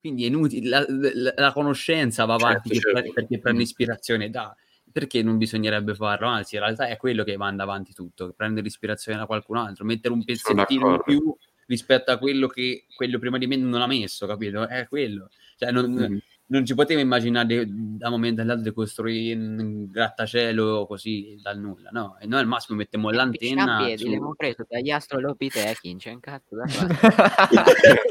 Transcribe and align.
Quindi 0.00 0.24
è 0.24 0.26
inutile, 0.28 0.68
la, 0.68 0.84
la, 0.88 1.32
la 1.36 1.52
conoscenza 1.52 2.24
va 2.24 2.34
avanti 2.34 2.70
Certo, 2.70 2.92
certo. 2.94 3.12
perché 3.12 3.38
prende 3.38 3.62
ispirazione 3.62 4.30
da... 4.30 4.54
Perché 4.90 5.22
non 5.22 5.36
bisognerebbe 5.36 5.94
farlo? 5.94 6.28
Anzi, 6.28 6.54
in 6.56 6.62
realtà 6.62 6.88
è 6.88 6.96
quello 6.96 7.22
che 7.22 7.36
manda 7.36 7.62
avanti 7.62 7.92
tutto, 7.92 8.32
prendere 8.34 8.66
ispirazione 8.66 9.18
da 9.18 9.26
qualcun 9.26 9.58
altro, 9.58 9.84
mettere 9.84 10.14
un 10.14 10.24
pezzettino 10.24 10.94
in 10.94 11.00
più 11.04 11.36
rispetto 11.66 12.10
a 12.10 12.16
quello 12.16 12.46
che 12.46 12.86
quello 12.96 13.18
prima 13.18 13.36
di 13.36 13.46
me 13.46 13.56
non 13.56 13.82
ha 13.82 13.86
messo, 13.86 14.26
capito? 14.26 14.66
È 14.66 14.88
quello. 14.88 15.28
Cioè, 15.58 15.70
non, 15.70 15.90
Mhm. 15.90 16.18
non 16.46 16.64
ci 16.64 16.74
potevo 16.74 17.00
immaginare 17.00 17.66
da 17.68 18.06
un 18.06 18.12
momento 18.14 18.40
all'altro 18.40 18.64
di 18.70 18.72
costruire 18.74 19.38
un 19.38 19.90
grattacielo 19.90 20.86
così 20.86 21.38
dal 21.42 21.58
nulla, 21.58 21.90
no? 21.92 22.16
E 22.18 22.26
noi 22.26 22.40
al 22.40 22.46
massimo 22.46 22.78
mettiamo 22.78 23.10
l'antenna 23.10 23.82
Piedi, 23.84 23.98
su... 23.98 24.04
l'abbiamo 24.08 24.34
preso 24.34 24.64
dagli 24.66 24.90
astrolopitechi, 24.90 25.96
c'è 25.96 26.12
un 26.12 26.20
cazzo 26.20 26.56
da 26.56 26.66
fare. 26.66 26.96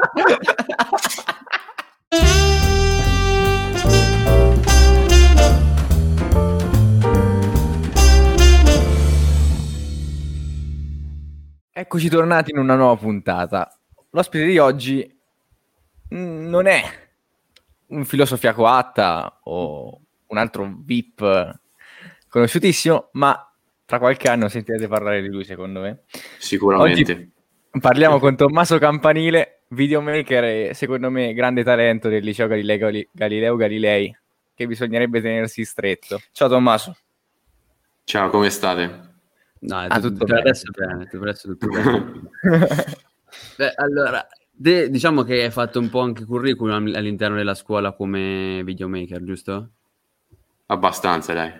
Eccoci 11.79 12.09
tornati 12.09 12.49
in 12.51 12.57
una 12.57 12.75
nuova 12.75 12.95
puntata. 12.95 13.71
L'ospite 14.09 14.45
di 14.45 14.57
oggi 14.57 15.19
mm, 16.13 16.49
non 16.49 16.65
è 16.65 16.81
un 17.89 18.03
filosofia 18.03 18.53
coatta 18.53 19.41
o 19.43 20.01
un 20.25 20.37
altro 20.37 20.75
VIP 20.83 21.59
conosciutissimo, 22.27 23.09
ma 23.11 23.53
tra 23.85 23.99
qualche 23.99 24.27
anno 24.27 24.49
sentirete 24.49 24.87
parlare 24.87 25.21
di 25.21 25.27
lui, 25.27 25.43
secondo 25.43 25.81
me. 25.81 26.03
Sicuramente. 26.39 27.11
Oggi 27.13 27.31
parliamo 27.79 28.17
con 28.19 28.35
Tommaso 28.35 28.79
Campanile, 28.79 29.56
videomaker 29.69 30.43
e 30.43 30.73
secondo 30.73 31.09
me 31.09 31.33
grande 31.33 31.63
talento 31.63 32.09
del 32.09 32.23
liceo 32.23 32.47
Galileo, 32.47 32.77
Gali- 32.77 33.09
Galileo 33.11 33.55
Galilei, 33.55 34.15
che 34.53 34.67
bisognerebbe 34.67 35.21
tenersi 35.21 35.63
stretto. 35.65 36.21
Ciao 36.31 36.47
Tommaso. 36.47 36.95
Ciao, 38.03 38.29
come 38.29 38.49
state? 38.49 39.05
No, 39.59 39.77
Ah, 39.79 39.99
tutto 39.99 40.25
per 40.25 40.27
bene. 40.35 40.39
adesso 40.41 40.71
bene, 40.71 41.07
per 41.07 41.21
adesso 41.21 41.47
tutto 41.49 41.67
bene. 41.67 42.13
Beh, 43.57 43.73
allora, 43.75 44.25
te, 44.55 44.89
diciamo 44.89 45.23
che 45.23 45.43
hai 45.43 45.51
fatto 45.51 45.79
un 45.79 45.89
po' 45.89 46.01
anche 46.01 46.23
curriculum 46.25 46.93
all'interno 46.95 47.35
della 47.35 47.55
scuola 47.55 47.91
come 47.91 48.61
videomaker, 48.63 49.23
giusto? 49.23 49.69
Abbastanza, 50.67 51.33
dai. 51.33 51.51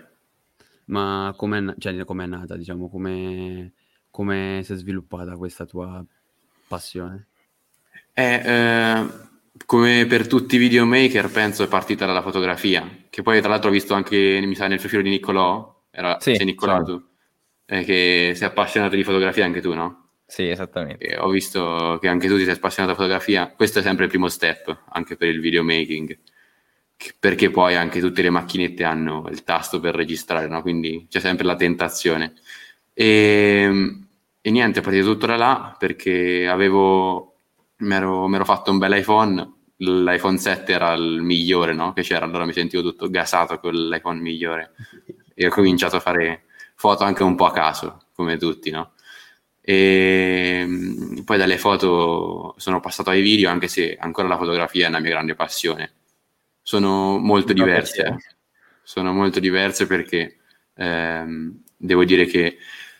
Ma 0.86 1.34
com'è, 1.36 1.74
cioè, 1.78 2.04
com'è 2.04 2.26
nata, 2.26 2.56
diciamo, 2.56 2.88
come, 2.88 3.72
come 4.10 4.62
si 4.64 4.72
è 4.72 4.76
sviluppata 4.76 5.36
questa 5.36 5.66
tua 5.66 6.02
passione? 6.66 7.26
Eh, 8.18 8.42
eh, 8.44 9.06
come 9.64 10.04
per 10.06 10.26
tutti 10.26 10.56
i 10.56 10.58
videomaker, 10.58 11.30
penso 11.30 11.62
è 11.62 11.68
partita 11.68 12.04
dalla 12.04 12.20
fotografia, 12.20 13.04
che 13.08 13.22
poi 13.22 13.38
tra 13.38 13.48
l'altro 13.48 13.68
ho 13.68 13.72
visto 13.72 13.94
anche, 13.94 14.40
mi 14.42 14.56
sa, 14.56 14.66
nel 14.66 14.80
profilo 14.80 15.02
di 15.02 15.10
Niccolò, 15.10 15.84
era 15.88 16.18
Sì, 16.18 16.34
sei 16.34 16.46
Niccolò 16.46 16.82
tu, 16.82 17.00
eh, 17.64 17.84
che 17.84 18.32
sei 18.34 18.48
appassionato 18.48 18.96
di 18.96 19.04
fotografia 19.04 19.44
anche 19.44 19.60
tu, 19.60 19.72
no? 19.72 20.08
Sì, 20.26 20.48
esattamente. 20.48 21.04
E 21.06 21.16
ho 21.16 21.28
visto 21.28 21.98
che 22.00 22.08
anche 22.08 22.26
tu 22.26 22.36
ti 22.36 22.42
sei 22.42 22.54
appassionato 22.54 22.92
di 22.92 22.98
fotografia, 22.98 23.52
questo 23.54 23.78
è 23.78 23.82
sempre 23.82 24.06
il 24.06 24.10
primo 24.10 24.26
step, 24.28 24.86
anche 24.88 25.16
per 25.16 25.28
il 25.28 25.38
videomaking, 25.40 26.18
perché 27.20 27.50
poi 27.50 27.76
anche 27.76 28.00
tutte 28.00 28.22
le 28.22 28.30
macchinette 28.30 28.82
hanno 28.82 29.28
il 29.30 29.44
tasto 29.44 29.78
per 29.78 29.94
registrare, 29.94 30.48
no? 30.48 30.60
Quindi 30.62 31.06
c'è 31.08 31.20
sempre 31.20 31.46
la 31.46 31.54
tentazione. 31.54 32.32
E, 32.92 33.96
e 34.40 34.50
niente, 34.50 34.80
è 34.80 34.82
partito 34.82 35.04
tutto 35.12 35.26
da 35.26 35.36
là 35.36 35.76
perché 35.78 36.48
avevo, 36.48 37.37
mi 37.78 37.94
ero, 37.94 38.26
mi 38.26 38.36
ero 38.36 38.44
fatto 38.44 38.70
un 38.70 38.78
bel 38.78 38.96
iPhone, 38.96 39.52
l'iPhone 39.76 40.38
7 40.38 40.72
era 40.72 40.92
il 40.94 41.20
migliore, 41.22 41.72
no? 41.72 41.92
Che 41.92 42.02
c'era, 42.02 42.24
allora 42.24 42.44
mi 42.44 42.52
sentivo 42.52 42.82
tutto 42.82 43.08
gasato 43.10 43.58
con 43.58 43.72
l'iPhone 43.72 44.20
migliore 44.20 44.72
e 45.34 45.46
ho 45.46 45.50
cominciato 45.50 45.96
a 45.96 46.00
fare 46.00 46.44
foto 46.74 47.04
anche 47.04 47.22
un 47.22 47.36
po' 47.36 47.46
a 47.46 47.52
caso, 47.52 48.06
come 48.14 48.36
tutti, 48.36 48.70
no? 48.70 48.92
E 49.60 50.64
mm, 50.66 51.18
poi 51.20 51.38
dalle 51.38 51.58
foto 51.58 52.54
sono 52.56 52.80
passato 52.80 53.10
ai 53.10 53.20
video, 53.22 53.50
anche 53.50 53.68
se 53.68 53.96
ancora 53.98 54.26
la 54.26 54.38
fotografia 54.38 54.86
è 54.86 54.88
una 54.88 55.00
mia 55.00 55.10
grande 55.10 55.34
passione. 55.34 55.92
Sono 56.62 57.18
molto 57.18 57.52
diverse, 57.52 58.02
eh. 58.02 58.16
sono 58.82 59.12
molto 59.12 59.40
diverse 59.40 59.86
perché 59.86 60.38
ehm, 60.74 61.62
devo 61.76 62.04
dire 62.04 62.26
che 62.26 62.58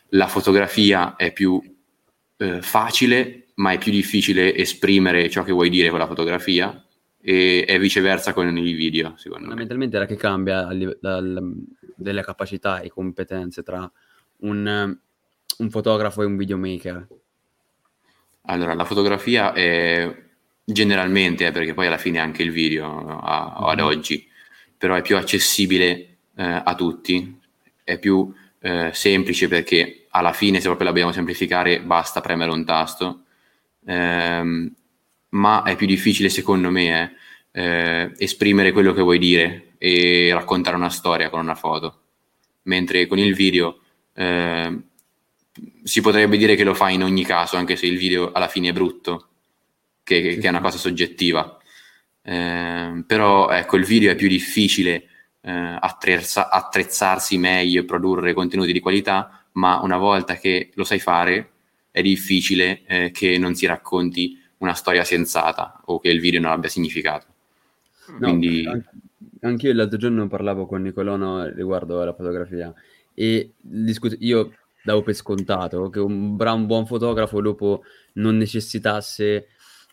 la 0.09 0.27
fotografia 0.27 1.15
è 1.15 1.31
più 1.33 1.61
eh, 2.37 2.61
facile, 2.61 3.48
ma 3.59 3.71
è 3.71 3.77
più 3.77 3.91
difficile 3.91 4.55
esprimere 4.55 5.29
ciò 5.29 5.43
che 5.43 5.51
vuoi 5.51 5.69
dire 5.69 5.89
con 5.89 5.99
la 5.99 6.07
fotografia 6.07 6.81
e 7.21 7.65
è 7.67 7.77
viceversa 7.77 8.31
con 8.33 8.57
i 8.57 8.71
video, 8.73 9.13
secondo 9.17 9.43
me. 9.43 9.49
Fondamentalmente 9.49 9.95
era 9.97 10.05
che 10.05 10.15
cambia 10.15 10.69
live- 10.71 10.97
dal- 11.01 11.53
delle 11.95 12.23
capacità 12.23 12.79
e 12.79 12.89
competenze 12.89 13.61
tra 13.61 13.89
un, 14.37 14.97
un 15.57 15.69
fotografo 15.69 16.21
e 16.21 16.25
un 16.25 16.37
videomaker. 16.37 17.07
Allora, 18.43 18.73
la 18.73 18.85
fotografia 18.85 19.51
è 19.51 20.15
generalmente, 20.63 21.45
eh, 21.45 21.51
perché 21.51 21.73
poi 21.73 21.87
alla 21.87 21.97
fine 21.97 22.19
anche 22.19 22.43
il 22.43 22.51
video 22.51 23.19
a- 23.19 23.55
ad 23.55 23.79
Mhm. 23.79 23.85
oggi, 23.85 24.27
però 24.77 24.95
è 24.95 25.01
più 25.01 25.17
accessibile 25.17 25.91
eh, 26.35 26.61
a 26.63 26.73
tutti, 26.75 27.37
è 27.83 27.99
più 27.99 28.33
eh, 28.61 28.91
semplice 28.93 29.47
perché 29.49 30.05
alla 30.09 30.31
fine, 30.33 30.59
se 30.59 30.65
proprio 30.67 30.85
la 30.87 30.91
dobbiamo 30.91 31.11
semplificare, 31.13 31.81
basta 31.81 32.21
premere 32.21 32.51
un 32.51 32.63
tasto, 32.65 33.23
Ehm, 33.85 34.73
ma 35.29 35.63
è 35.63 35.75
più 35.75 35.85
difficile 35.87 36.29
secondo 36.29 36.69
me 36.71 37.13
eh, 37.51 37.61
eh, 37.61 38.11
esprimere 38.17 38.71
quello 38.71 38.93
che 38.93 39.01
vuoi 39.01 39.19
dire 39.19 39.73
e 39.77 40.29
raccontare 40.33 40.75
una 40.75 40.89
storia 40.89 41.29
con 41.29 41.39
una 41.41 41.55
foto, 41.55 42.01
mentre 42.63 43.07
con 43.07 43.17
il 43.19 43.33
video 43.35 43.79
eh, 44.13 44.77
si 45.83 46.01
potrebbe 46.01 46.37
dire 46.37 46.55
che 46.55 46.63
lo 46.63 46.73
fai 46.73 46.95
in 46.95 47.03
ogni 47.03 47.23
caso, 47.23 47.57
anche 47.57 47.75
se 47.75 47.85
il 47.85 47.97
video 47.97 48.31
alla 48.31 48.47
fine 48.47 48.69
è 48.69 48.73
brutto, 48.73 49.27
che, 50.03 50.21
che- 50.21 50.37
che 50.37 50.47
è 50.47 50.49
una 50.49 50.61
cosa 50.61 50.77
soggettiva. 50.77 51.57
Ehm, 52.23 53.03
però 53.07 53.49
ecco, 53.49 53.77
il 53.77 53.85
video 53.85 54.11
è 54.11 54.15
più 54.15 54.27
difficile 54.27 55.03
eh, 55.41 55.77
attrezza- 55.79 56.49
attrezzarsi 56.49 57.37
meglio 57.37 57.81
e 57.81 57.85
produrre 57.85 58.33
contenuti 58.33 58.71
di 58.73 58.79
qualità, 58.79 59.45
ma 59.53 59.79
una 59.81 59.97
volta 59.97 60.35
che 60.35 60.69
lo 60.75 60.83
sai 60.83 60.99
fare 60.99 61.51
è 61.91 62.01
difficile 62.01 62.83
eh, 62.85 63.11
che 63.11 63.37
non 63.37 63.55
si 63.55 63.65
racconti 63.65 64.37
una 64.57 64.73
storia 64.73 65.03
sensata 65.03 65.81
o 65.85 65.99
che 65.99 66.09
il 66.09 66.19
video 66.19 66.41
non 66.41 66.51
abbia 66.51 66.69
significato. 66.69 67.25
No, 68.19 68.29
Quindi 68.29 68.65
an- 68.65 68.83
anch'io 69.41 69.73
l'altro 69.73 69.97
giorno 69.97 70.27
parlavo 70.27 70.65
con 70.65 70.81
Nicolono 70.81 71.45
riguardo 71.45 72.01
alla 72.01 72.13
fotografia 72.13 72.73
e 73.13 73.51
discut- 73.59 74.17
io 74.19 74.53
davo 74.83 75.01
per 75.01 75.13
scontato 75.13 75.89
che 75.89 75.99
un, 75.99 76.35
bra- 76.35 76.53
un 76.53 76.65
buon 76.65 76.85
fotografo 76.85 77.41
dopo 77.41 77.83
non 78.13 78.37
necessitasse 78.37 79.47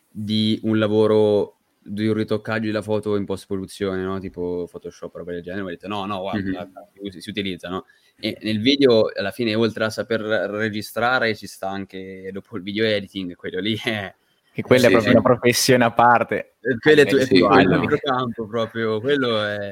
di 0.08 0.58
un 0.62 0.78
lavoro 0.78 1.55
di 1.86 2.06
un 2.06 2.14
ritoccaggio 2.14 2.66
della 2.66 2.82
foto 2.82 3.16
in 3.16 3.24
post-produzione, 3.24 4.02
no? 4.02 4.18
tipo 4.18 4.68
Photoshop 4.70 5.14
o 5.14 5.18
roba 5.18 5.32
del 5.32 5.42
genere, 5.42 5.62
ho 5.62 5.68
detto 5.68 5.88
no, 5.88 6.04
no, 6.06 6.20
guarda, 6.20 6.40
Mhm. 6.40 6.52
guarda, 6.52 6.88
si, 7.10 7.20
si 7.20 7.30
utilizza, 7.30 7.68
no? 7.68 7.84
E 8.18 8.38
nel 8.42 8.60
video, 8.60 9.10
alla 9.14 9.30
fine, 9.30 9.54
oltre 9.54 9.84
a 9.84 9.90
saper 9.90 10.20
registrare, 10.20 11.34
ci 11.36 11.46
sta 11.46 11.68
anche 11.68 12.30
dopo 12.32 12.56
il 12.56 12.62
video 12.62 12.84
editing, 12.84 13.34
quello 13.34 13.60
lì 13.60 13.78
è... 13.82 14.14
Che 14.56 14.62
quella 14.62 14.82
Sì, 14.82 14.86
è 14.86 14.90
proprio 14.92 15.10
sì. 15.12 15.16
una 15.18 15.26
professione 15.26 15.84
a 15.84 15.90
parte. 15.92 16.54
Eh, 16.60 16.78
quello 16.78 17.02
è, 17.02 17.06
tu- 17.06 17.16
è 17.16 17.24
sì, 17.26 17.34
tutto 17.34 17.48
quello. 17.48 17.78
altro 17.78 17.98
campo 17.98 18.46
proprio, 18.46 19.00
quello 19.00 19.42
è... 19.42 19.70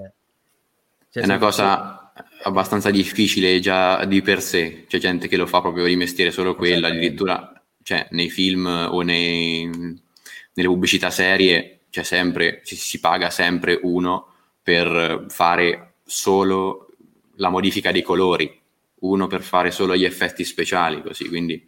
cioè, 1.09 1.23
è 1.23 1.27
una 1.27 1.39
cosa 1.39 2.13
abbastanza 2.43 2.91
difficile 2.91 3.59
già 3.61 4.05
di 4.05 4.21
per 4.21 4.43
sé, 4.43 4.85
c'è 4.87 4.99
gente 4.99 5.27
che 5.27 5.39
lo 5.39 5.47
fa 5.47 5.63
proprio 5.63 5.87
di 5.87 5.97
mestiere 5.97 6.31
solo 6.31 6.55
quello, 6.55 6.87
Esattamente. 6.87 6.99
addirittura 7.07 7.63
cioè, 7.83 8.07
nei 8.11 8.29
film 8.29 8.67
o 8.67 9.01
nei- 9.01 9.67
nelle 9.69 10.69
pubblicità 10.69 11.09
serie 11.09 11.81
c'è 11.95 12.03
sempre, 12.03 12.61
ci 12.65 12.75
si 12.75 12.99
paga 12.99 13.31
sempre 13.31 13.79
uno 13.83 14.27
per 14.61 15.27
fare 15.29 15.93
solo 16.05 16.89
la 17.37 17.51
modifica 17.51 17.93
dei 17.93 18.03
colori, 18.03 18.61
uno 19.03 19.29
per 19.29 19.43
fare 19.43 19.71
solo 19.71 19.95
gli 19.95 20.05
effetti 20.05 20.43
speciali, 20.43 21.01
così, 21.03 21.29
quindi 21.29 21.65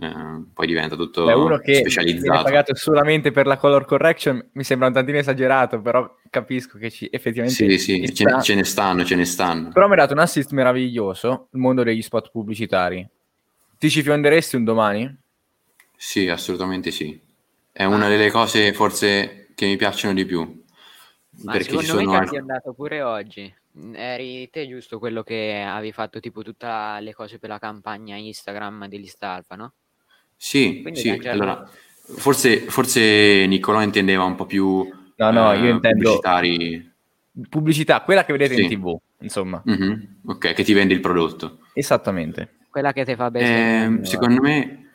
eh, 0.00 0.12
poi 0.52 0.66
diventa 0.66 0.96
tutto 0.96 1.24
Beh, 1.24 1.32
uno 1.34 1.58
che 1.58 1.74
specializzato. 1.74 2.42
pagato 2.42 2.74
solamente 2.74 3.30
per 3.30 3.46
la 3.46 3.56
color 3.56 3.84
correction 3.84 4.44
mi 4.54 4.64
sembra 4.64 4.88
un 4.88 4.94
tantino 4.94 5.18
esagerato, 5.18 5.80
però 5.80 6.12
capisco 6.28 6.76
che 6.76 6.90
ci 6.90 7.08
effettivamente 7.12 7.54
Sì, 7.70 7.78
sì, 7.78 8.12
ce 8.12 8.24
ne, 8.24 8.30
sta. 8.30 8.40
ce 8.40 8.54
ne 8.56 8.64
stanno, 8.64 9.04
ce 9.04 9.14
ne 9.14 9.24
stanno. 9.24 9.68
Però 9.70 9.86
mi 9.86 9.92
ha 9.92 9.96
dato 9.96 10.12
un 10.14 10.18
assist 10.18 10.50
meraviglioso, 10.50 11.46
il 11.52 11.60
mondo 11.60 11.84
degli 11.84 12.02
spot 12.02 12.32
pubblicitari. 12.32 13.08
Ti 13.78 13.90
ci 13.90 14.02
fionderesti 14.02 14.56
un 14.56 14.64
domani? 14.64 15.16
Sì, 15.96 16.28
assolutamente 16.28 16.90
sì. 16.90 17.20
È 17.70 17.84
una 17.84 18.08
delle 18.08 18.30
cose 18.32 18.72
forse 18.72 19.47
che 19.58 19.66
mi 19.66 19.76
piacciono 19.76 20.14
di 20.14 20.24
più. 20.24 20.38
Ma 21.42 21.50
perché 21.50 21.76
ci 21.76 21.84
secondo 21.84 21.94
me 22.10 22.14
sono 22.16 22.28
ti 22.28 22.36
ha 22.36 22.38
andato 22.38 22.72
pure 22.74 23.02
oggi. 23.02 23.52
Mm, 23.76 23.94
Eri 23.96 24.48
te 24.50 24.68
giusto 24.68 25.00
quello 25.00 25.24
che 25.24 25.64
avevi 25.66 25.90
fatto 25.90 26.20
tipo 26.20 26.42
tutte 26.42 26.66
le 27.00 27.12
cose 27.12 27.40
per 27.40 27.48
la 27.48 27.58
campagna 27.58 28.14
Instagram 28.14 28.86
degli 28.86 29.08
Stalfa, 29.08 29.56
no? 29.56 29.72
Sì, 30.36 30.78
Quindi 30.82 31.00
sì, 31.00 31.08
aggiornato. 31.08 31.32
allora, 31.32 31.70
forse, 32.18 32.60
forse 32.70 33.46
Niccolò 33.48 33.82
intendeva 33.82 34.22
un 34.22 34.36
po' 34.36 34.46
più 34.46 34.88
No, 35.16 35.30
no, 35.32 35.52
io 35.54 35.64
eh, 35.64 35.70
intendo 35.70 36.20
pubblicitari. 36.20 36.92
pubblicità, 37.48 38.02
quella 38.02 38.24
che 38.24 38.32
vedete 38.32 38.54
in 38.62 38.68
Sì. 38.68 38.76
tv, 38.76 38.96
insomma. 39.22 39.60
Mhm, 39.64 40.20
Ok, 40.26 40.52
che 40.54 40.62
ti 40.62 40.72
vende 40.72 40.94
il 40.94 41.00
prodotto. 41.00 41.58
Esattamente. 41.74 42.58
Quella 42.70 42.92
che 42.92 43.04
ti 43.04 43.16
fa 43.16 43.24
Eh, 43.24 43.30
bestemmiare. 43.32 44.04
secondo 44.04 44.40
me, 44.40 44.92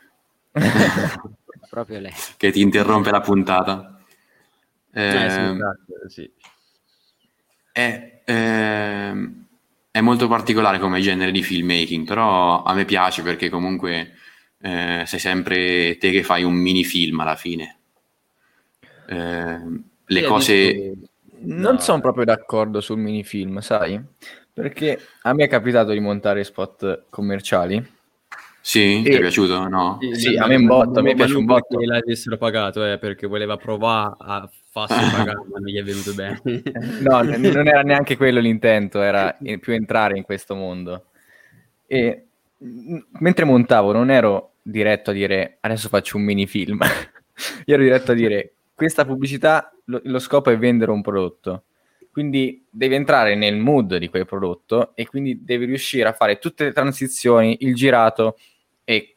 Proprio 1.69 1.99
lei. 1.99 2.11
che 2.37 2.51
ti 2.51 2.61
interrompe 2.61 3.09
la 3.11 3.21
puntata. 3.21 3.92
Eh, 4.95 5.29
sì, 5.29 5.39
Ehm, 5.39 5.55
esatto, 5.55 6.09
sì. 6.09 6.31
È, 7.71 8.21
ehm, 8.25 9.45
è 9.91 9.99
molto 10.01 10.27
particolare 10.27 10.77
come 10.79 11.01
genere 11.01 11.31
di 11.31 11.41
filmmaking, 11.41 12.05
però 12.05 12.61
a 12.63 12.73
me 12.73 12.85
piace 12.85 13.23
perché 13.23 13.49
comunque 13.49 14.13
eh, 14.61 15.03
sei 15.05 15.19
sempre 15.19 15.97
te 15.97 16.11
che 16.11 16.23
fai 16.23 16.43
un 16.43 16.53
mini 16.53 16.83
film 16.83 17.19
alla 17.19 17.35
fine. 17.35 17.77
Ehm, 19.07 19.83
le 20.05 20.19
Sì, 20.21 20.25
cose... 20.27 20.93
Non 21.45 21.73
No. 21.73 21.79
sono 21.79 21.99
proprio 21.99 22.23
d'accordo 22.23 22.79
sul 22.79 22.99
minifilm, 22.99 23.59
sai? 23.59 24.01
Perché 24.53 24.97
a 25.23 25.33
me 25.33 25.43
è 25.45 25.47
capitato 25.49 25.91
di 25.91 25.99
montare 25.99 26.43
spot 26.45 27.05
commerciali. 27.09 27.85
Sì, 28.65 29.01
ti 29.03 29.09
E- 29.09 29.17
è 29.17 29.19
piaciuto? 29.19 29.67
No? 29.67 29.99
Sì, 30.13 30.35
no, 30.35 30.45
a 30.45 30.47
me 30.47 30.55
un 30.55 30.65
botto, 30.67 30.99
a 30.99 31.01
me 31.01 31.15
piace 31.15 31.35
un 31.35 31.43
botto. 31.43 31.77
l'avessero 31.81 32.37
pagato, 32.37 32.89
eh, 32.89 32.97
perché 32.97 33.27
voleva 33.27 33.57
provare 33.57 34.15
a 34.19 34.49
farsi 34.69 34.95
pagare, 35.11 35.43
ma 35.51 35.59
non 35.59 35.67
gli 35.67 35.77
è 35.77 35.83
venuto 35.83 36.13
bene. 36.13 36.41
No, 37.01 37.21
non 37.23 37.67
era 37.67 37.81
neanche 37.81 38.15
quello 38.15 38.39
l'intento, 38.39 39.01
era 39.01 39.37
più 39.59 39.73
entrare 39.73 40.15
in 40.17 40.23
questo 40.23 40.55
mondo. 40.55 41.07
E 41.87 42.27
mentre 43.19 43.43
montavo 43.43 43.91
non 43.91 44.09
ero 44.09 44.53
diretto 44.61 45.09
a 45.09 45.13
dire 45.13 45.57
adesso 45.59 45.89
faccio 45.89 46.15
un 46.15 46.23
minifilm, 46.23 46.79
io 47.65 47.73
ero 47.73 47.83
diretto 47.83 48.13
a 48.13 48.15
dire 48.15 48.53
questa 48.73 49.03
pubblicità, 49.03 49.75
lo, 49.85 49.99
lo 50.05 50.19
scopo 50.19 50.51
è 50.51 50.57
vendere 50.57 50.91
un 50.91 51.01
prodotto. 51.01 51.63
Quindi 52.13 52.63
devi 52.69 52.95
entrare 52.95 53.35
nel 53.35 53.57
mood 53.57 53.97
di 53.97 54.07
quel 54.07 54.25
prodotto 54.25 54.91
e 54.95 55.05
quindi 55.07 55.43
devi 55.43 55.65
riuscire 55.65 56.07
a 56.07 56.13
fare 56.13 56.37
tutte 56.37 56.63
le 56.63 56.71
transizioni, 56.71 57.57
il 57.61 57.73
girato 57.73 58.37
e 58.83 59.15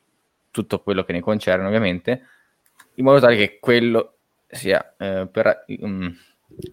tutto 0.50 0.80
quello 0.80 1.04
che 1.04 1.12
ne 1.12 1.20
concerne 1.20 1.66
ovviamente, 1.66 2.22
in 2.94 3.04
modo 3.04 3.20
tale 3.20 3.36
che 3.36 3.58
quello 3.60 4.16
sia 4.48 4.94
eh, 4.98 5.26
per, 5.30 5.64
mm, 5.70 6.08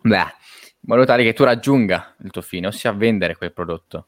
beh, 0.02 0.18
in 0.18 0.80
modo 0.82 1.06
tale 1.06 1.24
che 1.24 1.34
tu 1.34 1.44
raggiunga 1.44 2.16
il 2.24 2.32
tuo 2.32 2.42
fine, 2.42 2.68
ossia 2.68 2.92
vendere 2.94 3.36
quel 3.36 3.52
prodotto, 3.52 4.08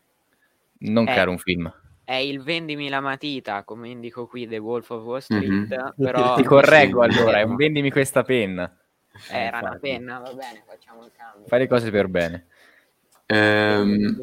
non 0.79 1.03
Eh. 1.07 1.11
creare 1.11 1.29
un 1.29 1.37
film. 1.37 1.73
È 2.05 2.13
il 2.13 2.41
vendimi 2.43 2.87
la 2.87 2.99
matita, 3.01 3.63
come 3.63 3.89
indico 3.89 4.27
qui 4.27 4.47
The 4.47 4.59
Wolf 4.59 4.91
of 4.91 5.03
Wall 5.03 5.19
Street, 5.19 5.49
Mhm. 5.51 5.93
però 5.97 6.35
Ti 6.35 6.43
correggo 6.43 7.01
allora, 7.01 7.39
è 7.39 7.41
un 7.41 7.55
vendimi 7.55 7.89
questa 7.91 8.21
penna. 8.23 8.71
era 9.29 9.59
una 9.59 9.77
penna, 9.79 10.19
va 10.19 10.31
bene, 10.33 10.63
facciamo 10.67 11.03
il 11.03 11.11
cambio. 11.17 11.47
Fai 11.47 11.59
le 11.59 11.67
cose 11.67 11.89
per 11.89 12.07
bene. 12.07 12.45
Ehm. 13.25 14.21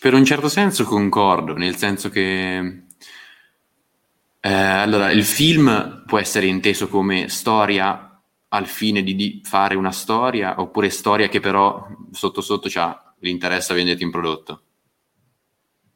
Per 0.00 0.12
un 0.12 0.24
certo 0.24 0.48
senso 0.48 0.84
concordo, 0.84 1.54
nel 1.54 1.76
senso 1.76 2.10
che 2.10 2.83
eh, 4.46 4.52
allora, 4.52 5.10
il 5.10 5.24
film 5.24 6.02
può 6.04 6.18
essere 6.18 6.44
inteso 6.46 6.88
come 6.88 7.28
storia 7.30 8.20
al 8.48 8.66
fine 8.66 9.02
di, 9.02 9.14
di 9.14 9.40
fare 9.42 9.74
una 9.74 9.90
storia, 9.90 10.60
oppure 10.60 10.90
storia 10.90 11.28
che 11.28 11.40
però 11.40 11.86
sotto 12.12 12.42
sotto 12.42 12.68
c'ha 12.70 13.14
l'interesse 13.20 13.72
a 13.72 13.74
venderti 13.74 14.04
un 14.04 14.10
prodotto. 14.10 14.62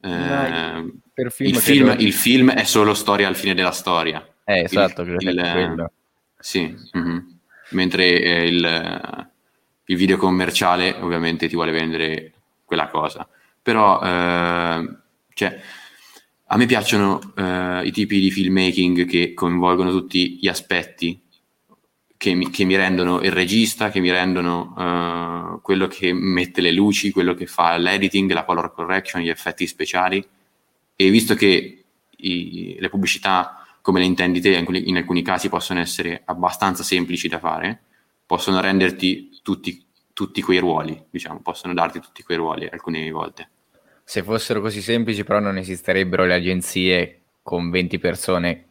Eh, 0.00 0.08
Dai, 0.08 0.92
Per 1.12 1.30
film, 1.30 1.48
il, 1.50 1.56
film, 1.56 1.94
il 1.98 2.12
film 2.14 2.50
è 2.52 2.64
solo 2.64 2.94
storia 2.94 3.28
al 3.28 3.36
fine 3.36 3.52
della 3.54 3.70
storia. 3.70 4.26
Eh, 4.44 4.60
esatto, 4.62 5.02
il- 5.02 5.16
il- 5.20 5.50
quello. 5.52 5.92
Sì, 6.38 6.74
mhm. 6.92 7.38
mentre 7.72 8.04
eh, 8.22 8.46
il, 8.46 9.28
il 9.84 9.96
video 9.96 10.16
commerciale 10.16 10.96
ovviamente 11.00 11.48
ti 11.48 11.54
vuole 11.54 11.72
vendere 11.72 12.32
quella 12.64 12.88
cosa. 12.88 13.28
Però, 13.60 14.00
eh, 14.02 14.96
cioè, 15.34 15.60
a 16.50 16.56
me 16.56 16.66
piacciono 16.66 17.20
eh, 17.36 17.86
i 17.86 17.92
tipi 17.92 18.20
di 18.20 18.30
filmmaking 18.30 19.04
che 19.04 19.34
coinvolgono 19.34 19.90
tutti 19.90 20.38
gli 20.40 20.48
aspetti 20.48 21.20
che 22.16 22.34
mi, 22.34 22.50
che 22.50 22.64
mi 22.64 22.74
rendono 22.74 23.20
il 23.20 23.30
regista, 23.30 23.90
che 23.90 24.00
mi 24.00 24.10
rendono 24.10 24.74
eh, 24.76 25.60
quello 25.62 25.86
che 25.86 26.12
mette 26.12 26.60
le 26.60 26.72
luci, 26.72 27.12
quello 27.12 27.34
che 27.34 27.46
fa 27.46 27.76
l'editing, 27.76 28.32
la 28.32 28.44
color 28.44 28.72
correction, 28.72 29.22
gli 29.22 29.28
effetti 29.28 29.66
speciali. 29.66 30.26
E 30.96 31.10
visto 31.10 31.34
che 31.34 31.84
i- 32.16 32.76
le 32.78 32.88
pubblicità, 32.88 33.64
come 33.80 34.00
le 34.00 34.06
intendi 34.06 34.40
te, 34.40 34.48
in 34.50 34.56
alcuni, 34.56 34.88
in 34.88 34.96
alcuni 34.96 35.22
casi 35.22 35.48
possono 35.48 35.80
essere 35.80 36.22
abbastanza 36.24 36.82
semplici 36.82 37.28
da 37.28 37.38
fare, 37.38 37.82
possono 38.26 38.60
renderti 38.60 39.38
tutti, 39.42 39.84
tutti 40.12 40.42
quei 40.42 40.58
ruoli, 40.58 41.00
diciamo, 41.10 41.40
possono 41.40 41.72
darti 41.74 42.00
tutti 42.00 42.22
quei 42.22 42.36
ruoli 42.38 42.68
alcune 42.70 43.08
volte. 43.10 43.48
Se 44.10 44.22
fossero 44.22 44.62
così 44.62 44.80
semplici, 44.80 45.22
però 45.22 45.38
non 45.38 45.58
esisterebbero 45.58 46.24
le 46.24 46.32
agenzie 46.32 47.20
con 47.42 47.68
20 47.68 47.98
persone 47.98 48.64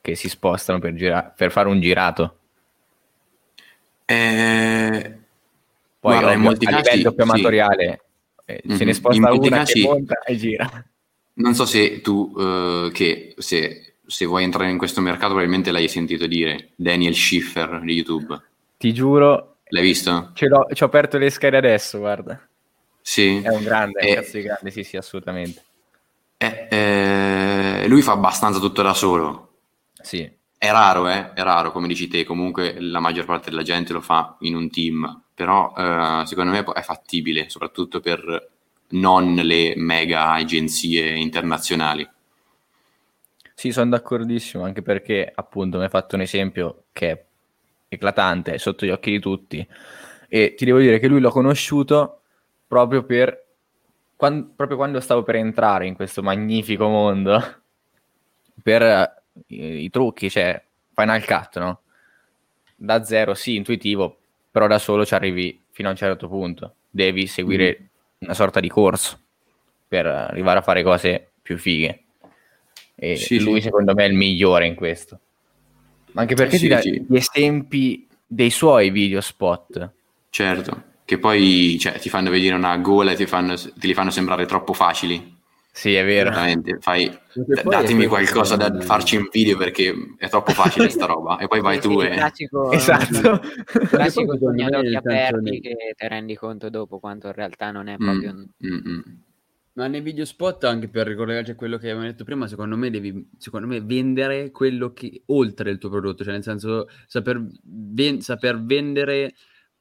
che 0.00 0.14
si 0.14 0.28
spostano 0.28 0.78
per, 0.78 0.94
gira- 0.94 1.34
per 1.36 1.50
fare 1.50 1.66
un 1.68 1.80
girato. 1.80 2.38
Eh, 4.04 5.18
Poi 5.98 6.12
guarda, 6.12 6.28
in 6.30 6.36
ovvio, 6.36 6.48
molti 6.50 6.66
a 6.66 6.70
casi, 6.70 6.90
livello 6.96 7.12
più 7.12 7.24
sì. 7.24 7.30
amatoriale 7.30 8.00
eh, 8.44 8.60
se 8.64 8.72
Mhm. 8.72 8.78
ne 8.78 8.84
In 8.84 8.94
sposta 8.94 9.20
molti 9.32 9.46
una 9.48 9.56
casi- 9.56 9.80
che 9.82 9.88
monta 9.88 10.18
e 10.20 10.36
gira. 10.36 10.84
Non 11.34 11.54
so 11.54 11.64
se 11.66 12.00
tu, 12.00 12.32
eh, 12.38 12.90
che 12.92 13.34
se, 13.38 13.94
se 14.06 14.24
vuoi 14.26 14.44
entrare 14.44 14.70
in 14.70 14.78
questo 14.78 15.00
mercato, 15.00 15.28
probabilmente 15.30 15.72
l'hai 15.72 15.88
sentito 15.88 16.28
dire, 16.28 16.68
Daniel 16.76 17.16
Schiffer 17.16 17.80
di 17.82 17.94
YouTube. 17.94 18.40
Ti 18.76 18.92
giuro, 18.92 19.56
L'hai 19.70 19.82
visto? 19.82 20.30
ce 20.34 20.46
l'ho, 20.46 20.68
ci 20.72 20.84
ho 20.84 20.86
aperto 20.86 21.18
le 21.18 21.30
schede 21.30 21.56
adesso, 21.56 21.98
guarda. 21.98 22.40
Sì. 23.06 23.42
È 23.42 23.48
un 23.50 23.62
grande, 23.62 24.00
è 24.00 24.08
un 24.08 24.14
cazzo 24.14 24.36
di 24.38 24.42
grande, 24.44 24.70
sì, 24.70 24.82
sì, 24.82 24.96
assolutamente. 24.96 25.62
eh, 26.38 26.68
eh, 26.70 27.88
lui 27.88 28.02
fa 28.02 28.12
abbastanza 28.12 28.58
tutto 28.58 28.82
da 28.82 28.94
solo. 28.94 29.50
Sì, 30.00 30.30
È 30.58 30.70
raro, 30.70 31.08
eh? 31.08 31.32
È 31.34 31.42
raro, 31.42 31.70
come 31.72 31.86
dici 31.88 32.08
te, 32.08 32.24
comunque 32.24 32.80
la 32.80 33.00
maggior 33.00 33.26
parte 33.26 33.50
della 33.50 33.62
gente 33.62 33.92
lo 33.92 34.00
fa 34.00 34.36
in 34.40 34.56
un 34.56 34.70
team, 34.70 35.22
però 35.34 35.72
eh, 35.76 36.22
secondo 36.26 36.52
me 36.52 36.64
è 36.64 36.82
fattibile, 36.82 37.48
soprattutto 37.50 38.00
per 38.00 38.50
non 38.90 39.34
le 39.34 39.74
mega 39.76 40.30
agenzie 40.32 41.10
internazionali. 41.16 42.08
Sì, 43.54 43.70
sono 43.72 43.90
d'accordissimo, 43.90 44.64
anche 44.64 44.82
perché 44.82 45.30
appunto 45.34 45.76
mi 45.78 45.84
hai 45.84 45.90
fatto 45.90 46.16
un 46.16 46.22
esempio 46.22 46.84
che 46.92 47.10
è 47.10 47.24
eclatante, 47.88 48.54
è 48.54 48.58
sotto 48.58 48.84
gli 48.86 48.90
occhi 48.90 49.10
di 49.12 49.20
tutti, 49.20 49.66
e 50.28 50.54
ti 50.56 50.64
devo 50.64 50.78
dire 50.80 50.98
che 50.98 51.06
lui 51.08 51.20
l'ho 51.20 51.30
conosciuto 51.30 52.22
proprio 52.74 53.04
per 53.04 53.44
quan- 54.16 54.52
proprio 54.56 54.76
quando 54.76 54.98
stavo 54.98 55.22
per 55.22 55.36
entrare 55.36 55.86
in 55.86 55.94
questo 55.94 56.24
magnifico 56.24 56.88
mondo, 56.88 57.38
per 58.62 58.82
eh, 58.82 59.22
i, 59.46 59.84
i 59.84 59.90
trucchi, 59.90 60.28
cioè 60.28 60.60
Final 60.92 61.24
Cut, 61.24 61.58
no? 61.60 61.80
Da 62.74 63.04
zero, 63.04 63.34
sì, 63.34 63.54
intuitivo, 63.54 64.18
però 64.50 64.66
da 64.66 64.80
solo 64.80 65.06
ci 65.06 65.14
arrivi 65.14 65.62
fino 65.70 65.86
a 65.88 65.92
un 65.92 65.96
certo 65.96 66.26
punto, 66.28 66.74
devi 66.90 67.28
seguire 67.28 67.90
una 68.18 68.34
sorta 68.34 68.58
di 68.58 68.68
corso 68.68 69.20
per 69.86 70.06
arrivare 70.06 70.58
a 70.58 70.62
fare 70.62 70.82
cose 70.82 71.30
più 71.40 71.56
fighe. 71.56 72.02
E 72.96 73.16
Sì, 73.16 73.38
lui, 73.38 73.60
sì. 73.60 73.66
secondo 73.66 73.94
me, 73.94 74.04
è 74.04 74.08
il 74.08 74.14
migliore 74.14 74.66
in 74.66 74.74
questo. 74.74 75.20
Ma 76.12 76.22
anche 76.22 76.34
perché 76.34 76.56
Sì, 76.58 76.62
ti 76.62 76.68
dà 76.68 76.80
gli 76.80 77.16
esempi 77.16 78.08
dei 78.26 78.50
suoi 78.50 78.90
video 78.90 79.20
spot. 79.20 79.90
Certo, 80.30 80.82
che 81.04 81.18
poi 81.18 81.76
cioè, 81.80 81.98
ti 81.98 82.08
fanno 82.08 82.30
vedere 82.30 82.54
una 82.54 82.76
gola 82.78 83.12
e 83.12 83.14
ti, 83.16 83.26
fanno, 83.26 83.54
te 83.56 83.86
li 83.86 83.94
fanno 83.94 84.10
sembrare 84.10 84.46
troppo 84.46 84.72
facili. 84.72 85.32
Sì, 85.72 85.94
è 85.94 86.04
vero. 86.04 86.30
Veramente, 86.30 86.78
fai, 86.80 87.10
poi 87.34 87.64
datemi 87.68 88.06
qualcosa 88.06 88.56
da 88.56 88.80
farci 88.80 89.16
in 89.16 89.28
video 89.30 89.56
perché 89.56 89.92
è 90.18 90.28
troppo 90.28 90.52
facile 90.52 90.88
sta 90.88 91.06
roba. 91.06 91.38
E 91.38 91.48
poi 91.48 91.60
vai 91.60 91.80
Sì, 91.80 91.88
tu 91.88 92.00
sì, 92.00 92.06
e... 92.06 92.14
classico, 92.14 92.70
Esatto. 92.74 93.40
classico 93.88 94.32
nel 94.32 94.68
senso 94.70 94.96
aperti 94.96 95.60
che 95.60 95.94
ti 95.96 96.08
rendi 96.08 96.36
conto 96.36 96.70
dopo 96.70 97.00
quanto 97.00 97.26
in 97.26 97.32
realtà 97.32 97.70
non 97.70 97.88
è 97.88 97.96
Mm, 97.96 98.04
proprio... 98.04 98.32
mm, 98.32 98.88
mm. 98.88 99.00
Ma 99.76 99.88
nei 99.88 100.00
video 100.02 100.24
spot, 100.24 100.62
anche 100.64 100.88
per 100.88 101.08
ricollegarci 101.08 101.50
a 101.50 101.54
quello 101.56 101.78
che 101.78 101.86
avevamo 101.90 102.06
detto 102.08 102.22
prima, 102.22 102.46
secondo 102.46 102.76
me 102.76 102.90
devi 102.90 103.28
secondo 103.38 103.66
me, 103.66 103.80
vendere 103.80 104.52
quello 104.52 104.92
che 104.92 105.22
oltre 105.26 105.70
il 105.72 105.78
tuo 105.78 105.90
prodotto, 105.90 106.22
cioè 106.22 106.32
nel 106.32 106.44
senso 106.44 106.86
saper, 107.08 107.44
ven- 107.64 108.20
saper 108.20 108.62
vendere 108.62 109.34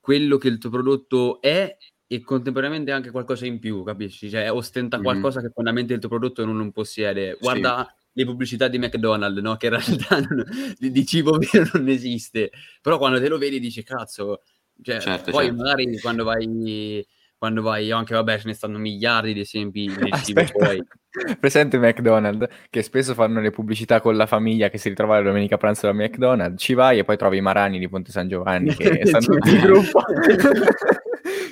quello 0.03 0.37
che 0.37 0.49
il 0.49 0.57
tuo 0.57 0.69
prodotto 0.69 1.39
è 1.39 1.77
e 2.05 2.21
contemporaneamente 2.21 2.91
anche 2.91 3.09
qualcosa 3.09 3.45
in 3.45 3.59
più, 3.59 3.83
capisci? 3.83 4.29
Cioè 4.29 4.51
ostenta 4.51 4.99
qualcosa 4.99 5.39
che 5.39 5.49
fondamentalmente 5.49 5.93
il 5.93 5.99
tuo 6.01 6.09
prodotto 6.09 6.43
non, 6.43 6.57
non 6.57 6.73
possiede. 6.73 7.37
Guarda 7.39 7.87
le 8.11 8.25
pubblicità 8.25 8.67
di 8.67 8.79
McDonald's, 8.79 9.39
no? 9.39 9.55
Che 9.55 9.67
in 9.67 9.71
realtà 9.71 10.19
non- 10.29 10.75
di, 10.77 10.91
di 10.91 11.05
cibo 11.05 11.37
vero 11.37 11.69
non 11.75 11.87
esiste, 11.87 12.51
però 12.81 12.97
quando 12.97 13.17
te 13.21 13.29
lo 13.29 13.37
vedi 13.37 13.61
dici 13.61 13.81
cazzo, 13.81 14.41
cioè, 14.81 14.99
Certo, 14.99 15.31
poi 15.31 15.45
certo. 15.45 15.61
magari 15.61 15.99
quando 16.01 16.25
vai 16.25 17.07
quando 17.43 17.61
vai, 17.61 17.91
anche 17.91 18.13
vabbè, 18.13 18.39
ce 18.39 18.47
ne 18.47 18.53
stanno 18.53 18.77
miliardi 18.77 19.33
di 19.33 19.41
esempi 19.41 19.87
nel 19.87 20.13
cibo 20.23 20.45
poi. 20.53 20.81
Presente 21.41 21.77
McDonald's, 21.77 22.47
che 22.69 22.81
spesso 22.81 23.13
fanno 23.13 23.41
le 23.41 23.51
pubblicità 23.51 23.99
con 23.99 24.15
la 24.15 24.25
famiglia 24.25 24.69
che 24.69 24.77
si 24.77 24.87
ritrova 24.87 25.17
la 25.17 25.23
domenica 25.23 25.55
a 25.55 25.57
pranzo 25.57 25.87
da 25.87 25.91
McDonald's, 25.91 26.63
ci 26.63 26.73
vai 26.73 26.99
e 26.99 27.03
poi 27.03 27.17
trovi 27.17 27.39
i 27.39 27.41
Marani 27.41 27.79
di 27.79 27.89
Ponte 27.89 28.11
San 28.11 28.29
Giovanni 28.29 28.73
che 28.73 29.01
stanno 29.03 29.25
tutti 29.25 29.55
in 29.55 29.59
gruppo. 29.59 30.01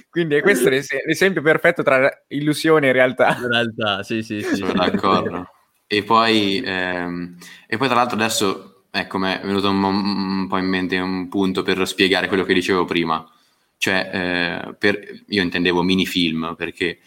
Quindi 0.10 0.36
è 0.36 0.42
questo 0.42 0.70
l'es- 0.70 1.06
l'esempio 1.06 1.42
perfetto 1.42 1.84
tra 1.84 2.10
illusione 2.30 2.88
e 2.88 2.92
realtà. 2.94 3.36
In 3.36 3.50
realtà, 3.50 4.04
sì, 4.04 4.24
sì, 4.24 4.42
sì. 4.42 4.56
Sono 4.56 4.72
d'accordo. 4.72 5.50
E 5.88 6.04
poi, 6.04 6.62
ehm, 6.64 7.36
e 7.68 7.76
poi 7.76 7.88
tra 7.88 7.98
l'altro 7.98 8.16
adesso, 8.16 8.86
ecco, 8.90 9.18
mi 9.18 9.30
è 9.30 9.42
venuto 9.44 9.70
un, 9.70 9.84
un 9.84 10.48
po' 10.48 10.58
in 10.58 10.68
mente 10.68 10.98
un 11.00 11.28
punto 11.28 11.64
per 11.64 11.86
spiegare 11.86 12.30
quello 12.30 12.46
che 12.46 12.54
dicevo 12.54 12.86
prima. 12.86 13.30
Cioè, 13.82 14.10
eh, 14.68 14.74
per- 14.76 15.24
io 15.30 15.42
intendevo 15.42 15.82
minifilm, 15.82 16.54
perché 16.56 17.00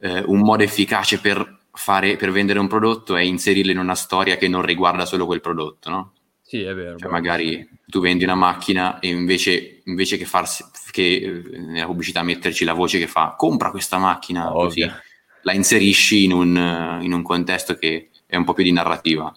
eh, 0.00 0.22
un 0.24 0.38
modo 0.38 0.62
efficace 0.62 1.20
per, 1.20 1.58
fare, 1.72 2.16
per 2.16 2.30
vendere 2.32 2.58
un 2.58 2.68
prodotto 2.68 3.16
è 3.16 3.20
inserirlo 3.20 3.70
in 3.70 3.76
una 3.76 3.94
storia 3.94 4.38
che 4.38 4.48
non 4.48 4.62
riguarda 4.62 5.04
solo 5.04 5.26
quel 5.26 5.42
prodotto, 5.42 5.90
no? 5.90 6.12
Sì, 6.40 6.62
è 6.62 6.72
vero. 6.74 6.96
Cioè, 6.96 7.10
magari 7.10 7.68
tu 7.84 8.00
vendi 8.00 8.24
una 8.24 8.34
macchina 8.34 8.98
e 8.98 9.08
invece, 9.08 9.82
invece 9.84 10.16
che, 10.16 10.24
farsi, 10.24 10.64
che 10.90 11.16
eh, 11.52 11.58
nella 11.58 11.84
pubblicità 11.84 12.22
metterci 12.22 12.64
la 12.64 12.72
voce 12.72 12.98
che 12.98 13.06
fa 13.06 13.34
compra 13.36 13.70
questa 13.70 13.98
macchina, 13.98 14.48
così 14.52 14.84
Ovvio. 14.84 15.02
la 15.42 15.52
inserisci 15.52 16.24
in 16.24 16.32
un, 16.32 16.98
in 17.02 17.12
un 17.12 17.20
contesto 17.20 17.74
che 17.74 18.08
è 18.24 18.36
un 18.36 18.44
po' 18.44 18.54
più 18.54 18.64
di 18.64 18.72
narrativa. 18.72 19.30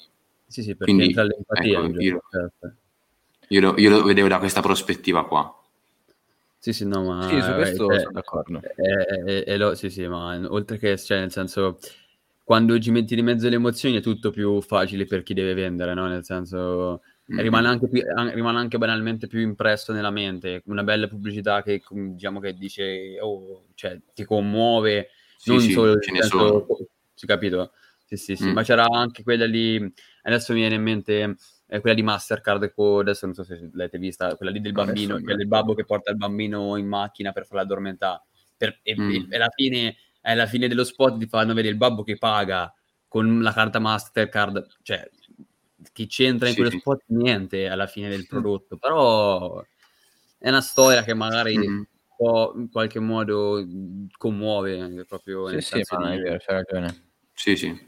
Sì, 0.45 0.61
sì, 0.61 0.77
perché 0.77 0.93
Quindi, 0.93 1.07
entra 1.07 1.23
l'empatia. 1.23 1.83
ecco, 1.83 2.01
io- 2.01 2.23
certo. 2.31 2.73
Io 3.49 3.61
lo, 3.61 3.77
io 3.77 3.89
lo 3.89 4.03
vedevo 4.03 4.29
da 4.29 4.39
questa 4.39 4.61
prospettiva 4.61 5.25
qua. 5.25 5.53
Sì, 6.59 6.73
sì, 6.73 6.85
no, 6.87 7.03
ma... 7.03 7.27
Sì, 7.29 7.41
su 7.41 7.53
questo 7.53 7.91
eh, 7.91 7.99
sono 7.99 8.11
d'accordo. 8.11 8.61
è- 8.61 8.91
è- 9.23 9.43
è 9.43 9.57
lo- 9.57 9.75
sì, 9.75 9.89
sì, 9.89 10.05
ma 10.07 10.39
oltre 10.51 10.77
che, 10.77 10.97
cioè, 10.97 11.19
nel 11.19 11.31
senso, 11.31 11.79
quando 12.43 12.79
ci 12.79 12.91
metti 12.91 13.15
di 13.15 13.21
mezzo 13.21 13.47
le 13.49 13.55
emozioni 13.55 13.97
è 13.97 14.01
tutto 14.01 14.31
più 14.31 14.59
facile 14.61 15.05
per 15.05 15.23
chi 15.23 15.33
deve 15.33 15.53
vendere, 15.53 15.93
no? 15.93 16.07
Nel 16.07 16.23
senso, 16.23 17.01
Mm. 17.31 17.39
rimane, 17.39 17.67
anche 17.67 17.89
più- 17.89 18.03
an- 18.15 18.33
rimane 18.33 18.57
anche 18.57 18.77
banalmente 18.77 19.27
più 19.27 19.39
impresso 19.41 19.91
nella 19.91 20.09
mente. 20.11 20.61
Una 20.65 20.83
bella 20.83 21.07
pubblicità 21.07 21.61
che, 21.61 21.81
diciamo, 21.89 22.39
che 22.39 22.53
dice, 22.53 23.17
oh, 23.19 23.65
cioè, 23.75 23.99
ti 24.13 24.23
commuove, 24.23 25.09
Sì, 25.37 25.49
non 25.51 25.59
sì, 25.59 25.71
solo 25.73 25.99
ce 25.99 26.11
ne 26.11 26.21
senso- 26.21 26.37
sono. 26.37 26.67
Sì, 27.13 27.25
capito? 27.25 27.73
Sì, 28.05 28.15
sì, 28.15 28.35
sì, 28.37 28.47
Mm. 28.49 28.53
ma 28.53 28.63
c'era 28.63 28.85
anche 28.89 29.23
quella 29.23 29.45
lì, 29.45 29.75
adesso 30.23 30.53
mi 30.53 30.59
viene 30.59 30.75
in 30.75 30.81
mente 30.83 31.35
eh, 31.67 31.79
quella 31.81 31.95
di 31.95 32.01
Mastercard, 32.03 32.71
adesso 32.99 33.25
non 33.25 33.35
so 33.35 33.43
se 33.43 33.69
l'avete 33.73 33.97
vista, 33.97 34.35
quella 34.35 34.51
lì 34.51 34.61
del 34.61 34.73
No, 34.73 34.83
bambino, 34.83 35.11
adesso 35.13 35.23
quella 35.23 35.37
del 35.37 35.47
babbo 35.47 35.73
che 35.73 35.85
porta 35.85 36.11
il 36.11 36.17
bambino 36.17 36.75
in 36.77 36.87
macchina 36.87 37.31
per 37.31 37.45
farlo 37.45 37.61
addormentare. 37.61 38.23
Per- 38.55 38.79
e, 38.83 38.95
Mm. 38.99 39.09
e- 39.31 39.35
alla 39.35 39.49
fine, 39.53 39.95
alla 40.21 40.45
fine 40.47 40.67
dello 40.67 40.83
spot 40.83 41.17
ti 41.19 41.27
fanno 41.27 41.53
vedere 41.53 41.73
il 41.73 41.77
babbo 41.79 42.03
che 42.03 42.17
paga 42.17 42.73
con 43.07 43.41
la 43.41 43.53
carta 43.53 43.79
Mastercard, 43.79 44.65
cioè 44.81 45.09
chi 45.93 46.07
c'entra 46.07 46.47
in 46.47 46.55
Sì, 46.55 46.61
quello 46.61 46.77
spot 46.79 47.03
niente 47.07 47.67
alla 47.67 47.85
fine 47.87 48.09
del 48.09 48.25
prodotto, 48.25 48.77
però 48.77 49.61
è 50.39 50.49
una 50.49 50.61
storia 50.61 51.03
che 51.03 51.13
magari 51.13 51.57
Mhm. 51.57 51.87
può 52.15 52.53
in 52.55 52.69
qualche 52.71 52.99
modo 52.99 53.63
commuove 54.17 55.05
proprio 55.07 55.47
Sì, 55.49 55.61
sì, 55.61 55.83
ma 55.97 56.13
è 56.13 56.19
vero, 56.19 56.37
c'hai 56.39 56.55
ragione. 56.55 57.11
Sì, 57.33 57.55
sì. 57.55 57.85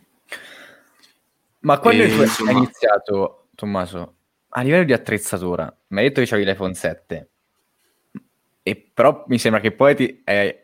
Ma 1.62 1.79
quando 1.79 2.03
E, 2.03 2.05
insomma- 2.05 2.50
hai 2.51 2.55
iniziato, 2.57 3.48
Tommaso, 3.59 4.15
a 4.51 4.61
livello 4.61 4.85
di 4.85 4.93
attrezzatura, 4.93 5.65
mi 5.87 5.99
hai 5.99 6.05
detto 6.07 6.21
che 6.23 6.33
avevi 6.33 6.49
l'iPhone 6.49 6.73
7, 6.73 7.29
e 8.63 8.89
però 8.93 9.25
mi 9.27 9.37
sembra 9.37 9.59
che 9.59 9.73
poi 9.73 9.95
ti 9.95 10.21
hai 10.23 10.55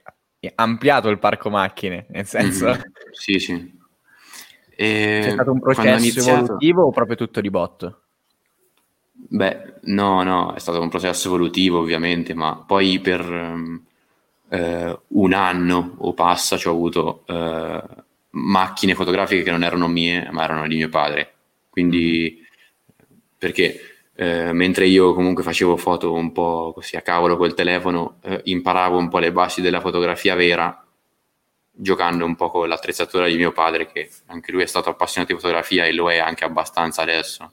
ampliato 0.55 1.09
il 1.09 1.19
parco 1.19 1.49
macchine, 1.49 2.05
nel 2.09 2.25
senso, 2.25 2.67
Mhm. 2.67 2.81
Sì, 3.11 3.39
sì. 3.39 3.73
E 4.77 5.19
c'è 5.23 5.31
stato 5.31 5.51
un 5.51 5.59
processo 5.59 5.97
iniziato- 5.97 6.29
evolutivo 6.29 6.83
o 6.83 6.91
proprio 6.91 7.17
tutto 7.17 7.41
di 7.41 7.49
botto? 7.49 8.01
Beh, 9.11 9.73
no, 9.83 10.23
no, 10.23 10.53
è 10.53 10.59
stato 10.59 10.79
un 10.79 10.87
processo 10.89 11.27
evolutivo 11.27 11.79
ovviamente, 11.79 12.33
ma 12.33 12.55
poi 12.65 12.99
per 12.99 13.19
ehm, 13.19 13.83
eh, 14.49 14.99
un 15.07 15.33
anno 15.33 15.95
o 15.97 16.13
passa 16.13 16.55
ci 16.57 16.67
ho 16.69 16.71
avuto 16.71 17.23
eh, 17.27 17.83
macchine 18.31 18.95
fotografiche 18.95 19.43
che 19.43 19.51
non 19.51 19.63
erano 19.63 19.87
mie, 19.89 20.29
ma 20.31 20.43
erano 20.45 20.65
di 20.67 20.75
mio 20.75 20.89
padre. 20.89 21.33
Quindi, 21.69 22.44
perché 23.45 23.79
eh, 24.15 24.53
mentre 24.53 24.87
io 24.87 25.13
comunque 25.13 25.43
facevo 25.43 25.77
foto 25.77 26.11
un 26.13 26.31
po' 26.31 26.71
così 26.73 26.95
a 26.95 27.03
cavolo 27.03 27.37
col 27.37 27.53
telefono, 27.53 28.17
eh, 28.23 28.41
imparavo 28.45 28.97
un 28.97 29.07
po' 29.07 29.19
le 29.19 29.31
basi 29.31 29.61
della 29.61 29.81
fotografia 29.81 30.33
vera, 30.33 30.83
giocando 31.69 32.25
un 32.25 32.35
po' 32.35 32.49
con 32.49 32.67
l'attrezzatura 32.67 33.27
di 33.27 33.35
mio 33.35 33.51
padre, 33.51 33.85
che 33.85 34.09
anche 34.27 34.51
lui 34.51 34.63
è 34.63 34.65
stato 34.65 34.89
appassionato 34.89 35.31
di 35.31 35.39
fotografia 35.39 35.85
e 35.85 35.93
lo 35.93 36.09
è 36.09 36.17
anche 36.17 36.43
abbastanza 36.43 37.03
adesso 37.03 37.51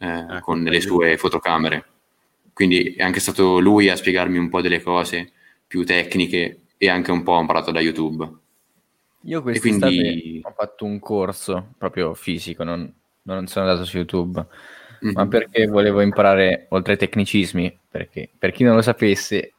eh, 0.00 0.08
Ecco, 0.08 0.40
con 0.40 0.64
le 0.64 0.80
sue 0.80 1.16
fotocamere. 1.16 1.84
Quindi 2.52 2.94
è 2.94 3.02
anche 3.04 3.20
stato 3.20 3.60
lui 3.60 3.88
a 3.88 3.94
spiegarmi 3.94 4.38
un 4.38 4.48
po' 4.48 4.60
delle 4.60 4.82
cose 4.82 5.30
più 5.68 5.84
tecniche 5.84 6.62
e 6.76 6.88
anche 6.88 7.12
un 7.12 7.22
po' 7.22 7.32
ho 7.32 7.40
imparato 7.40 7.70
da 7.70 7.78
YouTube. 7.78 8.28
Io 9.20 9.40
quest'estate 9.40 9.94
quindi- 9.94 10.40
ho 10.42 10.52
fatto 10.52 10.84
un 10.84 10.98
corso 10.98 11.74
proprio 11.78 12.12
fisico, 12.12 12.64
non, 12.64 12.92
non 13.22 13.46
sono 13.46 13.66
andato 13.66 13.84
su 13.86 13.98
YouTube, 13.98 14.44
Mhm. 15.02 15.12
ma 15.14 15.26
perché 15.26 15.66
volevo 15.66 16.00
imparare 16.00 16.66
oltre 16.70 16.92
ai 16.92 16.98
tecnicismi, 16.98 17.78
perché 17.90 18.28
per 18.38 18.52
chi 18.52 18.62
non 18.62 18.76
lo 18.76 18.82
sapesse, 18.82 19.52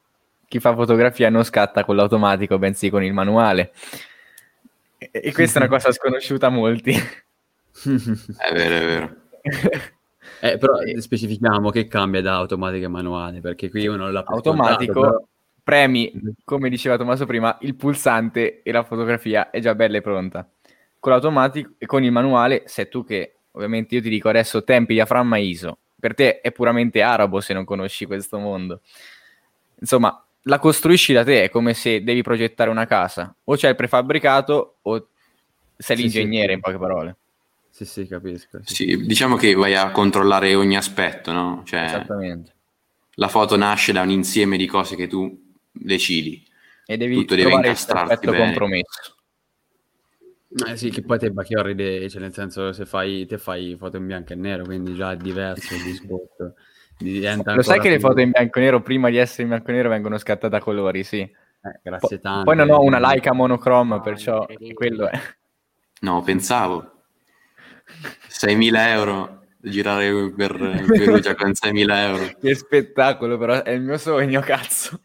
chi 0.47 0.59
fa 0.59 0.73
fotografia 0.73 1.29
non 1.29 1.43
scatta 1.43 1.83
con 1.83 1.97
l'automatico, 1.97 2.57
bensì 2.57 2.89
con 2.89 3.03
il 3.03 3.11
manuale. 3.13 3.73
E, 4.97 5.09
e 5.11 5.33
questa 5.33 5.59
è 5.59 5.63
una 5.63 5.71
cosa 5.71 5.91
sconosciuta 5.91 6.47
a 6.47 6.49
molti. 6.49 6.91
È 6.93 8.53
vero, 8.53 8.75
è 8.75 8.85
vero. 8.85 9.15
Eh, 10.39 10.57
però 10.57 10.73
specifichiamo 10.99 11.69
che 11.69 11.87
cambia 11.87 12.21
da 12.21 12.35
automatico 12.35 12.83
e 12.85 12.89
manuale, 12.89 13.39
perché 13.39 13.69
qui 13.69 13.87
uno 13.87 14.09
l'ha 14.11 14.23
Automatico, 14.25 14.99
però- 14.99 15.23
premi, 15.63 16.11
come 16.43 16.69
diceva 16.69 16.97
Tommaso 16.97 17.25
prima, 17.25 17.57
il 17.61 17.75
pulsante 17.75 18.61
e 18.61 18.71
la 18.73 18.83
fotografia 18.83 19.49
è 19.51 19.59
già 19.61 19.73
bella 19.73 19.97
e 19.97 20.01
pronta. 20.01 20.45
Con 20.99 21.11
l'automatico 21.13 21.75
e 21.77 21.85
con 21.85 22.03
il 22.03 22.11
manuale, 22.11 22.63
sei 22.65 22.89
tu 22.89 23.05
che, 23.05 23.35
ovviamente 23.53 23.95
io 23.95 24.01
ti 24.01 24.09
dico 24.09 24.29
adesso 24.29 24.63
tempi, 24.63 24.93
diaframma, 24.93 25.37
ISO. 25.37 25.77
Per 25.99 26.13
te 26.13 26.41
è 26.41 26.51
puramente 26.51 27.01
arabo 27.01 27.39
se 27.39 27.53
non 27.53 27.63
conosci 27.65 28.05
questo 28.05 28.37
mondo. 28.37 28.81
Insomma, 29.79 30.23
la 30.43 30.59
costruisci 30.59 31.13
da 31.13 31.23
te, 31.23 31.43
è 31.45 31.49
come 31.49 31.73
se 31.73 32.03
devi 32.03 32.21
progettare 32.21 32.69
una 32.69 32.85
casa. 32.85 33.33
O 33.45 33.55
c'è 33.55 33.69
il 33.69 33.75
prefabbricato 33.75 34.75
o 34.81 35.07
sei 35.77 35.95
Sì, 35.95 36.01
l'ingegnere, 36.03 36.47
sì. 36.49 36.53
in 36.53 36.59
poche 36.59 36.77
parole. 36.77 37.15
Sì, 37.69 37.85
sì, 37.85 38.05
capisco. 38.07 38.59
sì. 38.63 38.75
Sì, 38.75 39.05
diciamo 39.05 39.35
che 39.35 39.53
vai 39.55 39.75
a 39.75 39.89
controllare 39.91 40.53
ogni 40.55 40.75
aspetto, 40.77 41.31
no? 41.31 41.63
Cioè, 41.65 41.83
Esattamente. 41.85 42.53
la 43.15 43.27
foto 43.29 43.55
nasce 43.55 43.91
da 43.93 44.01
un 44.01 44.09
insieme 44.11 44.57
di 44.57 44.67
cose 44.67 44.95
che 44.95 45.07
tu 45.07 45.41
decidi. 45.71 46.45
E 46.85 46.97
devi 46.97 47.15
tutto 47.15 47.35
deve 47.35 47.47
trovare 47.49 47.67
il 47.67 47.71
incastrarti 47.71 48.07
perfetto 48.09 48.31
bene. 48.31 48.43
compromesso. 48.45 49.15
Eh 50.67 50.77
sì, 50.77 50.89
che 50.91 51.01
poi 51.01 51.17
te 51.17 51.31
Bacchiorri, 51.31 52.09
cioè 52.09 52.21
nel 52.21 52.33
senso 52.33 52.71
se 52.73 52.85
fai, 52.85 53.25
te 53.25 53.37
fai 53.37 53.75
foto 53.77 53.97
in 53.97 54.05
bianco 54.05 54.33
e 54.33 54.35
nero, 54.35 54.63
quindi 54.63 54.93
già 54.93 55.11
è 55.13 55.17
diverso 55.17 55.73
il 55.73 55.81
discorso. 55.83 56.53
Lo 57.55 57.61
sai 57.63 57.79
che 57.79 57.89
le 57.89 57.97
più- 57.97 58.07
foto 58.07 58.19
in 58.21 58.29
bianco 58.31 58.59
e 58.59 58.61
nero, 58.61 58.81
prima 58.81 59.09
di 59.09 59.17
essere 59.17 59.43
in 59.43 59.49
bianco 59.49 59.71
e 59.71 59.73
nero, 59.73 59.89
vengono 59.89 60.17
scattate 60.17 60.55
a 60.55 60.59
colori, 60.59 61.03
sì. 61.03 61.19
Eh, 61.21 61.79
grazie 61.81 62.17
Po- 62.17 62.21
tanto. 62.21 62.43
Poi 62.43 62.55
non 62.55 62.69
ho 62.69 62.81
una 62.81 62.99
Leica 62.99 63.33
monochrome, 63.33 63.95
No, 63.95 64.01
perciò 64.01 64.37
incredibile. 64.41 64.73
quello 64.73 65.09
è. 65.09 65.19
No, 66.01 66.21
pensavo. 66.21 66.91
6.000 68.27 68.89
euro 68.91 69.45
girare 69.59 70.31
per 70.35 70.55
Perugia 70.87 71.35
con 71.35 71.53
6.000 71.53 72.03
euro. 72.05 72.31
Che 72.39 72.55
spettacolo, 72.55 73.37
però 73.37 73.63
è 73.63 73.71
il 73.71 73.81
mio 73.81 73.97
sogno, 73.97 74.41
cazzo. 74.41 74.99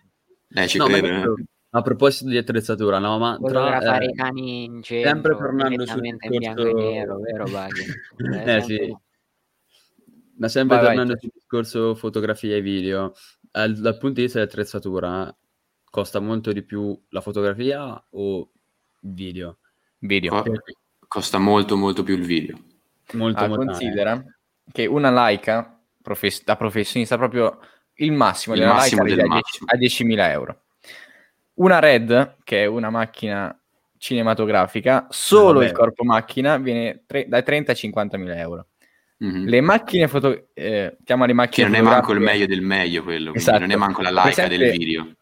Eh, 0.50 0.66
ci 0.66 0.78
No, 0.78 0.88
ma 0.88 0.98
credo. 0.98 1.36
Eh. 1.70 1.78
a 1.78 1.82
proposito 1.82 2.30
di 2.30 2.37
attrezzatura, 2.37 2.98
no, 2.98 3.18
ma 3.18 3.37
tra, 3.37 3.46
Fotografare 3.46 4.04
eh, 4.06 4.08
i 4.10 4.14
cani 4.14 4.64
in 4.64 4.82
centro, 4.82 5.10
sempre 5.10 5.37
tornando 5.37 5.87
sul 5.87 6.00
direttamente 6.00 6.26
in 6.26 6.38
bianco 6.38 6.60
e 6.60 6.64
discorso- 6.64 6.90
nero, 6.90 7.18
vero 7.20 7.44
Baghi? 7.44 7.84
Eh, 8.56 8.62
sì. 8.62 8.96
Ma 10.38 10.46
sempre 10.48 10.76
Vai, 10.76 10.84
vai, 10.87 10.94
tornando 10.96 11.18
sul 11.20 11.30
discorso 11.34 11.94
fotografia 11.96 12.54
e 12.56 12.60
video, 12.60 13.12
al- 13.52 13.76
dal 13.76 13.98
punto 13.98 14.14
di 14.16 14.22
vista 14.22 14.38
dell'attrezzatura, 14.38 15.34
costa 15.90 16.20
molto 16.20 16.52
di 16.52 16.62
più 16.62 16.98
la 17.08 17.20
fotografia 17.20 18.02
o 18.10 18.50
il 19.00 19.12
video? 19.12 19.58
Video. 19.98 20.42
Co- 20.42 20.52
costa 21.08 21.38
molto, 21.38 21.76
molto 21.76 22.02
più 22.04 22.14
il 22.16 22.25
video. 22.25 22.56
Molto, 23.14 23.42
Ah, 23.44 23.48
molto- 23.48 23.64
considera 23.64 24.22
che 24.70 24.87
una 24.87 25.10
Leica 25.10 25.80
profes- 26.02 26.44
da 26.44 26.56
professionista 26.56 27.16
proprio 27.16 27.58
il 27.94 28.12
massimo 28.12 28.54
Il 28.54 28.60
della 28.60 28.75
massimo 28.75 29.02
Leica 29.02 29.22
del 29.22 29.30
10 29.30 29.64
a 29.66 29.76
10.000 29.76 30.30
euro. 30.30 30.62
Una 31.58 31.78
Red, 31.80 32.36
che 32.44 32.62
è 32.62 32.66
una 32.66 32.90
macchina 32.90 33.56
cinematografica, 33.96 35.06
solo 35.10 35.62
il 35.62 35.72
corpo 35.72 36.04
macchina 36.04 36.56
viene 36.56 37.02
tre- 37.06 37.26
dai 37.28 37.42
30 37.42 37.72
ai 37.72 37.76
50.000 37.76 38.36
euro. 38.36 38.66
Mhm. 39.18 39.44
Le 39.46 39.60
macchine 39.60 40.06
foto... 40.06 40.48
Eh, 40.54 40.96
chiama 41.04 41.22
le 41.24 41.32
Che 41.32 41.36
macchine 41.36 41.66
non 41.66 41.76
è 41.76 41.80
manco 41.82 42.12
il 42.12 42.20
meglio 42.20 42.46
del 42.46 42.60
meglio 42.60 43.02
quello, 43.02 43.34
Esatto. 43.34 43.58
non 43.58 43.70
è 43.72 43.76
manco 43.76 44.02
la 44.02 44.10
laica 44.10 44.46
del 44.46 44.70
video. 44.70 45.14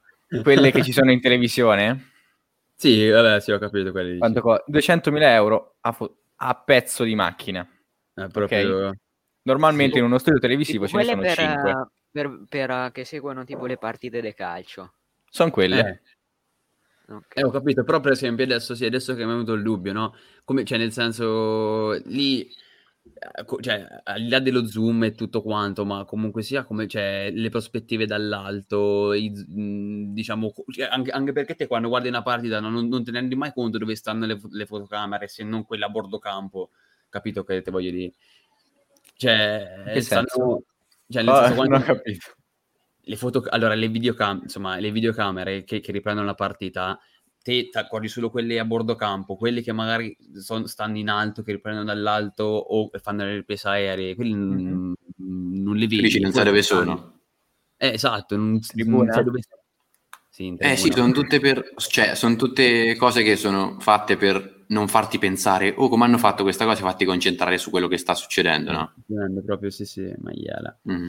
quelle 0.43 0.71
che 0.71 0.83
ci 0.83 0.93
sono 0.93 1.11
in 1.11 1.21
televisione, 1.21 2.11
Sì, 2.79 3.09
vabbè, 3.09 3.41
sì, 3.41 3.53
ho 3.53 3.59
capito 3.59 3.91
quelli 3.91 4.09
dici. 4.09 4.19
quanto 4.19 4.41
co- 4.43 4.63
200.000 4.71 5.23
euro 5.33 5.77
a, 5.81 5.93
fo- 5.93 6.19
a 6.37 6.55
pezzo 6.55 7.05
di 7.05 7.15
macchina. 7.15 7.67
Eh, 8.15 8.27
proprio... 8.29 8.95
Normalmente 9.47 9.95
Sì. 9.95 9.99
in 10.01 10.05
uno 10.07 10.19
studio 10.19 10.41
televisivo 10.41 10.85
Tipo 10.87 10.99
ce 10.99 11.05
ne 11.05 11.11
sono 11.11 11.21
quelle 11.23 11.35
per, 11.35 11.45
5. 11.47 11.71
eh, 11.71 11.87
per, 12.11 12.41
per, 12.49 12.71
eh, 12.71 12.91
che 12.93 13.05
seguono 13.05 13.45
tipo 13.45 13.65
le 13.65 13.79
partite 13.79 14.21
di 14.21 14.35
calcio. 14.35 14.93
Sono 15.31 15.51
quelle. 15.51 15.79
Eh, 15.79 16.01
Ok. 17.09 17.37
eh, 17.37 17.45
ho 17.45 17.51
capito, 17.51 17.85
però 17.85 18.01
per 18.01 18.13
esempio 18.13 18.45
adesso 18.45 18.75
sì, 18.75 18.85
adesso 18.85 19.13
che 19.15 19.21
mi 19.25 19.31
è 19.31 19.33
venuto 19.33 19.53
il 19.53 19.63
dubbio, 19.63 19.93
no? 19.93 20.15
Come, 20.45 20.65
cioè, 20.65 20.79
nel 20.79 20.93
senso, 20.93 21.93
lì, 22.07 22.43
eh, 22.43 23.45
cioè, 23.61 23.87
al 24.05 24.23
di 24.23 24.29
là 24.29 24.41
dello 24.41 24.67
zoom 24.67 25.05
e 25.05 25.13
tutto 25.15 25.43
quanto, 25.43 25.85
ma 25.85 26.05
comunque 26.05 26.43
sia, 26.43 26.65
come, 26.65 26.89
cioè, 26.89 27.31
le 27.33 27.49
prospettive 27.51 28.07
dall'alto, 28.07 29.13
i 29.13 29.31
diciamo, 29.47 30.53
cioè, 30.73 30.87
anche, 30.91 31.11
anche 31.11 31.33
perché 31.33 31.55
te 31.55 31.67
quando 31.67 31.89
guardi 31.89 32.09
una 32.09 32.23
partita 32.23 32.59
non, 32.61 32.73
non 32.89 33.05
te 33.05 33.11
ne 33.13 33.21
rendi 33.21 33.35
mai 33.37 33.53
conto 33.53 33.79
dove 33.79 33.95
stanno 33.97 34.27
le, 34.27 34.41
le 34.51 34.67
fotocamere, 34.67 35.29
se 35.29 35.45
non 35.45 35.65
quelle 35.65 35.85
a 35.85 35.89
bordo 35.89 36.19
campo, 36.19 36.71
capito 37.09 37.45
che 37.45 37.63
te 37.63 37.71
voglio 37.71 37.91
dire? 37.91 38.13
Cioè, 39.17 39.99
stanno- 40.01 40.63
cioè, 41.09 41.23
nel 41.23 41.35
Ah, 41.35 41.39
senso, 41.39 41.55
quando- 41.55 41.79
non 41.79 41.83
ho 41.83 41.85
capito. 41.85 42.35
Le 43.09 43.17
foto, 43.17 43.45
allora 43.49 43.75
le, 43.75 43.89
videocam- 43.89 44.43
insomma, 44.43 44.79
le 44.79 44.91
videocamere 44.91 45.63
che, 45.65 45.81
che 45.81 45.93
riprendono 45.93 46.27
la 46.27 46.35
partita, 46.35 46.99
te 47.41 47.69
ti 47.69 47.79
accorgi 47.79 48.09
solo 48.09 48.31
quelle 48.31 48.59
a 48.59 48.65
bordo 48.65 48.97
campo, 48.97 49.37
quelle 49.37 49.63
che 49.63 49.73
magari 49.73 50.17
son- 50.35 50.67
stanno 50.67 50.99
in 50.99 51.09
alto, 51.09 51.43
che 51.43 51.53
riprendono 51.53 51.87
dall'alto 51.87 52.43
o 52.45 52.91
fanno 53.01 53.25
le 53.25 53.37
riprese 53.37 53.69
aeree, 53.69 54.15
quelli 54.17 54.35
non- 54.35 54.93
non 55.19 55.77
le 55.77 55.87
vedi. 55.87 56.03
Dici, 56.03 56.21
non 56.21 56.33
sai 56.33 56.45
dove 56.45 56.63
sono. 56.63 57.21
Eh, 57.77 57.93
esatto, 57.93 58.37
non, 58.37 58.59
non 58.75 59.09
sai 59.09 59.25
dove 59.25 59.41
Sì, 60.29 60.47
in 60.47 60.57
Eh 60.59 60.77
sì, 60.77 60.91
sono 60.91 61.13
tutte, 61.13 61.39
per, 61.39 61.75
cioè, 61.77 62.15
sono 62.15 62.35
tutte 62.37 62.97
cose 62.97 63.23
che 63.23 63.37
sono 63.37 63.77
fatte 63.79 64.17
per 64.17 64.65
non 64.69 64.89
farti 64.89 65.19
pensare, 65.19 65.73
oh, 65.77 65.89
come 65.89 66.05
hanno 66.05 66.19
fatto 66.19 66.43
questa 66.43 66.65
cosa, 66.65 66.83
fatti 66.83 67.05
concentrare 67.05 67.57
su 67.57 67.71
quello 67.71 67.87
che 67.87 67.99
sta 67.99 68.15
succedendo, 68.15 68.73
no? 68.73 68.95
Proprio, 69.45 69.71
sì, 69.71 69.85
sì, 69.85 70.13
maiala. 70.19 70.79
Mm. 70.91 71.09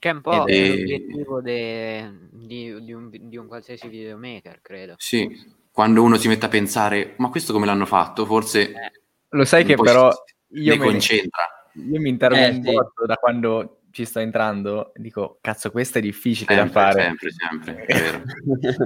Che 0.00 0.08
è 0.08 0.12
un 0.12 0.20
po' 0.22 0.46
è- 0.46 0.66
l'obiettivo 0.68 1.42
de- 1.42 2.10
di, 2.32 2.82
di 2.82 2.92
un, 2.94 3.10
di 3.12 3.36
un 3.36 3.46
qualsiasi 3.46 3.86
videomaker, 3.86 4.60
credo. 4.62 4.94
Sì, 4.96 5.28
quando 5.70 6.02
uno 6.02 6.16
si 6.16 6.26
mette 6.26 6.46
a 6.46 6.48
pensare, 6.48 7.14
ma 7.18 7.28
questo 7.28 7.52
come 7.52 7.66
l'hanno 7.66 7.84
fatto? 7.84 8.24
Forse 8.24 8.70
Eh, 8.72 8.92
Lo 9.28 9.44
sai 9.44 9.62
che 9.64 9.74
po' 9.74 9.82
però 9.82 10.10
si- 10.10 10.62
io 10.62 10.76
me- 10.78 10.84
concentra. 10.84 11.42
Io 11.74 12.00
mi 12.00 12.08
interrogo 12.08 12.40
Eh, 12.40 12.48
un 12.48 12.62
sì. 12.64 12.72
botto 12.72 13.04
da 13.06 13.16
quando 13.16 13.82
ci 13.92 14.06
sto 14.06 14.20
entrando. 14.20 14.92
Dico, 14.96 15.36
cazzo, 15.42 15.70
questo 15.70 15.98
è 15.98 16.00
difficile 16.00 16.54
da 16.54 16.62
Sempre, 16.62 16.80
fare. 16.80 17.02
sempre, 17.02 17.30
sempre, 17.30 17.84
è 17.84 18.00
vero. 18.00 18.22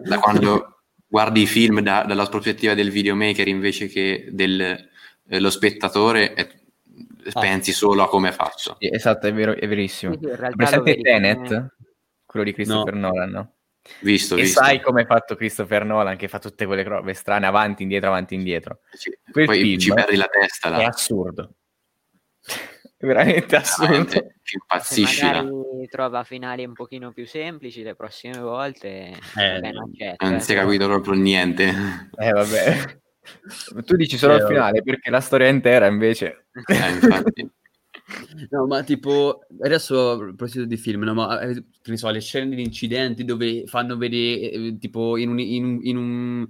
Da 0.03 0.19
quando 0.19 0.81
guardi 1.07 1.43
i 1.43 1.47
film 1.47 1.81
da- 1.81 2.03
dalla 2.03 2.27
prospettiva 2.27 2.75
del 2.75 2.91
videomaker 2.91 3.47
invece 3.47 3.87
che 3.87 4.29
dello 4.33 5.51
spettatore, 5.51 6.35
e 6.35 6.49
Ah. 7.33 7.41
pensi 7.41 7.73
solo 7.73 8.03
a 8.03 8.09
come 8.09 8.33
fatto. 8.33 8.77
Sì, 8.79 8.89
esatto, 8.93 9.27
è, 9.27 9.33
vero, 9.33 9.53
è 9.55 9.67
verissimo. 9.67 10.17
Presente 10.19 10.97
Tenet, 11.01 11.47
come- 11.49 11.75
quello 12.27 12.45
di 12.45 12.53
Christopher 12.53 12.95
Nolan, 12.95 13.31
no? 13.31 13.53
Visto, 14.01 14.37
E 14.37 14.43
visto. 14.43 14.63
sai 14.63 14.81
come 14.81 15.03
è 15.03 15.07
fatto 15.07 15.35
Christopher 15.37 15.85
Nolan, 15.85 16.17
che 16.17 16.27
fa 16.29 16.39
tutte 16.39 16.65
quelle 16.67 16.83
robe 16.83 17.13
strane, 17.15 17.47
avanti, 17.47 17.83
indietro, 17.83 18.09
avanti, 18.09 18.35
indietro. 18.35 18.81
Sì, 18.93 19.17
Quel 19.31 19.45
Poi 19.47 19.61
film 19.61 19.79
ci 19.79 19.93
perdi 19.93 20.17
la 20.17 20.29
testa 20.29 20.69
là. 20.71 20.79
È 20.79 20.85
assurdo. 20.85 21.55
È 22.97 23.07
veramente 23.07 23.57
assurdo. 23.57 23.87
Veramente, 23.93 24.37
impazzisci 24.55 25.25
magari 25.25 25.89
trova 25.91 26.25
finali 26.25 26.65
un 26.65 26.73
pochino 26.73 27.13
più 27.13 27.27
semplici 27.27 27.83
le 27.83 27.95
prossime 27.95 28.39
volte, 28.39 29.13
Eh, 29.37 29.59
no. 29.71 29.83
accetto, 29.91 30.25
Non 30.25 30.35
eh. 30.37 30.41
si 30.41 30.53
è 30.53 30.57
capito 30.57 30.87
proprio 30.87 31.13
niente. 31.13 31.75
Eh, 32.17 32.31
vabbè. 32.33 33.03
Tu 33.85 33.97
dici 33.97 34.17
solo 34.17 34.35
Eh, 34.35 34.39
vabbè. 34.39 34.53
finale, 34.53 34.83
perché 34.83 35.11
la 35.11 35.21
storia 35.21 35.49
intera 35.49 35.87
invece... 35.87 36.47
Eh. 36.53 36.63
No, 38.51 38.67
ma 38.67 38.83
tipo, 38.83 39.47
adesso 39.63 40.11
a 40.11 40.17
proposito 40.19 40.65
di 40.67 40.77
film, 40.77 41.05
no, 41.05 41.15
ma 41.15 41.41
eh, 41.41 41.55
che 41.55 41.91
ne 41.91 41.97
so, 41.97 42.11
le 42.11 42.21
scene 42.21 42.55
di 42.55 42.63
incidenti 42.63 43.25
dove 43.25 43.65
fanno 43.67 43.97
vedere, 43.97 44.51
eh, 44.51 44.77
tipo, 44.79 45.17
in 45.17 45.31
un, 45.31 45.39
in 45.39 45.65
un- 45.65 45.79
in 45.83 45.97
un- 45.97 46.49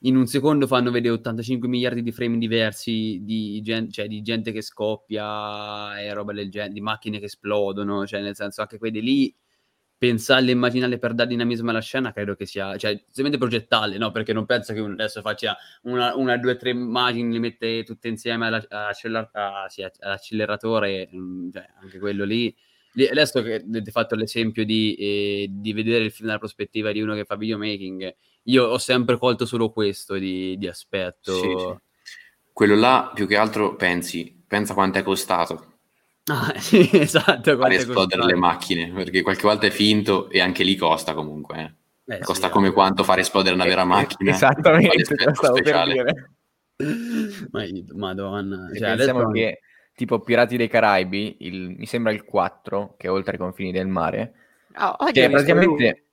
in 0.00 0.16
un 0.16 0.26
secondo 0.26 0.66
fanno 0.66 0.90
vedere 0.90 1.14
85 1.14 1.68
miliardi 1.68 2.02
di 2.02 2.12
frame 2.12 2.38
diversi 2.38 3.20
di, 3.22 3.60
gen- 3.62 3.90
cioè, 3.90 4.06
di 4.08 4.22
gente 4.22 4.52
che 4.52 4.62
scoppia 4.62 6.00
e 6.00 6.12
roba 6.14 6.32
del 6.32 6.50
genere, 6.50 6.72
di 6.72 6.80
macchine 6.80 7.18
che 7.18 7.26
esplodono, 7.26 8.06
cioè 8.06 8.22
nel 8.22 8.36
senso 8.36 8.60
anche 8.62 8.78
quelli 8.78 9.02
lì, 9.02 9.34
pensarle, 9.98 10.50
immaginarle 10.50 10.98
per 10.98 11.14
dare 11.14 11.28
dinamismo 11.28 11.70
alla 11.70 11.80
scena, 11.80 12.12
credo 12.12 12.34
che 12.34 12.46
sia, 12.46 12.76
cioè, 12.76 12.92
semplicemente 12.92 13.38
progettarle, 13.38 13.96
no? 13.96 14.10
Perché 14.10 14.32
non 14.32 14.44
penso 14.44 14.72
che 14.74 14.80
adesso 14.80 15.20
faccia 15.22 15.56
una, 15.82 16.14
una, 16.16 16.36
due, 16.36 16.56
tre 16.56 16.70
immagini, 16.70 17.32
le 17.32 17.38
mette 17.38 17.82
tutte 17.84 18.08
insieme 18.08 18.46
alla- 18.46 18.64
all'acceler- 18.68 19.30
ah, 19.32 19.66
sì, 19.68 19.82
all'acceleratore, 19.82 21.08
mm, 21.14 21.50
cioè, 21.50 21.66
anche 21.80 21.98
quello 21.98 22.24
lì. 22.24 22.54
Lì- 22.92 23.08
Adesso 23.08 23.42
che 23.42 23.54
avete 23.56 23.90
fatto 23.90 24.14
l'esempio 24.14 24.64
di, 24.64 24.94
eh, 24.94 25.46
di 25.50 25.72
vedere 25.72 26.04
il 26.04 26.10
film 26.12 26.26
dalla 26.26 26.38
prospettiva 26.38 26.92
di 26.92 27.00
uno 27.00 27.14
che 27.14 27.24
fa 27.24 27.36
videomaking, 27.36 28.14
io 28.44 28.64
ho 28.66 28.78
sempre 28.78 29.18
colto 29.18 29.46
solo 29.46 29.70
questo 29.70 30.14
di, 30.16 30.56
di 30.58 30.68
aspetto. 30.68 31.32
Sì, 31.34 31.54
sì. 31.56 31.74
Quello 32.52 32.74
là, 32.74 33.10
più 33.14 33.26
che 33.26 33.36
altro, 33.36 33.76
pensi, 33.76 34.42
pensa 34.46 34.72
quanto 34.72 34.98
è 34.98 35.02
costato 35.02 35.75
Ah, 36.28 36.54
sì, 36.58 36.88
esatto. 36.92 37.56
fare 37.56 37.74
esplodere 37.76 38.20
costato. 38.20 38.26
le 38.26 38.34
macchine, 38.34 38.92
perché 38.92 39.22
qualche 39.22 39.42
volta 39.42 39.66
è 39.66 39.70
finto 39.70 40.28
e 40.30 40.40
anche 40.40 40.64
lì 40.64 40.76
costa 40.76 41.14
comunque. 41.14 41.58
eh. 42.06 42.14
Eh, 42.16 42.18
Costa 42.20 42.46
sì, 42.46 42.52
come 42.52 42.68
eh. 42.68 42.72
quanto 42.72 43.02
fare 43.02 43.20
esplodere 43.22 43.54
una 43.54 43.64
vera 43.64 43.82
Eh, 43.82 43.86
macchina. 43.86 44.30
Esattamente, 44.30 45.24
lo 45.24 45.34
stavo 45.34 45.60
per 45.60 45.84
dire. 45.84 46.30
Ma- 47.50 47.64
Madonna. 47.94 48.70
E 48.70 48.78
Cioè, 48.78 48.88
pensiamo 48.96 49.18
adesso- 49.28 49.32
che 49.32 49.60
tipo 49.94 50.20
Pirati 50.20 50.56
dei 50.56 50.68
Caraibi, 50.68 51.36
il- 51.40 51.74
mi 51.76 51.86
sembra 51.86 52.12
il 52.12 52.22
4, 52.24 52.94
che 52.96 53.06
è 53.08 53.10
oltre 53.10 53.34
i 53.34 53.38
confini 53.38 53.72
del 53.72 53.86
mare, 53.88 54.34
Ah, 54.74 54.94
oggi 55.00 55.12
che 55.12 55.30
praticamente... 55.30 56.04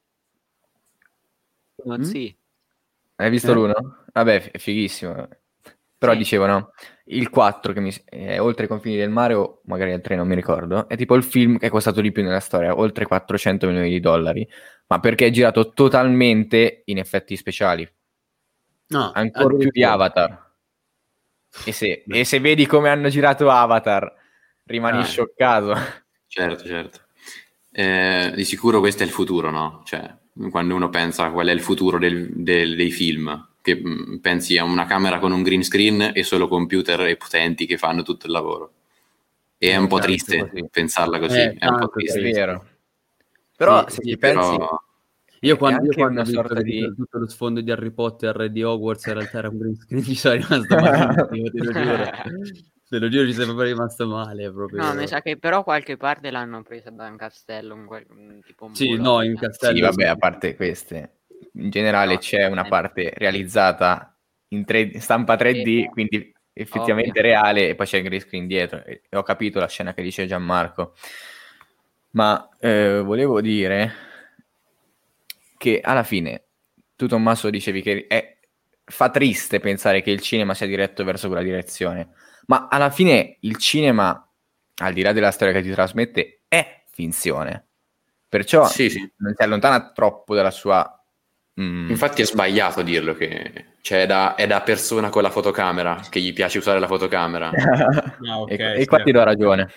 l'uno, 1.75 1.97
Mm? 1.97 2.01
sì. 2.01 2.35
Hai 3.15 3.29
visto 3.29 3.51
Eh? 3.51 3.53
l'uno? 3.53 4.05
Vabbè, 4.13 4.51
è 4.51 4.57
fighissimo. 4.57 5.27
Però 5.97 6.11
Sì. 6.13 6.17
dicevano, 6.17 6.71
il 7.07 7.29
4 7.29 7.73
che 7.73 7.79
mi, 7.81 7.91
è 8.05 8.39
oltre 8.39 8.65
i 8.65 8.67
confini 8.67 8.95
del 8.95 9.09
mare 9.09 9.33
o 9.33 9.61
magari 9.65 9.91
il 9.91 10.01
3, 10.01 10.15
non 10.15 10.27
mi 10.27 10.35
ricordo, 10.35 10.87
è 10.87 10.95
tipo 10.95 11.15
il 11.15 11.23
film 11.23 11.57
che 11.57 11.67
è 11.67 11.69
costato 11.69 11.99
di 12.01 12.11
più 12.11 12.23
nella 12.23 12.39
storia, 12.39 12.77
oltre 12.77 13.05
400 13.05 13.67
milioni 13.67 13.89
di 13.89 13.99
dollari, 13.99 14.47
ma 14.87 14.99
perché 14.99 15.27
è 15.27 15.29
girato 15.31 15.71
totalmente 15.73 16.83
in 16.85 16.97
effetti 16.97 17.35
speciali, 17.35 17.87
No, 18.87 19.11
ancora 19.13 19.55
più 19.57 19.69
di. 19.71 19.83
Avatar. 19.83 20.51
E 21.65 21.71
se, 21.71 22.03
e 22.07 22.23
se 22.25 22.39
vedi 22.39 22.65
come 22.65 22.89
hanno 22.89 23.09
girato 23.09 23.49
Avatar, 23.49 24.11
rimani 24.65 24.99
Ah. 24.99 25.03
scioccato. 25.03 25.75
Certo, 26.27 26.63
certo. 26.65 26.99
Eh, 27.71 28.31
di 28.35 28.43
sicuro 28.45 28.79
questo 28.79 29.03
è 29.03 29.05
il 29.05 29.11
futuro, 29.11 29.49
no? 29.51 29.81
Cioè, 29.85 30.15
quando 30.49 30.73
uno 30.75 30.89
pensa 30.89 31.29
qual 31.31 31.47
è 31.47 31.51
il 31.51 31.61
futuro 31.61 31.97
del- 31.99 32.29
del- 32.33 32.75
dei 32.75 32.91
film, 32.91 33.49
che 33.63 33.81
pensi 34.21 34.57
a 34.59 34.63
una 34.65 34.85
camera 34.85 35.17
con 35.19 35.31
un 35.31 35.41
green 35.41 35.63
screen 35.63 36.11
e 36.13 36.21
solo 36.23 36.47
computer 36.47 36.99
e 37.07 37.15
potenti 37.15 37.65
che 37.65 37.77
fanno 37.79 38.03
tutto 38.03 38.27
il 38.27 38.33
lavoro. 38.33 38.73
E 39.57 39.71
è 39.71 39.77
un 39.77 39.87
po' 39.87 39.95
Tanto 39.95 40.11
triste 40.11 40.37
così. 40.49 40.67
pensarla 40.69 41.17
così, 41.19 41.39
Eh, 41.39 41.53
è 41.53 41.65
un 41.67 41.77
po' 41.79 41.87
È 41.87 41.91
triste. 41.91 42.19
triste. 42.19 42.39
vero. 42.39 42.67
Però 43.55 43.87
Sì, 43.87 43.95
se 43.95 44.01
ci 44.03 44.17
pensi... 44.17 44.57
Però 44.57 44.81
Io 45.39 45.55
È 45.55 45.57
quando, 45.57 45.85
io 45.85 45.93
quando 45.93 46.21
ho 46.21 46.23
visto 46.23 46.61
di- 46.61 46.93
tutto- 46.95 47.17
lo 47.17 47.27
sfondo 47.27 47.61
di 47.61 47.71
Harry 47.71 47.91
Potter 47.91 48.41
e 48.41 48.49
di 48.51 48.63
Hogwarts 48.63 49.05
in 49.07 49.13
realtà 49.13 49.37
era 49.39 49.49
un 49.49 49.57
green 49.57 49.75
screen, 49.75 50.03
ci 50.03 50.15
sono 50.15 50.35
rimasto 50.35 50.75
malissimo, 50.77 51.49
te 51.51 51.63
lo 51.63 51.71
giuro. 51.71 52.11
Te 52.89 52.99
lo 52.99 53.09
giuro, 53.09 53.25
ci 53.25 53.33
sei 53.33 53.45
proprio 53.45 53.65
rimasto 53.65 54.07
male. 54.07 54.51
Proprio. 54.51 54.81
No, 54.83 54.93
mi 54.93 55.07
sa 55.07 55.21
che 55.21 55.37
però 55.37 55.63
qualche 55.63 55.97
parte 55.97 56.29
l'hanno 56.31 56.61
presa 56.63 56.89
da 56.91 57.07
un 57.07 57.17
castello, 57.17 57.73
un, 57.75 57.85
quel- 57.85 58.05
un- 58.09 58.41
tipo 58.45 58.65
un 58.65 58.73
Sì, 58.73 58.89
muro, 58.95 59.01
no, 59.01 59.21
in 59.21 59.31
eh. 59.31 59.35
castello. 59.35 59.73
Sì, 59.75 59.81
vabbè, 59.81 60.05
a 60.05 60.15
parte 60.15 60.55
queste, 60.55 61.11
in 61.53 61.69
generale 61.69 62.13
No, 62.13 62.19
c'è 62.19 62.45
una 62.47 62.65
parte 62.65 63.11
realizzata 63.15 64.15
in 64.49 64.63
3D 64.65 64.97
stampa 64.99 65.35
3D, 65.35 65.83
Sì. 65.83 65.89
quindi 65.91 66.31
effettivamente 66.53 67.19
Ovvio. 67.19 67.21
reale, 67.21 67.69
e 67.69 67.75
poi 67.75 67.85
c'è 67.85 67.97
il 67.97 68.03
green 68.03 68.19
screen 68.21 68.47
dietro. 68.47 68.83
E 68.83 69.01
ho 69.11 69.23
capito 69.23 69.59
la 69.59 69.67
scena 69.67 69.93
che 69.93 70.01
dice 70.03 70.25
Gianmarco. 70.27 70.93
Ma 72.11 72.47
eh, 72.59 73.01
volevo 73.03 73.41
dire 73.41 73.91
che 75.57 75.79
alla 75.81 76.03
fine 76.03 76.45
tu 76.95 77.07
Tommaso 77.07 77.49
dicevi 77.49 77.81
che 77.81 78.05
è- 78.07 78.37
fa 78.85 79.09
triste 79.09 79.59
pensare 79.59 80.01
che 80.01 80.11
il 80.11 80.19
cinema 80.21 80.53
sia 80.53 80.67
diretto 80.67 81.03
verso 81.03 81.27
quella 81.27 81.41
direzione, 81.43 82.09
ma 82.47 82.67
alla 82.69 82.89
fine 82.89 83.37
il 83.41 83.57
cinema, 83.57 84.27
al 84.81 84.93
di 84.93 85.01
là 85.01 85.13
della 85.13 85.31
storia 85.31 85.53
che 85.53 85.61
ti 85.61 85.71
trasmette, 85.71 86.41
è 86.47 86.83
finzione. 86.91 87.67
Perciò 88.27 88.65
Sì, 88.67 88.89
sì. 88.89 89.11
non 89.17 89.33
si 89.35 89.43
allontana 89.43 89.91
troppo 89.91 90.35
dalla 90.35 90.51
sua... 90.51 90.97
mm, 91.61 91.89
Infatti 91.89 92.21
è 92.21 92.25
sbagliato 92.25 92.81
dirlo 92.81 93.13
che 93.15 93.65
cioè, 93.81 94.03
è, 94.03 94.05
da, 94.05 94.35
è 94.35 94.47
da 94.47 94.61
persona 94.61 95.09
con 95.09 95.21
la 95.21 95.29
fotocamera 95.29 96.01
che 96.09 96.19
gli 96.19 96.33
piace 96.33 96.57
usare 96.57 96.79
la 96.79 96.87
fotocamera. 96.87 97.51
Ah, 98.25 98.39
ok, 98.39 98.51
e, 98.51 98.55
sì, 98.75 98.81
e 98.81 98.85
qua 98.85 98.99
ti 99.03 99.11
do 99.11 99.23
ragione. 99.23 99.69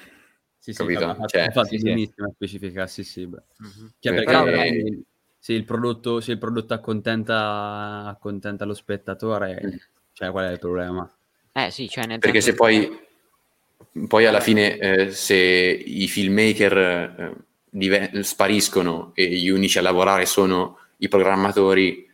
Sì, 0.59 0.73
sì, 0.73 0.79
Capito? 0.79 1.01
fatto- 1.01 1.27
Cioè, 1.27 1.41
ha 1.43 1.51
fatto 1.51 1.69
sì, 1.69 1.79
sì. 1.79 1.85
benissimo 1.85 2.27
a 2.29 2.31
specificare, 2.35 2.89
sì, 2.89 3.05
sì. 3.05 3.27
beh. 3.27 3.43
Mhm. 3.59 3.91
Cioè, 4.01 4.13
perché 4.15 4.25
Però- 4.31 4.45
magari- 4.45 5.05
se 5.39 5.53
il 5.53 5.65
prodotto, 5.65 6.21
se 6.21 6.33
il 6.33 6.39
prodotto 6.39 6.75
accontenta, 6.75 8.05
accontenta 8.07 8.65
lo 8.65 8.75
spettatore, 8.75 9.61
Mm. 9.65 9.77
cioè 10.13 10.31
qual 10.33 10.49
è 10.49 10.53
il 10.53 10.59
problema? 10.59 11.09
Eh 11.53 11.71
sì, 11.71 11.89
cioè 11.89 12.05
nel 12.07 12.19
Perché 12.19 12.41
se 12.41 12.55
poi, 12.55 12.89
poi 14.09 14.27
alla 14.27 14.41
fine 14.41 14.77
eh, 14.79 15.11
se 15.13 15.37
i 15.37 16.09
filmmaker 16.09 16.77
eh, 16.79 17.33
dive- 17.71 18.23
spariscono 18.25 19.13
e 19.15 19.29
gli 19.29 19.49
unici 19.49 19.79
a 19.79 19.83
lavorare 19.83 20.27
sono 20.27 20.79
i 20.99 21.09
programmatori, 21.09 22.07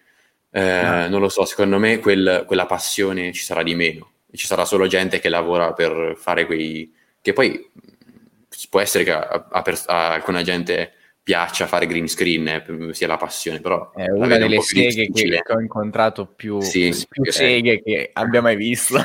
eh, 0.51 0.61
Ah. 0.61 1.09
non 1.09 1.21
lo 1.21 1.29
so, 1.29 1.45
secondo 1.45 1.79
me 1.79 1.99
quel- 1.99 2.45
quella 2.47 2.67
passione 2.67 3.33
ci 3.33 3.43
sarà 3.43 3.63
di 3.63 3.75
meno. 3.75 4.11
Ci 4.33 4.47
sarà 4.47 4.65
solo 4.65 4.87
gente 4.87 5.19
che 5.21 5.29
lavora 5.29 5.73
per 5.73 6.15
fare 6.17 6.47
quei... 6.47 6.93
che 7.21 7.33
poi 7.33 7.51
mh, 7.73 7.81
può 8.71 8.81
essere 8.81 9.05
che 9.05 9.13
a, 9.13 9.21
a 9.51 9.63
a 9.87 10.13
alcuna 10.15 10.43
gente 10.43 10.93
piaccia 11.23 11.67
fare 11.67 11.87
green 11.87 12.09
screen, 12.09 12.49
eh, 12.49 12.65
sia 12.95 13.07
la 13.07 13.17
passione, 13.17 13.61
però 13.61 13.93
È 13.93 14.09
una 14.11 14.25
un 14.25 14.29
delle 14.29 14.49
più 14.49 14.61
seghe 14.63 14.89
che, 14.89 15.07
difficile. 15.07 15.43
che 15.43 15.53
ho 15.53 15.61
incontrato 15.61 16.27
più, 16.27 16.61
Sì, 16.61 16.93
più 17.09 17.31
seghe 17.31 17.81
che 17.83 18.11
abbia 18.13 18.41
mai 18.43 18.57
visto. 18.57 18.99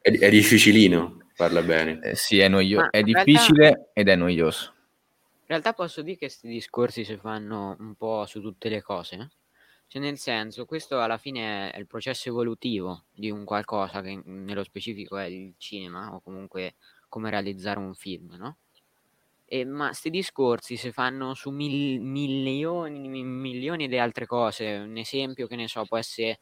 È, 0.00 0.10
è 0.10 0.28
difficilino 0.30 1.22
farla 1.34 1.62
bene. 1.62 1.98
Eh, 2.02 2.14
sì, 2.14 2.38
è, 2.38 2.46
noio- 2.48 2.80
Ma 2.80 2.90
è 2.90 2.98
in 2.98 3.06
realtà- 3.06 3.24
difficile 3.24 3.90
ed 3.94 4.08
è 4.08 4.14
noioso. 4.16 4.73
In 5.46 5.50
realtà 5.50 5.74
posso 5.74 6.00
dire 6.00 6.14
che 6.16 6.26
questi 6.26 6.48
discorsi 6.48 7.04
si 7.04 7.16
fanno 7.18 7.76
un 7.78 7.94
po' 7.96 8.24
su 8.24 8.40
tutte 8.40 8.70
le 8.70 8.80
cose. 8.82 9.32
Cioè, 9.86 10.00
nel 10.00 10.16
senso, 10.16 10.64
questo 10.64 11.00
alla 11.00 11.18
fine 11.18 11.70
è 11.70 11.78
il 11.78 11.86
processo 11.86 12.30
evolutivo 12.30 13.04
di 13.12 13.30
un 13.30 13.44
qualcosa 13.44 14.00
che 14.00 14.08
in- 14.10 14.44
nello 14.44 14.64
specifico 14.64 15.18
è 15.18 15.26
il 15.26 15.54
cinema 15.58 16.14
o 16.14 16.20
comunque 16.20 16.76
come 17.08 17.28
realizzare 17.30 17.78
un 17.78 17.94
film, 17.94 18.34
no? 18.36 18.56
E, 19.44 19.64
ma 19.66 19.86
questi 19.88 20.08
discorsi 20.10 20.76
si 20.76 20.90
fanno 20.92 21.34
su 21.34 21.50
mil- 21.50 22.00
milioni, 22.00 23.08
mi- 23.08 23.22
milioni 23.22 23.86
di 23.86 23.98
altre 23.98 24.26
cose. 24.26 24.76
Un 24.76 24.96
esempio 24.96 25.46
che 25.46 25.56
ne 25.56 25.68
so, 25.68 25.84
può 25.84 25.98
essere 25.98 26.40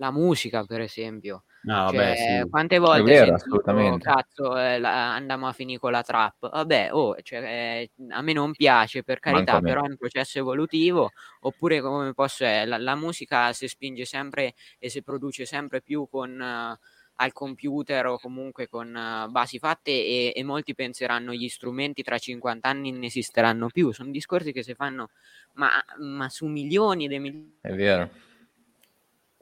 la 0.00 0.10
musica, 0.10 0.64
per 0.64 0.80
esempio. 0.80 1.44
No, 1.62 1.74
vabbè, 1.84 2.16
Cioè, 2.16 2.40
sì. 2.42 2.48
quante 2.48 2.78
volte 2.78 3.02
vero, 3.02 3.26
sentito, 3.26 3.34
assolutamente. 3.34 4.04
cazzo, 4.10 4.58
eh, 4.58 4.78
la- 4.78 5.14
andiamo 5.14 5.46
a 5.46 5.52
finire 5.52 5.78
con 5.78 5.92
la 5.92 6.02
trap. 6.02 6.48
Vabbè, 6.50 6.88
oh, 6.92 7.16
cioè, 7.20 7.38
eh, 7.42 7.90
a 8.08 8.22
me 8.22 8.32
non 8.32 8.52
piace, 8.52 9.02
per 9.02 9.18
carità, 9.20 9.60
però 9.60 9.82
è 9.84 9.88
un 9.88 9.96
processo 9.98 10.38
evolutivo. 10.38 11.10
Oppure, 11.40 11.82
come 11.82 12.14
posso 12.14 12.44
dire, 12.44 12.64
la, 12.64 12.78
la 12.78 12.94
musica 12.96 13.52
si 13.52 13.68
spinge 13.68 14.06
sempre 14.06 14.54
e 14.78 14.88
si 14.88 15.02
produce 15.02 15.44
sempre 15.44 15.82
più 15.82 16.08
con 16.10 16.40
eh, 16.40 16.78
al 17.16 17.32
computer 17.34 18.06
o 18.06 18.18
comunque 18.18 18.66
con 18.66 18.96
eh, 18.96 19.26
basi 19.28 19.58
fatte 19.58 19.90
e, 19.90 20.32
e 20.34 20.42
molti 20.42 20.74
penseranno 20.74 21.34
gli 21.34 21.48
strumenti 21.48 22.02
tra 22.02 22.16
50 22.16 22.68
anni 22.70 22.90
non 22.90 23.02
esisteranno 23.02 23.68
più. 23.68 23.92
Sono 23.92 24.10
discorsi 24.10 24.52
che 24.52 24.62
si 24.62 24.72
fanno, 24.72 25.10
ma, 25.56 25.68
ma 25.98 26.26
su 26.30 26.46
milioni 26.46 27.04
e 27.04 27.18
milioni 27.18 27.58
È 27.60 27.74
vero. 27.74 28.08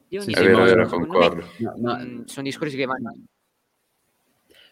Sì, 0.09 0.17
di 0.19 0.21
sì, 0.25 0.31
È 0.33 0.45
vero, 0.45 0.63
vero, 0.65 0.83
me, 0.83 0.89
concordo. 0.89 1.45
Ma- 1.59 1.75
ma- 1.79 2.05
mm, 2.05 2.25
sono 2.25 2.47
discorsi 2.47 2.77
che 2.77 2.87
vanno 2.87 3.15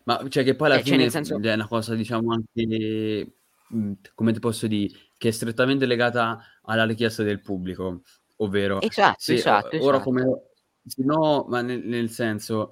Ma 0.04 0.24
cioè 0.28 0.44
che 0.44 0.54
poi 0.54 0.68
alla 0.68 0.76
Eh, 0.76 0.78
cioè, 0.80 0.90
fine 0.90 1.02
nel 1.02 1.10
senso- 1.10 1.40
è 1.40 1.52
una 1.52 1.66
cosa, 1.68 1.94
diciamo, 1.94 2.32
anche, 2.32 3.34
mh, 3.68 3.92
come 4.14 4.32
ti 4.32 4.38
posso 4.38 4.66
dire, 4.66 4.94
che 5.18 5.28
è 5.28 5.32
strettamente 5.32 5.84
legata 5.86 6.38
alla 6.62 6.84
richiesta 6.84 7.22
del 7.22 7.40
pubblico, 7.42 8.02
ovvero 8.36 8.80
Esatto, 8.80 9.16
se 9.18 9.34
esatto, 9.34 9.68
ora 9.68 9.76
esatto. 9.76 10.00
come 10.00 10.42
se 10.84 11.02
no, 11.04 11.44
ma 11.48 11.60
nel, 11.62 11.84
nel 11.84 12.08
senso 12.10 12.70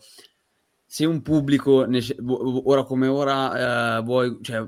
se 0.86 1.04
un 1.04 1.22
pubblico 1.22 1.84
nece- 1.86 2.16
ora 2.24 2.84
come 2.84 3.08
ora 3.08 3.98
eh, 3.98 4.02
vuoi, 4.02 4.38
cioè 4.40 4.64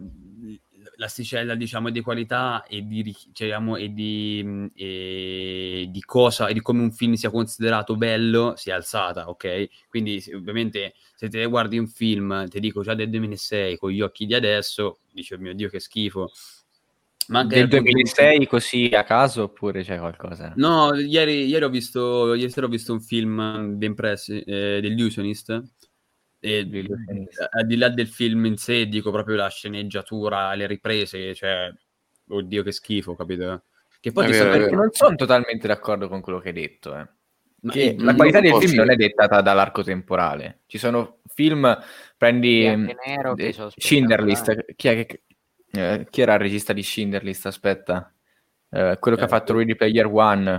l'asticella 0.97 1.55
diciamo 1.55 1.91
di 1.91 2.01
qualità 2.01 2.65
e 2.67 2.87
di, 2.87 3.15
cioè, 3.33 3.47
diciamo, 3.49 3.77
e 3.77 3.93
di, 3.93 4.71
e 4.75 5.87
di 5.91 6.01
cosa 6.03 6.49
e 6.49 6.53
di 6.53 6.61
come 6.61 6.83
un 6.83 6.93
film 6.93 7.15
sia 7.15 7.31
considerato 7.31 7.97
bello 7.97 8.55
si 8.57 8.71
è 8.71 8.73
alzata, 8.73 9.29
ok? 9.29 9.69
Quindi 9.89 10.21
se- 10.21 10.35
ovviamente 10.35 10.95
se 11.15 11.29
te 11.29 11.45
guardi 11.47 11.79
un 11.79 11.89
film, 11.89 12.47
ti 12.49 12.61
dico 12.61 12.83
già 12.83 12.95
del 12.95 13.11
2006 13.11 13.77
con 13.77 13.91
gli 13.91 14.01
occhi 14.01 14.27
di 14.27 14.35
adesso, 14.35 14.99
dici 15.13 15.35
oh 15.35 15.39
mio 15.39 15.55
Dio 15.55 15.69
che 15.69 15.81
schifo. 15.81 16.31
Ma 17.29 17.41
anche 17.41 17.57
Del 17.57 17.69
dal 17.69 17.79
punto 17.81 17.95
di 17.97 18.03
vista- 18.03 18.23
2006 18.23 18.47
così 18.47 18.95
a 18.95 19.03
caso 19.03 19.43
oppure 19.45 19.83
c'è 19.83 19.99
qualcosa? 19.99 20.53
No, 20.57 20.95
ieri, 20.95 21.47
ieri 21.47 21.65
ho 21.65 21.69
visto, 21.69 22.35
ieri 22.35 22.51
sera 22.51 22.67
ho 22.67 22.69
visto 22.69 22.93
un 22.93 23.01
film 23.01 23.79
The 23.79 23.87
Impress, 23.87 24.29
eh, 24.29 24.43
dell'Illusionist 24.81 25.63
e 26.39 26.69
al 27.51 27.67
di 27.67 27.77
là 27.77 27.89
del 27.89 28.09
film 28.09 28.45
in 28.47 28.57
sé 28.57 28.87
dico 28.87 29.11
proprio 29.11 29.37
la 29.37 29.49
sceneggiatura, 29.49 30.55
le 30.55 30.67
riprese, 30.67 31.35
cioè 31.35 31.73
oddio 32.29 32.63
che 32.63 32.73
schifo, 32.73 33.15
capito? 33.17 33.65
Che 34.01 34.13
poi 34.13 34.27
vero, 34.31 34.51
vero. 34.51 34.77
non 34.77 34.91
sono 34.93 35.17
totalmente 35.17 35.67
d'accordo 35.67 36.09
con 36.09 36.21
quello 36.21 36.39
che 36.39 36.49
hai 36.49 36.55
detto. 36.55 36.95
eh. 36.97 37.09
ma- 37.63 37.73
Che 37.73 37.83
eh, 37.83 37.97
la 37.99 38.15
qualità 38.15 38.41
del 38.41 38.55
film 38.57 38.75
non 38.75 38.91
è 38.91 38.97
dettata 38.97 39.41
dall'arco 39.41 39.83
temporale. 39.83 40.61
Ci 40.67 40.79
sono 40.79 41.21
film, 41.27 41.77
prendi 42.17 42.65
e 42.65 42.77
nero 42.77 43.37
eh, 43.37 43.53
sono 43.53 43.71
Schindler 43.75 44.23
List. 44.23 44.43
spettacolari. 44.45 44.75
Chi, 44.77 44.89
è 44.89 45.07
che- 45.07 45.23
eh, 45.73 46.07
chi 46.11 46.21
era 46.21 46.35
il 46.35 46.41
regista 46.41 46.73
di 46.73 46.83
Schindler 46.83 47.25
List? 47.25 47.47
Aspetta, 47.47 48.11
Eh, 48.69 48.97
quello 49.01 49.17
che 49.17 49.23
ha 49.23 49.27
Eh, 49.27 49.29
fatto 49.29 49.55
Ready 49.57 49.75
Player 49.77 50.07
One 50.07 50.51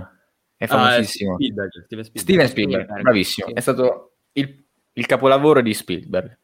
è 0.56 0.64
Ah, 0.64 0.66
famosissimo. 0.66 1.32
eh, 1.32 1.34
Spielberg, 1.34 1.70
Steven 1.84 2.04
Spielberg. 2.04 2.16
Steven 2.16 2.48
Spielberg, 2.48 2.82
Spielberg, 2.84 3.02
bravissimo. 3.02 3.46
sì. 3.48 3.52
È 3.54 3.60
stato 3.60 4.16
il, 4.32 4.64
il 4.98 5.06
capolavoro 5.06 5.60
di 5.62 5.72
Spielberg 5.74 6.36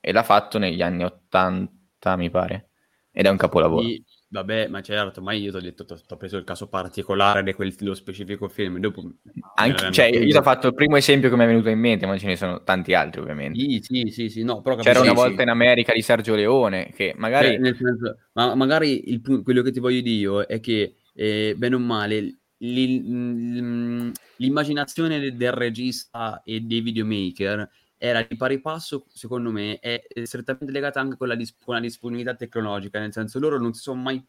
e 0.00 0.12
l'ha 0.12 0.22
fatto 0.22 0.58
negli 0.58 0.82
anni 0.82 1.04
80, 1.04 2.16
mi 2.16 2.30
pare. 2.30 2.68
Ed 3.10 3.26
è 3.26 3.28
un 3.30 3.36
capolavoro. 3.36 3.82
Sì, 3.86 4.04
vabbè, 4.28 4.66
ma 4.68 4.82
certo, 4.82 5.22
ma 5.22 5.32
io 5.32 5.50
ti 5.52 5.56
ho 5.56 5.60
detto, 5.60 5.84
ti 5.84 5.94
ho 6.08 6.16
preso 6.16 6.36
il 6.36 6.42
caso 6.44 6.68
particolare 6.68 7.42
di 7.44 7.54
dello 7.78 7.94
specifico 7.94 8.48
film, 8.48 8.78
dopo 8.78 9.02
Anche- 9.54 9.92
cioè, 9.92 10.06
io 10.06 10.26
ti 10.28 10.36
ho 10.36 10.42
fatto 10.42 10.66
il 10.66 10.74
primo 10.74 10.96
esempio 10.96 11.30
che 11.30 11.36
mi 11.36 11.44
è 11.44 11.46
venuto 11.46 11.68
in 11.68 11.78
mente, 11.78 12.06
ma 12.06 12.18
ce 12.18 12.26
ne 12.26 12.36
sono 12.36 12.62
tanti 12.64 12.92
altri, 12.92 13.20
ovviamente. 13.20 13.58
Sì, 13.60 13.78
sì, 13.82 14.10
sì, 14.10 14.28
sì, 14.28 14.42
no, 14.42 14.60
però 14.62 14.74
C'era 14.76 14.94
capisci- 14.94 15.08
una 15.10 15.16
sì, 15.20 15.24
volta 15.26 15.36
sì. 15.36 15.42
in 15.42 15.48
America 15.48 15.92
di 15.92 16.02
Sergio 16.02 16.34
Leone, 16.34 16.92
che 16.92 17.14
magari 17.16 17.46
Cioè, 17.52 17.58
nel 17.58 17.76
senso, 17.76 18.18
ma 18.32 18.54
magari 18.56 19.10
il 19.12 19.20
quello 19.44 19.62
che 19.62 19.70
ti 19.70 19.78
voglio 19.80 20.00
dire 20.00 20.16
io 20.16 20.40
è 20.46 20.58
che, 20.60 20.96
eh, 21.14 21.54
bene 21.56 21.74
o 21.76 21.78
male, 21.78 22.40
mm, 22.64 24.10
l'immaginazione 24.38 25.20
de- 25.20 25.36
del 25.36 25.52
regista 25.52 26.42
e 26.44 26.60
dei 26.60 26.80
videomaker 26.80 27.70
era 27.96 28.22
di 28.22 28.36
pari 28.36 28.60
passo, 28.60 29.06
secondo 29.08 29.50
me, 29.50 29.78
è 29.78 30.02
è 30.06 30.24
strettamente 30.24 30.72
legata 30.72 31.00
anche 31.00 31.16
con 31.16 31.28
la, 31.28 31.34
dis- 31.34 31.56
con 31.62 31.74
la 31.74 31.80
disponibilità 31.80 32.34
tecnologica, 32.34 32.98
nel 32.98 33.12
senso 33.12 33.38
loro 33.38 33.58
non 33.58 33.72
si 33.72 33.82
sono 33.82 34.00
mai 34.00 34.24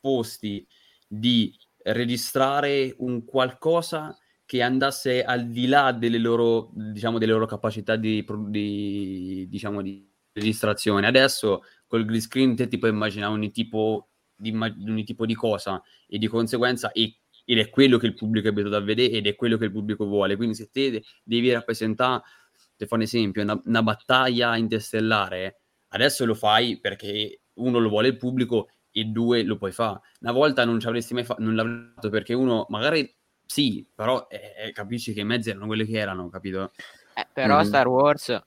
posti 0.00 0.66
di 1.06 1.54
registrare 1.82 2.94
un 2.98 3.24
qualcosa 3.24 4.16
che 4.44 4.62
andasse 4.62 5.22
al 5.22 5.48
di 5.48 5.66
là 5.66 5.92
delle 5.92 6.18
loro, 6.18 6.70
diciamo, 6.74 7.18
delle 7.18 7.32
loro 7.32 7.46
capacità 7.46 7.94
di, 7.96 8.24
di, 8.48 9.46
diciamo, 9.48 9.80
di 9.80 10.08
registrazione. 10.32 11.06
Adesso 11.06 11.62
col 11.86 12.04
green 12.04 12.20
screen 12.20 12.56
te 12.56 12.66
ti 12.66 12.78
puoi 12.78 12.90
immaginare 12.90 13.32
ogni 13.32 13.52
tipo 13.52 14.08
di, 14.34 14.52
ogni 14.52 15.04
tipo 15.04 15.26
di 15.26 15.34
cosa 15.34 15.80
e 16.08 16.18
di 16.18 16.26
conseguenza 16.26 16.90
e- 16.92 17.20
ed 17.44 17.58
è 17.58 17.68
quello 17.70 17.98
che 17.98 18.06
il 18.06 18.14
pubblico 18.14 18.46
è 18.48 18.50
abituato 18.50 18.76
a 18.76 18.80
vedere 18.80 19.12
ed 19.12 19.26
è 19.26 19.34
quello 19.34 19.56
che 19.56 19.64
il 19.66 19.72
pubblico 19.72 20.04
vuole. 20.06 20.36
Quindi 20.36 20.54
se 20.54 20.70
te 20.72 20.90
de- 20.90 21.04
devi 21.22 21.52
rappresentare, 21.52 22.22
ti 22.80 22.86
fa 22.86 22.94
un 22.94 23.02
esempio, 23.02 23.42
una, 23.42 23.60
una 23.66 23.82
battaglia 23.82 24.56
interstellare, 24.56 25.60
adesso 25.88 26.24
lo 26.24 26.34
fai 26.34 26.80
perché 26.80 27.42
uno 27.54 27.78
lo 27.78 27.90
vuole 27.90 28.08
il 28.08 28.16
pubblico 28.16 28.70
e 28.90 29.04
due 29.04 29.42
lo 29.42 29.58
puoi 29.58 29.70
fare. 29.70 30.00
Una 30.20 30.32
volta 30.32 30.64
non 30.64 30.80
ci 30.80 30.86
avresti 30.86 31.12
mai 31.12 31.24
fatto, 31.24 31.42
non 31.42 31.54
l'avrei 31.54 31.92
fatto 31.94 32.08
perché 32.08 32.32
uno 32.32 32.64
magari 32.70 33.14
sì, 33.44 33.86
però 33.94 34.26
eh, 34.30 34.68
eh, 34.68 34.72
capisci 34.72 35.12
che 35.12 35.20
i 35.20 35.24
mezzi 35.24 35.50
erano 35.50 35.66
quelli 35.66 35.84
che 35.84 35.98
erano, 35.98 36.30
capito? 36.30 36.72
Eh, 37.14 37.26
però 37.30 37.58
Mhm. 37.58 37.64
Star 37.64 37.88
Wars 37.88 38.42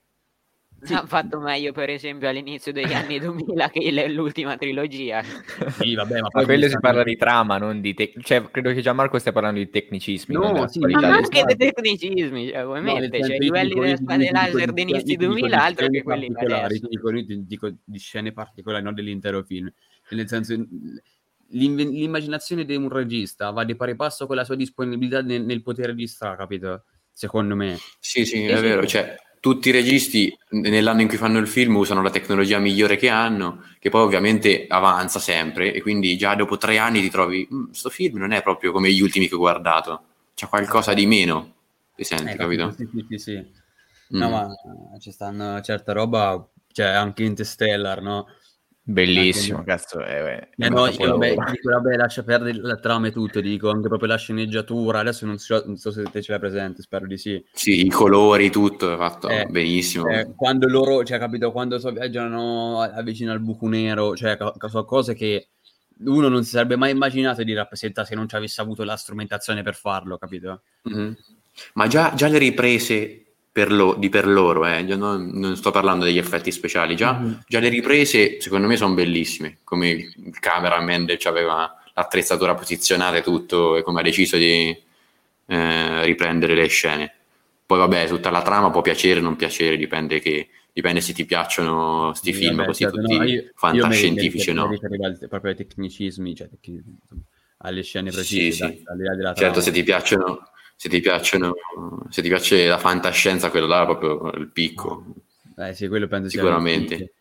Sì. 0.84 0.94
ha 0.94 1.06
fatto 1.06 1.40
meglio, 1.40 1.72
per 1.72 1.90
esempio, 1.90 2.28
all'inizio 2.28 2.72
degli 2.72 2.92
anni 2.94 3.20
2000 3.20 3.70
che 3.70 4.08
l'ultima 4.10 4.58
trilogia. 4.58 5.24
Sì, 5.24 5.96
vabbè, 5.96 6.20
ma 6.22 6.28
poi 6.30 6.46
quello 6.46 6.68
si 6.68 6.78
parla 6.80 7.04
di 7.04 7.16
trama, 7.16 7.58
non 7.58 7.82
di 7.82 7.94
tec- 7.94 8.22
cioè 8.22 8.50
credo 8.52 8.72
che 8.74 8.82
Gianmarco 8.82 9.18
stia 9.18 9.32
parlando 9.32 9.60
di 9.60 9.70
tecnicismi. 9.70 10.36
No, 10.36 10.68
sì, 10.68 10.80
Ma 10.80 11.08
anche 11.08 11.44
dei 11.46 11.58
tecnicismi, 11.72 12.50
cioè, 12.50 12.64
No, 12.64 12.74
nel 12.74 12.80
ovviamente, 12.80 13.18
senso, 13.18 13.28
cioè, 13.28 13.38
io 13.38 13.42
i 13.42 13.46
livelli 13.46 13.74
delle 13.74 13.98
spade 13.98 14.32
laser 14.32 14.74
di- 14.74 14.84
degli 14.84 14.90
inizi 14.90 15.04
ti 15.06 15.18
dico 15.18 15.22
di 15.22 15.28
2000 15.28 15.64
altro 15.64 15.86
scene 15.86 15.98
che 15.98 16.04
quelli 16.04 16.28
di 16.28 16.54
adesso. 16.54 16.88
dico, 16.88 17.12
dico 17.42 17.74
di 17.84 18.00
scene 18.00 18.32
particolari, 18.34 18.84
non 18.84 18.94
dell'intero 18.94 19.44
film. 19.44 19.72
Nel 20.10 20.28
senso, 20.28 20.56
l'immaginazione 21.50 22.66
di 22.66 22.76
un 22.76 22.90
regista 22.90 23.52
va 23.52 23.64
di 23.64 23.76
pari 23.76 23.96
passo 23.96 24.28
con 24.28 24.36
la 24.36 24.44
sua 24.44 24.56
disponibilità 24.56 25.22
nel, 25.22 25.44
nel 25.44 25.62
poter 25.62 25.88
registrare, 25.88 26.36
capito? 26.38 26.84
Secondo 27.12 27.56
me. 27.56 27.78
Sì, 28.00 28.26
sì, 28.26 28.44
è 28.46 28.60
vero. 28.60 28.86
Cioè, 28.86 29.16
tutti 29.44 29.68
i 29.68 29.72
registi 29.74 30.34
nell'anno 30.52 31.02
in 31.02 31.10
cui 31.10 31.18
fanno 31.18 31.38
il 31.38 31.50
film 31.50 31.76
usano 31.76 32.02
la 32.02 32.10
tecnologia 32.10 32.60
migliore 32.60 32.96
che 32.96 33.10
hanno, 33.10 33.66
che 33.78 33.90
poi 33.90 34.04
ovviamente 34.04 34.68
avanza 34.70 35.20
sempre, 35.20 35.74
e 35.74 35.82
quindi 35.82 36.16
già 36.16 36.34
dopo 36.34 36.56
tre 36.56 36.78
anni 36.78 37.02
ti 37.02 37.10
trovi, 37.10 37.46
"Mm, 37.54 37.72
sto 37.72 37.90
film 37.90 38.20
non 38.20 38.32
è 38.32 38.42
proprio 38.42 38.72
come 38.72 38.90
gli 38.90 39.02
ultimi 39.02 39.28
che 39.28 39.36
ho 39.36 39.40
guardato, 39.40 40.02
c'è 40.34 40.48
qualcosa 40.48 40.94
di 40.94 41.06
meno, 41.06 41.56
ti 41.94 42.06
senti, 42.06 42.32
Eh, 42.32 42.38
capito? 42.38 42.72
Sì, 42.72 42.88
sì, 42.90 43.06
sì, 43.10 43.18
sì. 43.18 43.34
Mm. 43.36 44.20
No, 44.20 44.30
ma 44.30 44.48
ci 45.02 45.12
stanno 45.12 45.60
certa 45.60 45.92
roba, 45.92 46.48
cioè 46.72 46.86
anche 46.88 47.26
Interstellar, 47.26 48.02
no? 48.02 48.28
Bellissimo, 48.86 49.60
Anche- 49.60 49.70
cazzo. 49.72 50.04
Eh 50.04 50.50
un 50.58 50.74
no, 50.74 50.88
io, 50.88 51.12
vabbè, 51.18 51.30
dico, 51.52 51.70
vabbè, 51.72 51.96
lascia 51.96 52.22
perdere 52.24 52.58
la 52.60 52.76
trama 52.76 53.08
e 53.08 53.12
tutto, 53.14 53.40
dico 53.40 53.70
anche 53.70 53.88
proprio 53.88 54.10
la 54.10 54.18
sceneggiatura. 54.18 55.00
Adesso 55.00 55.26
non 55.26 55.38
so, 55.38 55.64
non 55.66 55.78
so 55.78 55.90
se 55.90 56.04
te 56.12 56.22
ce 56.22 56.32
l'hai 56.32 56.40
presente, 56.42 56.82
spero 56.82 57.08
di 57.08 57.18
sì. 57.18 57.42
Sì, 57.54 57.86
i 57.86 57.90
colori, 57.90 58.50
tutto 58.50 58.94
è 58.94 58.98
fatto 58.98 59.30
Eh, 59.30 59.46
benissimo. 59.50 60.10
Eh, 60.10 60.34
quando 60.36 60.68
loro, 60.68 61.06
cioè, 61.06 61.18
capito, 61.18 61.54
quando 61.54 61.80
so, 61.80 61.92
viaggiano 61.92 62.82
a- 62.82 63.02
vicino 63.04 63.32
al 63.32 63.40
buco 63.40 63.70
nero, 63.70 64.18
cioè, 64.18 64.38
sono 64.68 64.84
cose 64.84 65.14
che 65.14 65.48
uno 66.00 66.28
non 66.28 66.44
si 66.44 66.50
sarebbe 66.50 66.76
mai 66.76 66.92
immaginato 66.92 67.42
di 67.44 67.54
rappresentare 67.54 68.06
se 68.06 68.16
non 68.16 68.28
ci 68.28 68.36
avesse 68.36 68.60
avuto 68.60 68.84
la 68.84 68.98
strumentazione 68.98 69.64
per 69.64 69.76
farlo, 69.76 70.18
capito? 70.18 70.64
Mhm. 70.84 71.16
Ma 71.76 71.88
già, 71.88 72.14
già 72.16 72.28
le 72.28 72.38
riprese 72.40 73.23
per, 73.54 73.72
lo- 73.72 73.94
di 73.96 74.10
per 74.10 74.28
loro, 74.28 74.66
eh, 74.66 74.82
non, 74.82 75.30
non 75.34 75.56
sto 75.56 75.72
parlando 75.72 76.06
degli 76.06 76.18
effetti 76.18 76.52
speciali, 76.52 76.96
già, 76.96 77.14
Mhm. 77.14 77.44
già 77.48 77.60
le 77.60 77.70
riprese 77.70 78.42
secondo 78.42 78.68
me 78.68 78.76
sono 78.78 78.96
bellissime, 78.96 79.60
come 79.64 79.90
il 79.92 80.40
cameraman 80.40 81.06
aveva 81.26 81.72
l'attrezzatura 81.94 82.56
posizionata 82.56 83.18
e 83.18 83.22
tutto, 83.22 83.78
e 83.78 83.84
come 83.84 84.00
ha 84.02 84.04
deciso 84.04 84.38
di 84.38 84.76
eh, 85.46 86.04
riprendere 86.06 86.56
le 86.56 86.68
scene. 86.68 87.14
Poi 87.66 87.78
vabbè, 87.78 88.08
tutta 88.08 88.32
la 88.32 88.42
trama 88.42 88.72
può 88.72 88.82
piacere 88.82 89.20
o 89.20 89.24
non 89.24 89.36
piacere, 89.36 89.78
dipende, 89.78 90.20
che, 90.20 90.50
dipende 90.74 91.00
se 91.02 91.14
ti 91.14 91.26
piacciono 91.26 92.12
sti 92.14 92.32
Sì, 92.34 92.38
film 92.40 92.56
vabbè, 92.56 92.66
così 92.66 92.84
certo, 92.84 93.02
tutti 93.02 93.18
no, 93.18 93.24
io- 93.24 93.52
fantascientifici, 93.56 94.52
mi- 94.52 94.56
no? 94.56 94.66
proprio 95.30 95.52
ai 95.52 95.56
tecnicismi, 95.58 96.36
cioè, 96.36 96.50
alle 97.58 97.84
scene 97.84 98.10
Sì, 98.10 98.16
precise, 98.16 98.52
sì. 98.52 98.84
dai, 98.84 98.98
là 98.98 99.16
della 99.16 99.34
Certo, 99.36 99.62
se 99.62 99.72
ti 99.72 99.84
piacciono, 99.84 100.40
se 100.84 100.90
ti 100.90 101.00
piacciono, 101.00 101.54
se 102.10 102.22
ti 102.22 102.28
piace 102.28 102.68
la 102.68 102.78
fantascienza, 102.78 103.50
quello 103.50 103.68
là 103.68 103.84
è 103.84 103.86
proprio 103.86 104.32
il 104.34 104.52
picco, 104.52 105.06
Eh 105.56 105.74
sì, 105.74 105.88
quello 105.88 106.08
penso 106.10 106.28
sicuramente. 106.28 107.14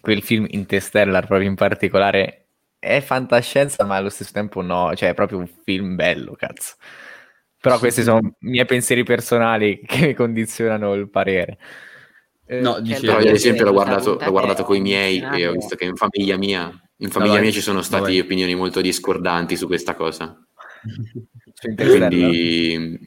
Quel 0.00 0.22
film 0.22 0.46
Interstellar, 0.48 1.26
proprio 1.26 1.48
in 1.48 1.56
particolare, 1.56 2.46
è 2.78 3.00
fantascienza, 3.00 3.82
ma 3.84 3.96
allo 3.96 4.08
stesso 4.08 4.30
tempo 4.32 4.60
no. 4.62 4.94
Cioè, 4.94 5.08
è 5.08 5.14
proprio 5.14 5.38
un 5.38 5.48
film 5.64 5.96
bello, 5.96 6.36
cazzo. 6.36 6.76
Però 7.60 7.76
questi 7.80 8.04
sono 8.04 8.20
i 8.38 8.50
miei 8.50 8.66
pensieri 8.66 9.02
personali 9.02 9.80
che 9.84 10.06
mi 10.06 10.14
condizionano 10.14 10.94
il 10.94 11.10
parere. 11.10 11.58
Eh, 12.46 12.60
No, 12.60 12.74
Cioè, 12.74 12.82
dicevo- 12.82 13.06
Però 13.06 13.18
io 13.20 13.28
ad 13.30 13.34
esempio 13.34 13.64
l'ho 13.64 13.72
guardato, 13.72 14.16
l'ho 14.16 14.30
guardato 14.30 14.62
con 14.62 14.76
i 14.76 14.80
miei 14.80 15.18
e 15.20 15.48
ho 15.48 15.52
visto 15.54 15.74
che 15.74 15.86
in 15.86 15.96
famiglia 15.96 16.36
mia, 16.36 16.70
in 16.98 17.10
famiglia 17.10 17.32
Vai, 17.32 17.42
mia 17.42 17.50
ci 17.50 17.60
sono 17.62 17.82
stati 17.82 18.12
vai. 18.12 18.20
opinioni 18.20 18.54
molto 18.54 18.80
discordanti 18.80 19.56
su 19.56 19.66
questa 19.66 19.96
cosa. 19.96 20.40
Quindi 21.74 22.98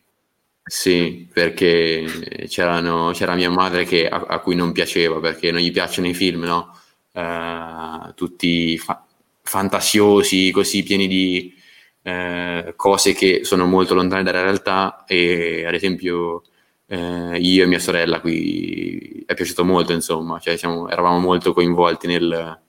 sì, 0.63 1.29
perché 1.31 2.05
c'erano, 2.47 3.11
c'era 3.13 3.35
mia 3.35 3.49
madre 3.49 3.85
che, 3.85 4.07
a, 4.07 4.25
a 4.27 4.39
cui 4.39 4.55
non 4.55 4.71
piaceva 4.71 5.19
perché 5.19 5.51
non 5.51 5.61
gli 5.61 5.71
piacciono 5.71 6.07
i 6.07 6.13
film, 6.13 6.43
no? 6.43 6.77
Eh, 7.11 8.13
tutti 8.15 8.77
fa- 8.77 9.05
fantasiosi, 9.41 10.51
così 10.51 10.83
pieni 10.83 11.07
di 11.07 11.53
eh, 12.01 12.73
cose 12.75 13.13
che 13.13 13.43
sono 13.43 13.65
molto 13.65 13.93
lontane 13.93 14.23
dalla 14.23 14.41
realtà. 14.43 15.03
E 15.07 15.65
ad 15.67 15.73
esempio 15.73 16.43
eh, 16.87 17.37
io 17.39 17.63
e 17.63 17.67
mia 17.67 17.79
sorella 17.79 18.19
qui 18.21 19.23
è 19.25 19.33
piaciuto 19.33 19.63
molto, 19.65 19.93
insomma, 19.93 20.39
cioè 20.39 20.57
siamo- 20.57 20.89
eravamo 20.89 21.19
molto 21.19 21.53
coinvolti 21.53 22.07
nel- 22.07 22.59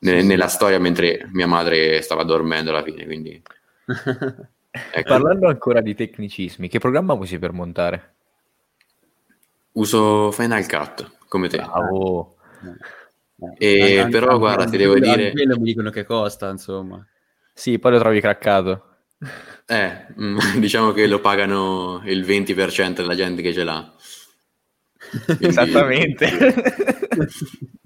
ne- 0.00 0.22
nella 0.22 0.48
storia 0.48 0.78
mentre 0.78 1.28
mia 1.32 1.46
madre 1.46 2.00
stava 2.02 2.22
dormendo 2.24 2.70
alla 2.70 2.82
fine, 2.82 3.04
quindi 3.04 3.40
ecco. 4.70 5.08
Parlando 5.08 5.48
ancora 5.48 5.80
di 5.80 5.94
tecnicismi, 5.94 6.68
che 6.68 6.78
programma 6.78 7.14
usi 7.14 7.38
per 7.38 7.52
montare? 7.52 8.12
uso 9.72 10.32
Final 10.32 10.66
Cut 10.66 11.10
come 11.28 11.48
te. 11.48 11.58
Bravo. 11.58 12.36
E 13.58 13.98
Anche- 14.00 14.10
però, 14.10 14.26
anche- 14.26 14.38
guarda, 14.38 14.62
anche 14.64 14.76
ti 14.76 14.82
devo 14.82 14.98
dire- 14.98 15.30
quello 15.30 15.56
mi 15.56 15.62
dicono 15.64 15.90
che 15.90 16.04
costa, 16.04 16.48
insomma. 16.50 17.04
Sì, 17.52 17.78
poi 17.78 17.92
lo 17.92 17.98
trovi 17.98 18.20
craccato. 18.20 18.84
Eh, 19.66 20.06
mm, 20.20 20.38
diciamo 20.58 20.92
che 20.92 21.06
lo 21.06 21.20
pagano 21.20 22.02
il 22.06 22.24
20% 22.24 23.02
della 23.02 23.14
gente 23.14 23.42
che 23.42 23.52
ce 23.52 23.64
l'ha. 23.64 23.94
Quindi- 25.26 25.46
Esattamente. 25.46 26.28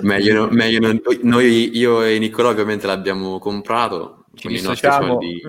Meglio, 0.00 0.48
meglio 0.50 0.80
non- 0.80 1.00
noi, 1.22 1.76
io 1.76 2.02
e 2.02 2.18
Niccolò 2.18 2.48
ovviamente 2.48 2.86
l'abbiamo 2.86 3.38
comprato 3.38 4.23
Ci 4.34 4.42
con 4.48 4.56
i 4.56 4.60
nostri 4.60 4.88
dissociamo. 4.88 5.06
soldi. 5.12 5.42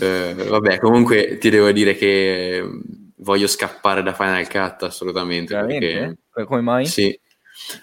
Eh, 0.00 0.34
vabbè, 0.48 0.78
comunque 0.78 1.36
ti 1.38 1.50
devo 1.50 1.70
dire 1.70 1.94
che 1.94 2.60
mm, 2.62 2.80
voglio 3.16 3.46
scappare 3.46 4.02
da 4.02 4.14
Final 4.14 4.48
Cut 4.48 4.84
assolutamente. 4.84 5.54
perché-? 5.54 6.16
Come 6.46 6.60
mai? 6.62 6.86
Sì. 6.86 7.18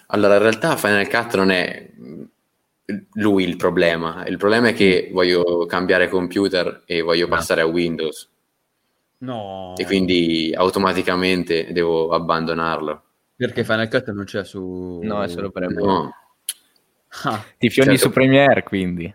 Allora, 0.08 0.34
in 0.36 0.42
realtà 0.42 0.76
Final 0.76 1.08
Cut 1.08 1.36
non 1.36 1.50
è 1.50 1.88
mh, 1.96 2.22
lui 3.14 3.44
il 3.44 3.56
problema. 3.56 4.24
Il 4.26 4.38
problema 4.38 4.68
è 4.68 4.74
che 4.74 5.10
voglio 5.12 5.66
cambiare 5.66 6.08
computer 6.08 6.82
e 6.84 7.00
voglio 7.00 7.28
passare 7.28 7.60
a 7.60 7.66
Windows 7.66 8.28
No. 9.18 9.74
e 9.76 9.84
quindi 9.86 10.52
automaticamente 10.54 11.72
devo 11.72 12.10
abbandonarlo. 12.10 13.02
Perché 13.36 13.64
Final 13.64 13.88
Cut 13.88 14.10
non 14.12 14.24
c'è 14.24 14.44
su... 14.44 15.00
No, 15.02 15.22
è 15.22 15.28
solo 15.28 15.50
per 15.50 15.68
No. 15.70 16.12
Ah, 17.22 17.44
Ti 17.56 17.70
Certo. 17.70 17.96
su 17.96 18.10
Premiere, 18.10 18.62
quindi. 18.62 19.12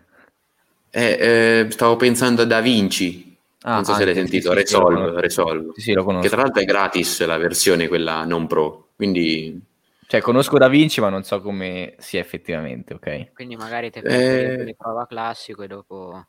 Eh, 0.92 1.64
eh, 1.66 1.70
stavo 1.70 1.96
pensando 1.96 2.42
a 2.42 2.44
Da 2.44 2.60
Vinci. 2.60 3.36
Ah, 3.62 3.74
non 3.74 3.84
so 3.84 3.92
se 3.94 4.04
l'hai 4.04 4.16
anche, 4.16 4.26
sì, 4.26 4.30
sentito, 4.40 4.48
sì, 4.52 4.56
sì, 4.56 4.62
Resolve, 4.74 4.94
conosco. 4.94 5.20
Resolve. 5.20 5.72
Sì, 5.74 5.80
sì, 5.82 5.92
lo 5.92 6.00
Che 6.00 6.06
conosco. 6.06 6.28
tra 6.30 6.40
l'altro 6.42 6.62
è 6.62 6.64
gratis 6.64 7.24
la 7.26 7.36
versione, 7.36 7.88
quella 7.88 8.24
non 8.24 8.46
pro. 8.46 8.88
Quindi 8.96 9.60
Cioè, 10.06 10.20
conosco 10.22 10.56
Da 10.58 10.68
Vinci, 10.68 11.00
ma 11.00 11.08
non 11.10 11.22
so 11.22 11.40
come 11.40 11.94
sia 11.98 12.20
effettivamente, 12.20 12.94
ok? 12.94 13.32
Quindi 13.34 13.56
magari 13.56 13.90
te 13.90 14.00
Eh. 14.00 14.54
fai 14.56 14.64
di 14.64 14.74
prova 14.76 15.06
classico 15.06 15.62
e 15.62 15.66
dopo... 15.68 16.26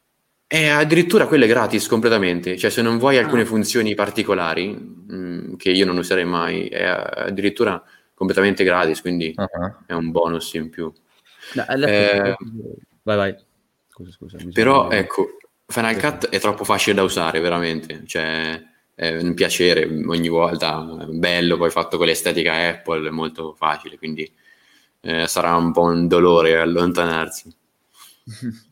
E 0.48 0.68
addirittura 0.68 1.28
quello 1.28 1.46
è 1.46 1.48
gratis 1.48 1.88
completamente, 1.88 2.58
cioè 2.58 2.70
se 2.70 2.82
non 2.82 2.98
vuoi 2.98 3.18
alcune 3.18 3.44
Ah. 3.44 3.46
funzioni 3.46 3.96
particolari, 3.96 4.68
mh, 4.68 5.56
che 5.56 5.72
io 5.72 5.86
non 5.86 5.98
userei 5.98 6.26
mai, 6.26 6.68
è 6.68 6.84
addirittura 6.84 7.82
completamente 8.14 8.66
gratis, 8.66 9.00
quindi 9.00 9.34
Ah, 9.38 9.78
è 9.88 9.94
un 9.94 10.12
bonus 10.12 10.54
in 10.56 10.70
più. 10.70 10.92
No, 11.56 11.86
Eh, 11.86 12.36
Vai, 13.04 13.18
vai. 13.18 13.36
Scusa, 13.90 14.12
scusa. 14.12 14.38
Però 14.54 14.84
sono- 14.84 14.92
ecco, 14.92 15.38
Final 15.68 15.98
Cut 15.98 16.30
è 16.30 16.40
troppo 16.40 16.64
facile 16.64 16.96
da 16.96 17.04
usare, 17.04 17.40
veramente, 17.40 18.04
cioè 18.06 18.62
è 18.94 19.16
un 19.18 19.34
piacere 19.34 19.86
ogni 19.86 20.28
volta, 20.28 20.80
bello, 21.10 21.58
poi 21.58 21.72
fatto 21.72 21.98
con 21.98 22.06
l'estetica 22.06 22.54
Apple, 22.70 23.08
è 23.08 23.12
molto 23.12 23.54
facile, 23.54 23.98
quindi 23.98 24.32
eh, 25.02 25.28
sarà 25.28 25.56
un 25.56 25.72
po' 25.72 25.84
un 25.84 26.08
dolore 26.08 26.60
allontanarsi. 26.60 27.52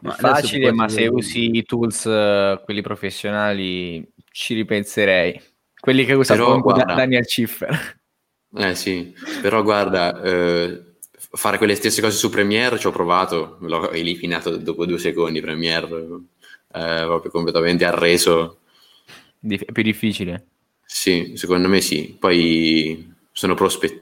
Ma 0.00 0.10
facile, 0.12 0.72
ma 0.72 0.88
se 0.88 1.06
usi 1.06 1.56
i 1.56 1.62
tools, 1.62 2.04
eh, 2.04 2.60
quelli 2.64 2.82
professionali, 2.82 4.06
ci 4.32 4.54
ripenserei. 4.54 5.40
Quelli 5.78 6.04
che 6.04 6.14
usa 6.14 6.34
Daniel 6.34 7.24
Schiffer. 7.24 8.00
Eh 8.54 8.74
sì, 8.74 9.14
però 9.40 9.62
guarda, 9.62 10.20
eh, 10.20 10.91
fare 11.34 11.58
quelle 11.58 11.74
stesse 11.74 12.00
cose 12.00 12.16
su 12.16 12.30
Premiere 12.30 12.78
ci 12.78 12.86
ho 12.86 12.90
provato, 12.90 13.56
l'ho 13.60 13.90
eliminato 13.90 14.56
dopo 14.56 14.86
due 14.86 14.98
secondi, 14.98 15.40
Premiere 15.40 15.86
eh, 16.74 17.02
proprio 17.04 17.30
completamente 17.30 17.84
arreso. 17.84 18.58
Dif- 19.38 19.64
è 19.64 19.72
più 19.72 19.82
difficile. 19.82 20.46
Sì, 20.84 21.32
secondo 21.36 21.68
me 21.68 21.80
sì. 21.80 22.16
Poi 22.18 23.14
sono 23.32 23.54
prospetti 23.54 24.00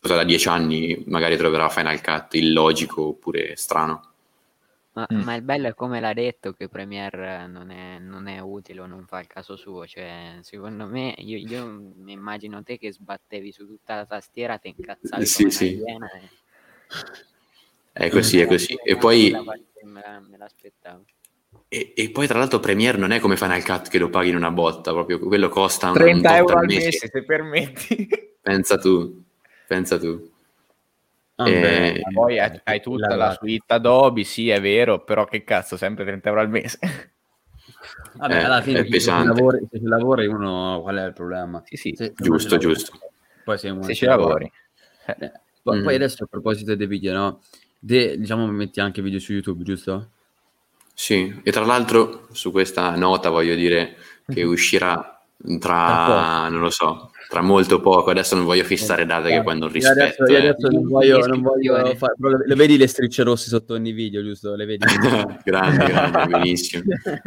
da 0.00 0.24
dieci 0.24 0.48
anni, 0.48 1.04
magari 1.06 1.36
troverà 1.36 1.68
Final 1.68 2.00
Cut 2.00 2.34
illogico 2.34 3.08
oppure 3.08 3.56
strano. 3.56 4.13
Ma, 4.96 5.08
Mm. 5.12 5.20
ma 5.22 5.34
il 5.34 5.42
bello 5.42 5.66
è 5.68 5.74
come 5.74 5.98
l'ha 5.98 6.12
detto 6.12 6.52
che 6.52 6.68
Premiere 6.68 7.48
non 7.48 7.70
è, 7.70 7.98
non 7.98 8.28
è 8.28 8.38
utile 8.38 8.80
o 8.80 8.86
non 8.86 9.04
fa 9.06 9.18
il 9.20 9.26
caso 9.26 9.56
suo. 9.56 9.86
Cioè, 9.86 10.38
secondo 10.42 10.86
me, 10.86 11.14
io, 11.18 11.36
io 11.36 11.66
mi 11.96 12.12
immagino 12.12 12.62
te 12.62 12.78
che 12.78 12.92
sbattevi 12.92 13.50
su 13.50 13.66
tutta 13.66 13.96
la 13.96 14.06
tastiera, 14.06 14.56
te 14.58 14.68
incazzavi 14.68 15.26
Sì, 15.26 15.42
come 15.42 15.50
sì. 15.50 15.74
una 15.80 15.90
iena 15.90 16.10
e- 16.12 16.28
È 17.92 18.08
così, 18.08 18.38
è 18.40 18.46
così. 18.46 18.74
E 18.84 18.96
poi, 18.96 19.30
parte 19.44 19.84
Me, 19.84 20.00
la- 20.00 20.20
me 20.20 20.36
l'aspettavo. 20.36 21.04
e, 21.68 21.92
e 21.96 22.10
poi 22.10 22.26
tra 22.28 22.38
l'altro 22.38 22.60
Premiere 22.60 22.96
non 22.98 23.10
è 23.10 23.18
come 23.18 23.36
Final 23.36 23.64
Cut 23.64 23.88
che 23.88 23.98
lo 23.98 24.10
paghi 24.10 24.28
in 24.30 24.36
una 24.36 24.50
botta, 24.52 24.92
proprio 24.92 25.18
quello 25.18 25.48
costa 25.48 25.88
un, 25.88 25.94
30 25.94 26.30
un 26.30 26.36
tot 26.36 26.36
euro 26.36 26.54
al 26.54 26.60
al 26.62 26.66
mese. 26.66 26.86
mese, 26.86 27.08
se 27.08 27.24
permetti. 27.24 28.08
Pensa 28.40 28.76
tu, 28.78 29.22
pensa 29.66 29.98
tu. 29.98 30.32
Ah, 31.36 31.48
Eh, 31.48 31.60
beh, 31.60 32.02
Poi 32.12 32.38
hai, 32.38 32.60
hai 32.62 32.80
tutta 32.80 33.08
la, 33.08 33.26
la- 33.26 33.36
suite 33.38 33.74
Adobe, 33.74 34.22
sì, 34.24 34.50
è 34.50 34.60
vero, 34.60 35.02
però 35.02 35.24
che 35.24 35.42
cazzo, 35.42 35.76
sempre 35.76 36.04
30 36.04 36.28
euro 36.28 36.40
al 36.40 36.48
mese. 36.50 36.78
Vabbè, 38.16 38.34
Eh, 38.34 38.42
alla 38.44 38.62
fine 38.62 38.80
è 38.86 39.00
se 39.00 39.10
lavori, 39.10 39.66
se 39.70 39.78
ci 39.78 39.86
lavori 39.86 40.26
uno 40.26 40.80
qual 40.82 40.96
è 40.96 41.04
il 41.06 41.12
problema? 41.12 41.62
Sì, 41.64 41.76
sì, 41.76 41.94
Se- 41.96 42.12
se 42.14 42.22
Giusto, 42.22 42.56
giusto. 42.58 42.98
Poi 43.42 43.58
se, 43.58 43.74
se 43.80 43.94
ci 43.94 44.04
lavori. 44.06 44.50
Eh, 45.06 45.32
poi- 45.62 45.80
Mm. 45.80 45.82
Poi 45.84 45.94
adesso 45.94 46.24
a 46.24 46.26
proposito 46.26 46.74
dei 46.76 46.86
video, 46.86 47.12
no? 47.14 47.40
De- 47.78 48.16
diciamo 48.18 48.46
metti 48.46 48.80
anche 48.80 49.02
video 49.02 49.18
su 49.18 49.32
YouTube, 49.32 49.64
giusto? 49.64 50.10
Sì, 50.94 51.40
e 51.42 51.50
tra 51.50 51.64
l'altro 51.64 52.28
su 52.32 52.52
questa 52.52 52.94
nota 52.96 53.30
voglio 53.30 53.54
dire 53.54 53.96
che 54.28 54.42
uscirà 54.44 55.13
Tra, 55.58 56.48
non 56.48 56.60
lo 56.60 56.70
so, 56.70 57.10
tra 57.28 57.42
molto 57.42 57.80
poco. 57.80 58.10
Adesso 58.10 58.34
non 58.34 58.44
voglio 58.44 58.64
fissare 58.64 59.04
date 59.04 59.28
che 59.30 59.42
poi 59.42 59.58
non 59.58 59.70
Io 59.74 59.88
adesso, 59.90 60.24
rispetto. 60.24 60.30
io 60.32 60.36
eh. 60.38 60.48
adesso 60.48 60.68
non 60.68 60.88
voglio, 60.88 61.26
non 61.26 61.42
voglio 61.42 61.94
fare- 61.96 62.14
le, 62.18 62.46
le 62.46 62.54
vedi 62.54 62.76
le 62.78 62.86
strisce 62.86 63.22
rosse 63.24 63.48
sotto 63.48 63.74
ogni 63.74 63.92
video, 63.92 64.22
giusto? 64.22 64.54
Le 64.54 64.64
vedi? 64.64 64.86
grande, 65.44 65.84
grande, 65.84 66.26
benissimo. 66.38 66.84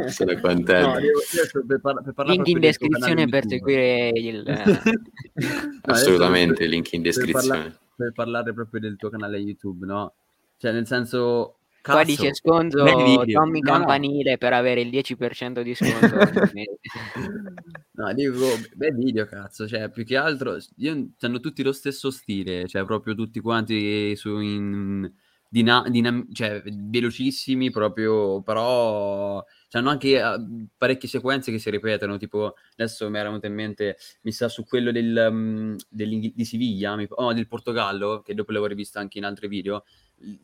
Sono 0.07 0.39
contento. 0.39 0.87
No, 0.99 1.63
per, 1.67 1.79
par- 1.81 2.13
per 2.13 2.25
Link 2.25 2.47
in 2.47 2.59
descrizione 2.59 3.27
per 3.27 3.43
seguire 3.47 4.09
il... 4.15 4.43
No, 5.37 5.93
Assolutamente, 5.93 6.55
per- 6.61 6.69
link 6.69 6.91
in 6.93 7.01
per 7.03 7.11
descrizione. 7.13 7.59
parla- 7.59 7.79
Per 7.97 8.11
parlare 8.13 8.53
proprio 8.53 8.79
del 8.81 8.95
tuo 8.97 9.09
canale 9.09 9.37
YouTube, 9.37 9.85
no? 9.85 10.13
Cioè, 10.57 10.71
nel 10.71 10.87
senso... 10.87 11.56
Qua 11.87 12.03
cazzo, 12.03 12.21
dice 12.21 12.33
sconto. 12.33 12.83
Tommy 12.83 13.15
No, 13.33 13.43
no. 13.45 13.59
Campanile 13.59 14.37
per 14.37 14.53
avere 14.53 14.81
il 14.81 14.89
10% 14.89 15.61
di 15.61 15.73
sconto. 15.73 16.17
No, 17.97 18.13
dico, 18.13 18.45
beh, 18.75 18.91
video, 18.91 19.25
cazzo, 19.25 19.67
cioè, 19.67 19.89
più 19.89 20.05
che 20.05 20.17
altro, 20.17 20.57
io, 20.75 21.09
hanno 21.19 21.39
tutti 21.39 21.63
lo 21.63 21.71
stesso 21.71 22.11
stile, 22.11 22.67
cioè, 22.67 22.85
proprio 22.85 23.15
tutti 23.15 23.39
quanti 23.39 24.15
su 24.15 24.37
in, 24.37 25.11
dina- 25.49 25.83
dinam- 25.89 26.31
cioè, 26.31 26.61
velocissimi, 26.63 27.71
proprio, 27.71 28.43
però, 28.43 29.43
hanno 29.71 29.89
anche 29.89 30.17
eh, 30.17 30.67
parecchie 30.77 31.09
sequenze 31.09 31.51
che 31.51 31.59
si 31.59 31.69
ripetono, 31.69 32.17
tipo, 32.17 32.55
adesso 32.73 33.09
mi 33.09 33.17
era 33.17 33.27
venuto 33.27 33.47
in 33.47 33.53
mente, 33.53 33.97
mi 34.21 34.31
sa 34.31 34.47
su 34.47 34.65
quello 34.65 34.91
del, 34.91 35.75
dell'Inghi- 35.89 36.33
di 36.35 36.45
Siviglia, 36.45 36.95
mi- 36.95 37.07
oh, 37.09 37.33
del 37.33 37.47
Portogallo, 37.47 38.21
che 38.21 38.33
dopo 38.33 38.51
l'avevo 38.51 38.69
rivisto 38.69 38.99
anche 38.99 39.17
in 39.17 39.25
altri 39.25 39.47
video, 39.47 39.83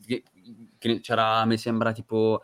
che, 0.05 0.23
che 0.77 0.99
c'era, 0.99 1.45
mi 1.45 1.57
sembra, 1.57 1.91
tipo 1.93 2.41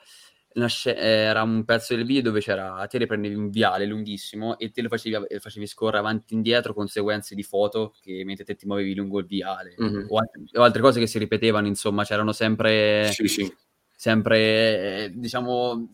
era 0.83 1.43
un 1.43 1.63
pezzo 1.63 1.95
del 1.95 2.05
video 2.05 2.23
dove 2.23 2.39
c'era 2.41 2.85
te 2.89 2.97
le 2.97 3.05
prendevi 3.05 3.35
un 3.35 3.49
viale 3.51 3.85
lunghissimo 3.85 4.57
e 4.57 4.71
te 4.71 4.81
lo 4.81 4.89
facevi, 4.89 5.39
facevi 5.39 5.67
scorrere 5.67 5.99
avanti 5.99 6.33
e 6.33 6.37
indietro 6.37 6.73
con 6.73 6.87
sequenze 6.87 7.35
di 7.35 7.43
foto 7.43 7.93
che 8.01 8.23
mentre 8.25 8.43
te 8.45 8.55
ti 8.55 8.65
muovevi 8.65 8.95
lungo 8.95 9.19
il 9.19 9.25
viale 9.27 9.75
Mhm. 9.77 10.07
o, 10.09 10.17
alt- 10.17 10.57
o 10.57 10.63
altre 10.63 10.81
cose 10.81 10.99
che 10.99 11.05
si 11.07 11.19
ripetevano 11.19 11.67
insomma 11.67 12.03
c'erano 12.03 12.31
sempre 12.33 13.11
Sì, 13.11 13.27
sì. 13.27 13.53
sempre 13.95 15.05
eh, 15.05 15.11
diciamo 15.13 15.87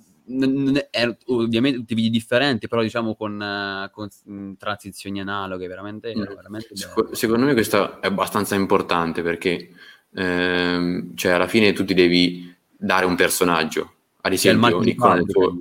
erano 0.90 1.18
ovviamente 1.28 1.78
tutti 1.78 1.94
video 1.94 2.10
differenti 2.10 2.68
però 2.68 2.82
diciamo 2.82 3.16
con, 3.16 3.90
con 3.92 4.10
transizioni 4.58 5.20
analoghe 5.22 5.68
veramente, 5.68 6.14
Mm. 6.16 6.24
veramente. 6.24 6.70
Seco- 6.76 7.14
Secondo 7.14 7.46
me 7.46 7.54
questo 7.54 8.02
è 8.02 8.08
abbastanza 8.08 8.56
importante 8.56 9.22
perché 9.22 9.70
ehm, 10.14 11.16
cioè 11.16 11.34
alla 11.34 11.48
fine 11.48 11.74
tu 11.74 11.86
ti 11.86 11.94
devi 11.94 12.54
dare 12.78 13.06
un 13.06 13.16
personaggio. 13.16 13.94
Ad 14.22 14.32
C'è 14.32 14.50
esempio, 14.50 14.80
Niccolò 14.80 15.14
nel 15.14 15.26
suo, 15.30 15.60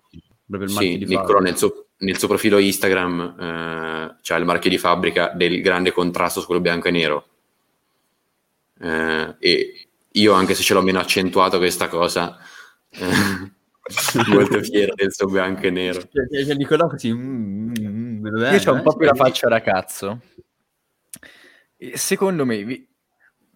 sì, 0.66 0.96
nel 0.96 1.56
suo, 1.56 1.86
nel 1.98 2.18
suo 2.18 2.28
profilo 2.28 2.58
Instagram 2.58 3.36
eh, 3.38 4.16
c'ha 4.22 4.36
il 4.36 4.44
marchio 4.44 4.70
di 4.70 4.78
fabbrica 4.78 5.32
del 5.34 5.60
grande 5.60 5.92
contrasto 5.92 6.40
su 6.40 6.46
quello 6.46 6.60
bianco 6.62 6.88
e 6.88 6.90
nero. 6.90 7.28
Eh, 8.80 9.34
e 9.38 9.86
io, 10.12 10.32
anche 10.32 10.54
se 10.54 10.62
ce 10.62 10.74
l'ho 10.74 10.82
meno 10.82 10.98
accentuato 10.98 11.58
questa 11.58 11.88
cosa, 11.88 12.38
eh, 12.90 13.00
molto 14.28 14.60
fiero 14.62 14.94
del 14.94 15.12
suo 15.12 15.26
bianco 15.26 15.66
e 15.66 15.70
nero. 15.70 16.00
Cioè, 16.00 16.28
cioè, 16.30 16.44
cioè, 16.44 16.54
Nicolò 16.54 16.88
così 16.88 17.12
mm, 17.12 17.72
mm, 17.78 17.86
mm, 17.86 18.20
bene, 18.20 18.56
Io 18.56 18.70
ho 18.70 18.72
un 18.72 18.78
eh, 18.78 18.82
po' 18.82 18.96
più 18.96 19.06
la 19.06 19.14
cioè, 19.14 19.26
faccia 19.26 19.48
da 19.48 19.60
cazzo. 19.60 20.20
Secondo 21.94 22.44
me, 22.46 22.64
vi- 22.64 22.88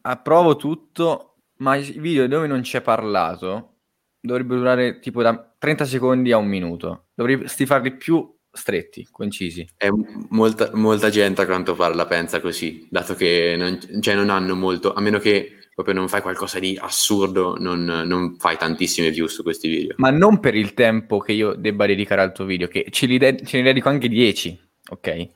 approvo 0.02 0.56
tutto, 0.56 1.36
ma 1.58 1.76
i 1.76 1.98
video 1.98 2.26
dove 2.26 2.46
non 2.46 2.60
c'è 2.60 2.80
parlato 2.80 3.78
dovrebbero 4.20 4.58
durare 4.58 4.98
tipo 4.98 5.22
da 5.22 5.54
30 5.58 5.84
secondi 5.84 6.32
a 6.32 6.36
un 6.36 6.46
minuto. 6.46 7.06
Dovresti 7.14 7.66
farli 7.66 7.96
più 7.96 8.36
stretti, 8.50 9.08
concisi. 9.10 9.66
E 9.76 9.90
molta, 10.28 10.70
molta 10.74 11.10
gente 11.10 11.42
a 11.42 11.46
quanto 11.46 11.74
pare 11.74 11.94
la 11.94 12.06
pensa 12.06 12.40
così, 12.40 12.86
dato 12.90 13.14
che 13.14 13.54
non, 13.56 13.78
cioè 14.00 14.14
non 14.14 14.30
hanno 14.30 14.54
molto, 14.54 14.92
a 14.92 15.00
meno 15.00 15.18
che 15.18 15.57
proprio 15.78 15.94
non 15.94 16.08
fai 16.08 16.22
qualcosa 16.22 16.58
di 16.58 16.76
assurdo, 16.76 17.54
non, 17.56 17.84
non 17.84 18.34
fai 18.36 18.56
tantissime 18.56 19.10
views 19.10 19.32
su 19.32 19.44
questi 19.44 19.68
video. 19.68 19.94
Ma 19.98 20.10
non 20.10 20.40
per 20.40 20.56
il 20.56 20.74
tempo 20.74 21.20
che 21.20 21.30
io 21.30 21.54
debba 21.54 21.86
dedicare 21.86 22.20
al 22.20 22.32
tuo 22.32 22.46
video, 22.46 22.66
che 22.66 22.86
ce, 22.90 23.06
li 23.06 23.16
de- 23.16 23.40
ce 23.44 23.58
ne 23.58 23.62
dedico 23.62 23.88
anche 23.88 24.08
10, 24.08 24.60
ok? 24.90 25.28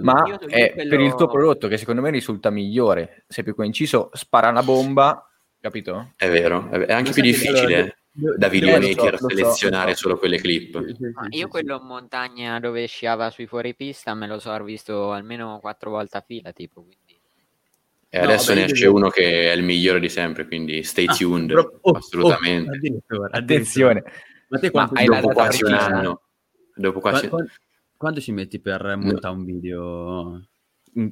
Ma 0.00 0.24
Io- 0.26 0.30
io 0.30 0.48
è 0.48 0.72
quello- 0.72 0.88
per 0.90 0.98
il 1.00 1.14
tuo 1.14 1.28
prodotto 1.28 1.68
che 1.68 1.76
secondo 1.76 2.00
me 2.00 2.10
risulta 2.10 2.50
migliore. 2.50 3.22
Sei 3.28 3.44
più 3.44 3.54
conciso, 3.54 4.10
spara 4.14 4.48
una 4.48 4.64
bomba, 4.64 5.30
capito? 5.60 6.14
È 6.16 6.28
vero, 6.28 6.68
è, 6.70 6.92
anche 6.92 7.10
Ma 7.10 7.14
più 7.14 7.22
difficile 7.22 7.76
allora, 7.76 8.36
da 8.36 8.48
videomaker 8.48 9.16
so, 9.16 9.28
so, 9.28 9.28
selezionare 9.28 9.90
lo 9.90 9.94
so. 9.94 10.02
solo 10.02 10.18
quelle 10.18 10.38
clip. 10.38 10.84
Sì, 10.88 10.94
sì, 10.96 11.10
Ma 11.14 11.28
sì, 11.30 11.38
io 11.38 11.46
quello 11.46 11.78
in 11.80 11.86
montagna 11.86 12.58
dove 12.58 12.84
sciava 12.88 13.30
sui 13.30 13.46
fuoripista 13.46 14.12
me 14.14 14.26
lo 14.26 14.40
so 14.40 14.60
visto 14.64 15.12
almeno 15.12 15.60
quattro 15.60 15.90
volte 15.90 16.16
a 16.16 16.24
fila, 16.26 16.50
tipo, 16.50 16.80
quindi... 16.82 17.07
E 18.10 18.18
No, 18.18 18.24
adesso 18.24 18.48
vabbè, 18.48 18.60
ne 18.60 18.64
esce 18.72 18.84
devo- 18.84 18.96
uno 18.96 19.08
che 19.10 19.52
è 19.52 19.54
il 19.54 19.62
migliore 19.62 20.00
di 20.00 20.08
sempre, 20.08 20.46
quindi 20.46 20.82
stay 20.82 21.04
Ah, 21.06 21.14
tuned, 21.14 21.50
pro- 21.52 21.78
oh, 21.82 21.90
assolutamente. 21.92 22.70
oh, 22.70 22.74
addirittura, 22.74 23.28
Attenzione. 23.30 23.98
addirittura. 23.98 24.26
Ma 24.48 24.58
te 24.58 24.70
quanto, 24.70 24.94
hai 24.94 25.04
ci 25.04 25.10
la 25.10 25.20
Dopo 25.20 25.32
quasi 25.34 25.62
un 25.64 25.72
anno, 25.74 26.22
dopo 26.74 27.00
qua- 27.00 27.10
quasi... 27.10 27.28
qua- 27.28 27.44
quanto 27.98 28.20
ci 28.20 28.32
metti 28.32 28.60
per 28.60 28.96
montare 28.96 29.34
un 29.34 29.44
video 29.44 30.48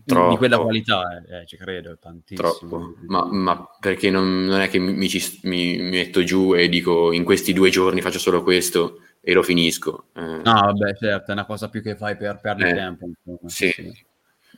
Troppo. 0.07 0.31
di 0.31 0.37
quella 0.39 0.59
qualità? 0.59 1.23
Eh, 1.29 1.47
ci 1.47 1.59
credo, 1.59 1.99
tantissimo. 1.99 2.49
Troppo, 2.59 2.95
ma, 3.09 3.27
ma 3.31 3.69
perché 3.79 4.09
non, 4.09 4.47
non 4.47 4.61
è 4.61 4.69
che 4.71 4.79
mi, 4.79 5.07
ci- 5.11 5.41
mi- 5.43 5.77
mi 5.77 5.91
metto 5.91 6.25
giù 6.25 6.55
e 6.55 6.71
dico 6.71 7.13
in 7.13 7.25
questi 7.25 7.53
due 7.53 7.69
giorni 7.69 8.01
faccio 8.01 8.19
solo 8.19 8.43
questo 8.43 9.03
e 9.21 9.35
lo 9.35 9.43
finisco. 9.43 10.07
Eh, 10.15 10.21
No, 10.23 10.41
vabbè, 10.43 10.95
certo, 10.95 11.31
è 11.31 11.35
una 11.35 11.45
cosa 11.45 11.69
più 11.69 11.83
che 11.83 11.95
fai 11.95 12.17
per 12.17 12.39
perdere 12.41 12.71
Eh, 12.71 12.75
tempo. 12.75 13.05
insomma, 13.05 13.49
sì. 13.51 13.75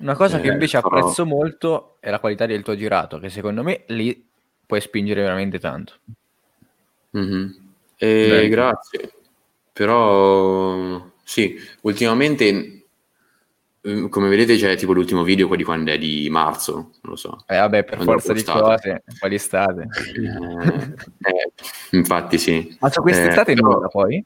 Una 0.00 0.14
cosa 0.14 0.40
che 0.40 0.48
Eh, 0.48 0.52
invece 0.52 0.80
però- 0.80 0.96
apprezzo 0.98 1.26
molto 1.26 1.96
è 2.00 2.10
la 2.10 2.20
qualità 2.20 2.46
del 2.46 2.62
tuo 2.62 2.76
girato, 2.76 3.18
che 3.18 3.28
secondo 3.30 3.62
me 3.62 3.82
lì 3.88 4.26
puoi 4.64 4.80
spingere 4.80 5.22
veramente 5.22 5.58
tanto. 5.58 5.94
Mhm. 7.10 7.66
Eh, 7.96 8.48
grazie, 8.48 9.12
però 9.72 11.04
sì, 11.24 11.56
ultimamente, 11.80 12.84
eh, 13.80 14.08
come 14.08 14.28
vedete, 14.28 14.56
c'è 14.56 14.76
tipo 14.76 14.92
l'ultimo 14.92 15.24
video, 15.24 15.46
quello 15.48 15.62
di 15.62 15.66
quando 15.66 15.90
è 15.90 15.98
di 15.98 16.28
marzo, 16.30 16.72
non 16.74 16.90
lo 17.02 17.16
so. 17.16 17.42
Eh 17.48 17.56
vabbè, 17.58 17.82
per 17.84 17.94
Quando 17.96 18.12
forza 18.20 18.32
di 18.34 18.44
cose, 18.44 19.02
quali 19.18 19.34
estate. 19.34 19.88
Eh, 20.14 21.30
eh, 21.30 21.52
infatti 21.96 22.38
sì. 22.38 22.76
Ma 22.78 22.88
su 22.88 23.00
quest'estate 23.02 23.52
Eh, 23.52 23.54
però- 23.56 23.72
nulla 23.72 23.88
poi? 23.88 24.24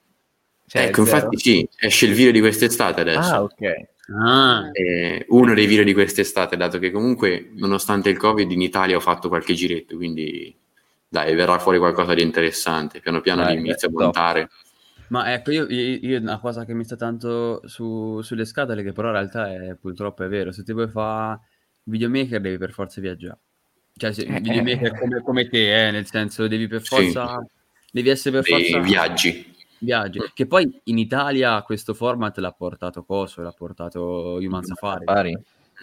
Cioè, 0.66 0.82
ecco, 0.87 1.00
infatti 1.00 1.38
sì, 1.38 1.66
esce 1.78 2.06
il 2.06 2.14
video 2.14 2.32
di 2.32 2.40
quest'estate 2.40 3.00
adesso. 3.02 3.18
Ah, 3.35 3.42
ok. 3.42 3.87
Ah, 4.10 4.68
Eh, 4.72 5.24
uno 5.28 5.54
dei 5.54 5.66
video 5.66 5.84
di 5.84 5.92
quest'estate, 5.92 6.56
dato 6.56 6.78
che 6.78 6.90
comunque, 6.90 7.50
nonostante 7.54 8.08
il 8.10 8.16
Covid, 8.18 8.50
in 8.50 8.60
Italia 8.60 8.96
ho 8.96 9.00
fatto 9.00 9.28
qualche 9.28 9.54
giretto, 9.54 9.96
quindi 9.96 10.54
dai, 11.08 11.34
verrà 11.34 11.58
fuori 11.58 11.78
qualcosa 11.78 12.14
di 12.14 12.22
interessante. 12.22 13.00
Piano 13.00 13.20
piano 13.20 13.42
Dai, 13.42 13.56
inizio 13.58 13.88
a 13.88 13.90
beh, 13.90 13.96
top. 13.96 14.02
montare. 14.02 14.50
ma 15.08 15.32
ecco, 15.34 15.50
io, 15.50 15.66
io- 15.68 16.18
una 16.20 16.38
cosa 16.40 16.64
che 16.64 16.74
mi 16.74 16.84
sta 16.84 16.96
tanto 16.96 17.66
su- 17.68 18.20
sulle 18.22 18.44
scatole, 18.44 18.82
che 18.82 18.92
però 18.92 19.08
in 19.08 19.14
realtà 19.14 19.52
è 19.52 19.74
purtroppo 19.76 20.24
è 20.24 20.28
vero, 20.28 20.52
se 20.52 20.62
ti 20.64 20.72
vuoi 20.72 20.88
fare 20.88 21.40
videomaker 21.84 22.40
devi 22.40 22.58
per 22.58 22.72
forza 22.72 23.00
viaggiare. 23.00 23.38
Cioè, 23.96 24.12
se, 24.12 24.22
Eh, 24.24 24.40
videomaker 24.40 24.92
eh. 24.94 24.98
come, 24.98 25.22
come 25.22 25.48
te, 25.48 25.88
eh, 25.88 25.90
nel 25.90 26.06
senso, 26.06 26.48
devi 26.48 26.66
per 26.66 26.82
Sì. 26.82 26.94
forza... 26.94 27.44
Devi 27.94 28.08
essere 28.08 28.40
per 28.40 28.44
Dei 28.44 28.70
forza... 28.70 28.78
viaggi. 28.80 29.51
Viaggi. 29.83 30.21
Che 30.33 30.47
poi 30.47 30.81
in 30.85 30.99
Italia 30.99 31.61
questo 31.62 31.92
format 31.92 32.38
l'ha 32.38 32.53
portato 32.53 33.05
Coso, 33.05 33.42
l'ha 33.42 33.53
portato 33.53 34.35
Human 34.40 34.62
Safari. 34.62 35.05
Pari. 35.05 35.37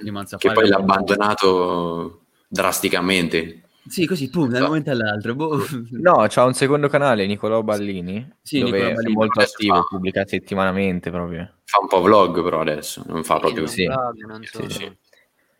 Human 0.06 0.24
Che 0.24 0.30
Safari 0.30 0.54
poi 0.56 0.68
l'ha 0.70 0.78
abbandonato 0.78 2.22
drasticamente. 2.48 3.64
Sì, 3.88 4.06
così, 4.06 4.30
pum, 4.30 4.50
da 4.50 4.60
un 4.60 4.66
momento 4.66 4.92
all'altro. 4.92 5.36
boh. 5.36 5.60
No, 5.92 6.26
c'ha 6.30 6.44
un 6.44 6.54
secondo 6.54 6.88
canale, 6.88 7.26
Nicolò 7.26 7.62
Ballini, 7.64 8.36
Sì, 8.42 8.60
dove 8.60 8.72
Nicolò 8.78 8.90
è 8.92 8.94
Ballini. 8.94 9.14
molto 9.14 9.42
attivo, 9.42 9.76
fa- 9.76 9.82
pubblica 9.90 10.26
settimanalmente 10.26 11.10
proprio. 11.12 11.56
Fa 11.66 11.80
un 11.82 11.88
po' 11.88 12.02
vlog 12.02 12.44
però 12.44 12.62
adesso, 12.62 13.04
non 13.08 13.24
fa 13.24 13.40
proprio... 13.40 13.66
Sì. 13.66 13.86
blog, 13.86 14.26
non 14.26 14.44
Sì, 14.44 14.50
solo. 14.52 14.70
sì. 14.70 14.98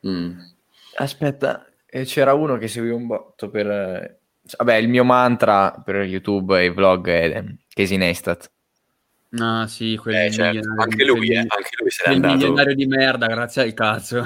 Mm. 0.08 0.40
Aspetta, 0.98 1.66
e 1.86 2.04
c'era 2.06 2.34
uno 2.34 2.58
che 2.58 2.68
seguiva 2.68 2.96
un 2.96 3.08
botto 3.08 3.50
per... 3.50 4.19
eh, 4.54 4.56
Vabbè, 4.58 4.76
il 4.76 4.88
mio 4.90 5.04
mantra 5.04 5.72
per 5.72 5.98
YouTube 6.04 6.60
e 6.60 6.66
i 6.66 6.70
vlog 6.70 7.08
è 7.08 7.38
eh, 7.38 7.58
Casey 7.74 7.98
Neistat. 7.98 8.52
Ah, 9.38 9.68
sì, 9.68 9.96
quel 9.96 10.16
Eh, 10.16 10.32
certo. 10.32 10.68
Anche 10.78 11.06
lui, 11.06 11.28
quel- 11.28 11.32
eh, 11.32 11.38
anche 11.38 11.70
lui 11.80 11.90
se 11.92 12.04
n'è 12.08 12.14
andato. 12.16 12.36
milionario 12.36 12.74
di 12.76 12.86
merda, 12.88 13.28
grazie 13.28 13.62
al 13.62 13.74
cazzo. 13.76 14.26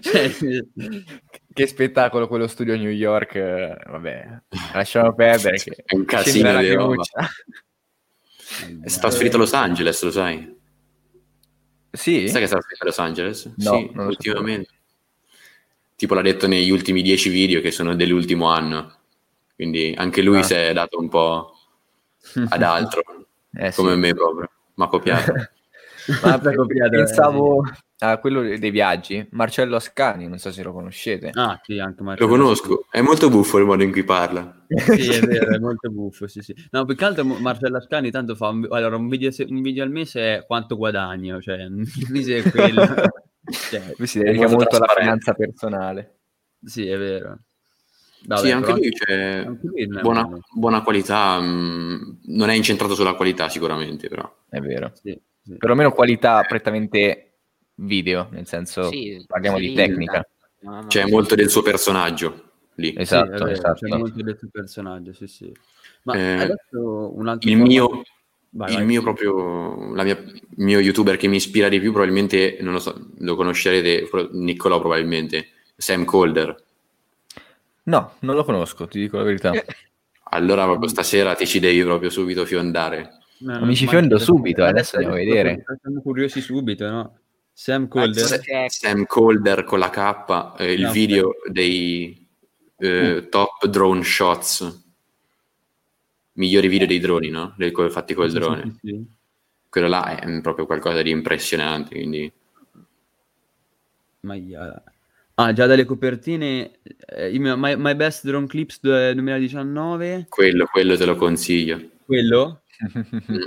Cioè, 0.00 0.30
che 1.52 1.66
spettacolo 1.66 2.28
quello 2.28 2.46
studio 2.46 2.74
a 2.74 2.76
New 2.76 2.90
York, 2.90 3.34
eh, 3.34 3.76
vabbè, 3.86 4.42
lasciamo 4.74 5.12
perdere 5.14 5.56
che 5.58 5.82
È 5.84 5.94
un 5.94 6.04
casino 6.04 6.56
di 6.58 6.72
roba. 6.72 6.94
lagrimuccia. 6.94 7.30
È 8.82 8.88
stato 8.88 9.06
trasferito 9.08 9.36
a 9.36 9.38
Los 9.40 9.52
Angeles, 9.54 10.02
lo 10.02 10.10
sai? 10.10 10.60
Sì? 11.90 12.28
Sai 12.28 12.38
che 12.38 12.44
è 12.44 12.46
stato 12.46 12.62
trasferito 12.62 12.82
a 12.82 12.86
Los 12.86 12.98
Angeles? 12.98 13.52
No, 13.56 13.76
sì, 13.76 13.90
ultimamente. 13.96 14.68
Tipo 16.02 16.14
l'ha 16.14 16.22
detto 16.22 16.48
negli 16.48 16.70
ultimi 16.70 17.00
dieci 17.00 17.28
video 17.28 17.60
che 17.60 17.70
sono 17.70 17.94
dell'ultimo 17.94 18.48
anno. 18.48 18.92
Quindi 19.54 19.94
anche 19.96 20.20
lui 20.20 20.38
Ah. 20.38 20.42
si 20.42 20.54
è 20.54 20.72
dato 20.72 20.98
un 20.98 21.08
po' 21.08 21.54
ad 22.48 22.60
altro, 22.60 23.02
Eh, 23.54 23.70
sì. 23.70 23.76
come 23.80 23.94
me 23.94 24.12
proprio. 24.12 24.50
Ma 24.74 24.88
copiato. 24.88 25.32
Ma 26.24 26.40
copiato, 26.40 26.94
eh. 26.96 27.04
pensavo 27.04 27.62
a 28.00 28.18
quello 28.18 28.42
dei 28.42 28.70
viaggi, 28.72 29.24
Marcello 29.30 29.76
Ascani, 29.76 30.26
non 30.26 30.38
so 30.38 30.50
se 30.50 30.64
lo 30.64 30.72
conoscete. 30.72 31.30
Ah, 31.34 31.60
sì, 31.62 31.78
anche 31.78 31.98
Lo 32.00 32.04
Marcello. 32.06 32.28
conosco, 32.30 32.86
è 32.90 33.00
molto 33.00 33.30
buffo 33.30 33.58
il 33.58 33.64
modo 33.66 33.84
in 33.84 33.92
cui 33.92 34.02
parla. 34.02 34.64
Sì, 34.74 35.08
è 35.08 35.20
vero, 35.20 35.54
è 35.54 35.58
molto 35.60 35.88
buffo, 35.88 36.26
sì, 36.26 36.40
sì. 36.40 36.52
No, 36.72 36.84
più 36.84 36.96
che 36.96 37.04
altro 37.04 37.22
Marcello 37.22 37.76
Ascani 37.76 38.10
tanto 38.10 38.34
fa 38.34 38.48
un, 38.48 38.66
allora, 38.70 38.96
un, 38.96 39.06
video, 39.06 39.30
un 39.46 39.62
video 39.62 39.84
al 39.84 39.90
mese 39.92 40.38
è 40.38 40.44
quanto 40.44 40.76
guadagno, 40.76 41.40
cioè 41.40 41.58
il 41.58 42.06
mese 42.08 42.38
è 42.38 42.50
quello. 42.50 42.82
Cioè, 43.52 43.94
Lui 43.96 44.06
si 44.06 44.18
dedica 44.18 44.48
molto 44.48 44.56
molto 44.56 44.76
alla 44.76 44.94
finanza 44.98 45.34
personale. 45.34 46.18
sì, 46.64 46.86
è 46.88 46.96
vero. 46.98 47.38
Vabbè, 48.24 48.40
sì, 48.40 48.50
anche 48.52 48.70
lui 48.72 48.90
c'è 48.92 49.44
anche 49.44 49.66
lui 49.66 49.86
non 49.86 49.98
è 49.98 50.00
buona, 50.00 50.28
buona 50.54 50.82
qualità, 50.82 51.40
mh, 51.40 52.20
non 52.26 52.50
è 52.50 52.54
incentrato 52.54 52.94
sulla 52.94 53.14
qualità 53.14 53.48
sicuramente, 53.48 54.08
però. 54.08 54.32
È 54.48 54.60
vero. 54.60 54.92
Sì, 54.94 55.20
sì. 55.42 55.56
Perlomeno 55.56 55.90
qualità 55.92 56.42
prettamente 56.42 57.32
video, 57.76 58.28
nel 58.30 58.46
senso 58.46 58.84
Sì, 58.90 59.24
parliamo 59.26 59.58
di 59.58 59.74
tecnica. 59.74 60.24
No, 60.60 60.82
no, 60.82 60.86
C'è 60.86 61.04
sì. 61.04 61.10
molto 61.10 61.34
del 61.34 61.50
suo 61.50 61.62
personaggio 61.62 62.50
lì. 62.76 62.94
Esatto, 62.96 63.30
vero, 63.30 63.46
esatto. 63.48 63.86
C'è 63.86 63.96
molto 63.96 64.22
del 64.22 64.38
suo 64.38 64.48
personaggio, 64.52 65.12
sì, 65.12 65.26
sì. 65.26 65.52
Ma 66.04 66.14
Eh, 66.14 66.42
adesso 66.42 67.16
un 67.16 67.28
altro 67.28 67.50
Il 67.50 67.56
mio, 67.56 68.02
Vai, 68.54 68.70
il 68.70 68.76
vai. 68.76 68.84
mio 68.86 69.00
proprio, 69.02 69.94
la 69.94 70.02
mia- 70.04 70.18
il 70.18 70.42
mio 70.56 70.78
youtuber 70.78 71.16
che 71.16 71.26
mi 71.26 71.36
ispira 71.36 71.70
di 71.70 71.80
più 71.80 71.90
probabilmente, 71.90 72.58
non 72.60 72.74
lo 72.74 72.80
so, 72.80 73.08
lo 73.18 73.34
conoscerete, 73.34 74.08
Niccolò 74.32 74.78
probabilmente, 74.78 75.48
Sam 75.74 76.04
Calder. 76.04 76.62
No, 77.84 78.12
non 78.20 78.36
lo 78.36 78.44
conosco, 78.44 78.86
ti 78.86 79.00
dico 79.00 79.16
la 79.16 79.22
verità. 79.24 79.52
Allora 80.34 80.64
proprio 80.64 80.88
stasera 80.88 81.34
ti 81.34 81.46
ci 81.46 81.60
devi 81.60 81.82
proprio 81.82 82.10
subito 82.10 82.44
fiondare. 82.44 83.18
No, 83.38 83.64
mi 83.64 83.74
ci 83.74 83.86
fiondo 83.88 84.18
subito, 84.18 84.64
eh, 84.64 84.68
adesso 84.68 84.96
andiamo 84.96 85.16
a 85.16 85.18
vedere. 85.18 85.64
Siamo 85.80 86.00
curiosi 86.02 86.40
subito, 86.40 86.88
no? 86.88 87.18
Sam 87.54 87.88
Ah. 87.92 88.12
S- 88.12 88.40
Sam 88.68 89.04
Calder 89.04 89.64
con 89.64 89.78
la 89.78 89.90
K, 89.90 90.54
eh, 90.58 90.72
il 90.72 90.82
No, 90.82 90.90
video 90.92 91.34
dei 91.50 92.26
eh, 92.78 93.28
top 93.30 93.66
drone 93.66 94.02
shots, 94.02 94.81
migliori 96.42 96.68
video 96.68 96.86
dei 96.86 96.98
droni, 96.98 97.28
no? 97.28 97.54
Co- 97.70 97.88
fatti 97.88 98.14
col 98.14 98.32
drone. 98.32 98.78
sì, 98.80 98.88
sì. 98.88 99.06
Quello 99.68 99.88
là 99.88 100.18
è 100.18 100.40
proprio 100.40 100.66
qualcosa 100.66 101.00
di 101.00 101.10
impressionante, 101.10 101.94
quindi 101.94 102.30
Maiala. 104.20 104.82
Ah, 105.34 105.52
già 105.52 105.66
dalle 105.66 105.84
copertine, 105.84 106.78
eh, 107.06 107.38
my, 107.38 107.76
My 107.76 107.94
Best 107.94 108.26
Drone 108.26 108.46
Clips 108.46 108.80
du- 108.80 108.90
2019, 108.90 110.26
quello, 110.28 110.66
quello 110.66 110.96
te 110.96 111.04
lo 111.06 111.16
consiglio. 111.16 111.80
quello? 112.04 112.62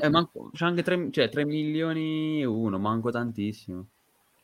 Eh, 0.01 0.09
manco, 0.09 0.49
c'è 0.53 0.65
anche 0.65 0.81
3, 0.81 1.09
cioè, 1.11 1.29
3 1.29 1.45
milioni 1.45 2.41
e 2.41 2.45
uno, 2.45 2.79
manco 2.79 3.11
tantissimo. 3.11 3.87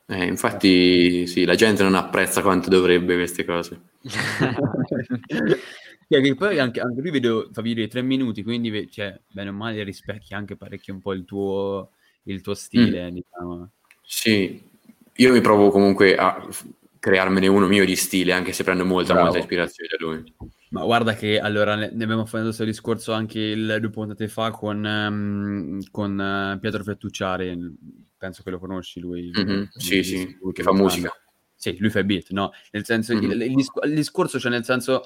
Eh, 0.06 0.26
infatti, 0.26 1.26
sì, 1.26 1.44
la 1.44 1.54
gente 1.54 1.82
non 1.82 1.94
apprezza 1.94 2.42
quanto 2.42 2.68
dovrebbe 2.68 3.16
queste 3.16 3.44
cose. 3.44 3.80
Che 6.20 6.34
poi 6.34 6.58
anche, 6.58 6.80
anche 6.80 7.00
lui 7.00 7.10
vedo, 7.10 7.48
fa 7.52 7.62
video 7.62 7.84
di 7.84 7.90
3 7.90 8.02
minuti, 8.02 8.42
quindi 8.42 8.90
cioè, 8.90 9.18
bene 9.28 9.48
o 9.50 9.52
male 9.52 9.82
rispecchia 9.82 10.36
anche 10.36 10.56
parecchio 10.56 10.92
un 10.92 11.00
po' 11.00 11.14
il 11.14 11.24
tuo, 11.24 11.92
il 12.24 12.40
tuo 12.42 12.54
stile, 12.54 13.10
diciamo. 13.10 13.70
Sì, 14.02 14.62
io 15.14 15.32
mi 15.32 15.40
provo 15.40 15.70
comunque 15.70 16.16
a 16.16 16.46
crearmene 16.98 17.46
uno 17.46 17.66
mio 17.66 17.84
di 17.84 17.96
stile, 17.96 18.32
anche 18.32 18.52
se 18.52 18.62
prendo 18.62 18.84
molta, 18.84 19.12
Bravo. 19.12 19.28
molta 19.28 19.40
ispirazione 19.40 19.88
da 19.90 20.04
lui. 20.04 20.34
Ma 20.68 20.84
guarda 20.84 21.14
che 21.14 21.38
allora 21.38 21.74
ne, 21.74 21.86
abbiamo 21.86 22.24
fatto 22.24 22.44
questo 22.44 22.64
discorso 22.64 23.12
anche 23.12 23.40
il, 23.40 23.78
due 23.80 23.90
puntate 23.90 24.28
fa 24.28 24.50
con, 24.50 24.84
ehm, 24.86 25.80
con 25.90 26.18
eh, 26.18 26.58
Pietro 26.60 26.82
Fettucciari, 26.82 27.58
penso 28.16 28.42
che 28.42 28.50
lo 28.50 28.58
conosci 28.58 29.00
lui. 29.00 29.30
Mhm, 29.34 29.68
Sì, 29.76 29.94
Lui- 29.96 30.04
sì, 30.04 30.38
lui 30.40 30.52
che 30.52 30.62
fa 30.62 30.72
musica. 30.72 31.12
Sì, 31.54 31.76
lui 31.78 31.90
fa 31.90 32.02
beat, 32.02 32.30
no? 32.30 32.50
Nel 32.72 32.84
senso, 32.84 33.14
Mhm. 33.14 33.30
il, 33.30 33.42
il 33.42 33.94
discorso 33.94 34.40
cioè 34.40 34.50
nel 34.50 34.64
senso, 34.64 35.02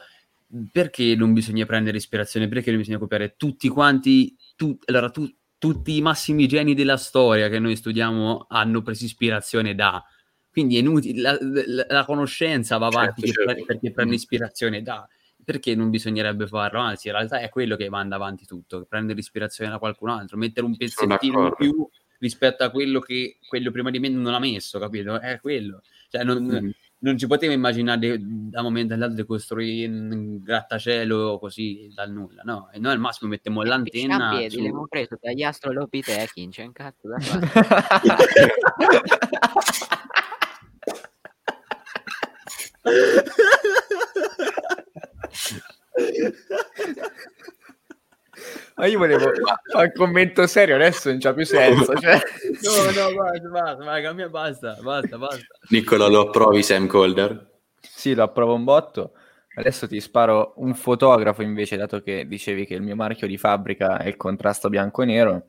perché 0.70 1.14
non 1.16 1.32
bisogna 1.32 1.66
prendere 1.66 1.97
ispirazione? 1.97 2.49
Perché 2.49 2.70
non 2.70 2.80
bisogna 2.80 2.99
copiare 2.99 3.34
tutti 3.36 3.68
quanti, 3.68 4.36
tu- 4.55 4.78
allora, 4.86 5.11
tu- 5.11 5.32
tutti 5.59 5.97
i 5.97 6.03
massimi 6.03 6.47
geni 6.47 6.74
della 6.74 6.97
storia 6.97 7.49
che 7.49 7.59
noi 7.59 7.76
studiamo 7.76 8.47
hanno 8.49 8.82
preso 8.82 9.05
ispirazione 9.05 9.74
da... 9.74 10.03
Quindi 10.51 10.76
è 10.76 10.80
inutile, 10.80 11.20
la, 11.20 11.36
la- 11.40 11.86
la 11.88 12.05
conoscenza 12.05 12.78
va 12.78 12.86
avanti 12.86 13.22
Certo, 13.22 13.40
che 13.40 13.47
certo. 13.47 13.53
pre- 13.53 13.64
perché 13.64 13.92
prende 13.92 14.14
ispirazione 14.14 14.82
da... 14.82 15.07
Perché 15.44 15.74
non 15.76 15.90
bisognerebbe 15.90 16.47
farlo? 16.49 16.80
Anzi, 16.80 17.07
in 17.07 17.14
realtà 17.14 17.38
è 17.38 17.49
quello 17.51 17.76
che 17.76 17.88
manda 17.88 18.16
avanti 18.16 18.47
tutto, 18.47 18.84
prendere 18.88 19.20
ispirazione 19.20 19.70
da 19.70 19.78
qualcun 19.78 20.09
altro, 20.09 20.36
mettere 20.36 20.66
un 20.66 20.76
pezzettino 20.76 21.47
in 21.47 21.55
più 21.57 21.88
rispetto 22.18 22.64
a 22.64 22.70
quello 22.70 22.99
che 22.99 23.38
quello 23.47 23.70
prima 23.70 23.90
di 23.90 24.01
me 24.01 24.09
non 24.09 24.34
ha 24.34 24.40
messo, 24.40 24.80
capito? 24.80 25.20
È 25.20 25.38
quello. 25.40 25.82
Cioè, 26.09 26.24
non, 26.24 26.42
Mhm. 26.44 26.72
Non 26.99 27.18
ci 27.18 27.26
poteva 27.26 27.53
immaginare 27.53 28.16
da 28.18 28.61
un 28.61 28.64
momento 28.64 28.94
all'altro 28.94 29.16
di 29.16 29.26
costruire 29.26 29.92
un 29.92 30.42
grattacielo 30.42 31.38
così 31.38 31.90
dal 31.94 32.11
nulla, 32.11 32.42
no? 32.44 32.70
E 32.72 32.78
noi 32.78 32.92
al 32.92 32.99
massimo 32.99 33.28
mettiamo 33.30 33.62
l'antenna. 33.62 34.30
a 34.30 34.36
piedi, 34.36 34.51
su- 34.51 34.57
l'abbiamo 34.62 34.86
preso 34.86 35.18
dagli 35.20 35.42
astrolopitechi, 35.42 36.49
c'è 36.49 36.64
un 36.64 36.72
cazzo 36.72 37.09
da 37.09 37.18
fare. 37.18 37.47
Ma 48.77 48.87
io 48.87 48.99
volevo 48.99 49.31
fare 49.72 49.87
un 49.87 49.93
commento 49.95 50.47
serio, 50.47 50.74
adesso 50.74 51.09
non 51.09 51.18
c'ha 51.18 51.33
più 51.33 51.45
senso. 51.45 51.95
Cioè... 51.95 52.20
No, 52.62 52.85
no, 52.85 53.14
basta, 53.14 53.49
basta, 53.49 53.85
vai, 53.85 54.03
cambia, 54.03 54.29
basta, 54.29 54.77
basta, 54.81 55.18
basta. 55.18 55.45
Nicola, 55.70 56.07
lo 56.09 56.29
approvi 56.29 56.62
Sam 56.62 56.87
Calder? 56.87 57.55
Sì, 57.81 58.14
lo 58.14 58.24
approvo 58.24 58.55
un 58.55 58.64
botto. 58.64 59.12
Adesso 59.55 59.89
ti 59.89 59.99
sparo 60.01 60.53
un 60.57 60.74
fotografo 60.74 61.41
invece, 61.41 61.79
dato 61.79 62.03
che 62.03 62.27
dicevi 62.27 62.66
che 62.66 62.74
il 62.74 62.83
mio 62.83 62.95
marchio 62.95 63.27
di 63.27 63.39
fabbrica 63.39 63.97
è 63.97 64.07
il 64.09 64.16
contrasto 64.16 64.68
bianco 64.68 65.01
e 65.03 65.07
nero. 65.07 65.47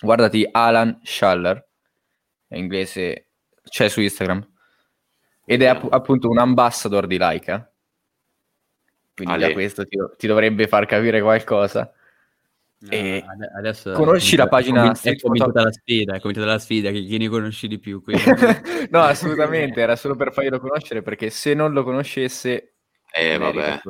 Guardati 0.00 0.48
Alan 0.50 1.00
Schaller, 1.02 1.62
è 2.48 2.56
inglese, 2.56 3.26
c'è 3.62 3.88
su 3.88 4.00
Instagram. 4.00 4.46
Ed 5.44 5.60
è 5.60 5.66
app- 5.66 5.92
appunto 5.92 6.30
un 6.30 6.38
ambassador 6.38 7.06
di 7.06 7.18
Leica. 7.18 7.70
Quindi 9.14 9.34
Ale. 9.34 9.48
da 9.48 9.52
questo 9.52 9.84
ti, 9.84 9.98
ti 10.16 10.26
dovrebbe 10.26 10.66
far 10.66 10.86
capire 10.86 11.20
qualcosa. 11.20 11.92
E 12.90 13.24
ade- 13.26 13.50
adesso 13.56 13.92
conosci 13.92 14.36
la 14.36 14.48
pagina 14.48 14.92
è 15.00 15.16
cominciata 15.16 15.62
la 15.62 15.72
sfida, 15.72 16.14
è 16.14 16.20
cominciata 16.20 16.46
la 16.46 16.58
sfida, 16.58 16.90
chi, 16.90 17.06
chi 17.06 17.16
ne 17.16 17.28
conosci 17.28 17.68
di 17.68 17.78
più? 17.78 18.02
quindi- 18.02 18.22
no, 18.90 19.00
assolutamente, 19.02 19.80
era 19.80 19.96
solo 19.96 20.14
per 20.14 20.32
farglielo 20.32 20.60
conoscere 20.60 21.02
perché 21.02 21.30
se 21.30 21.54
non 21.54 21.72
lo 21.72 21.82
conoscesse... 21.84 22.74
Eh, 23.12 23.38
vabbè. 23.38 23.80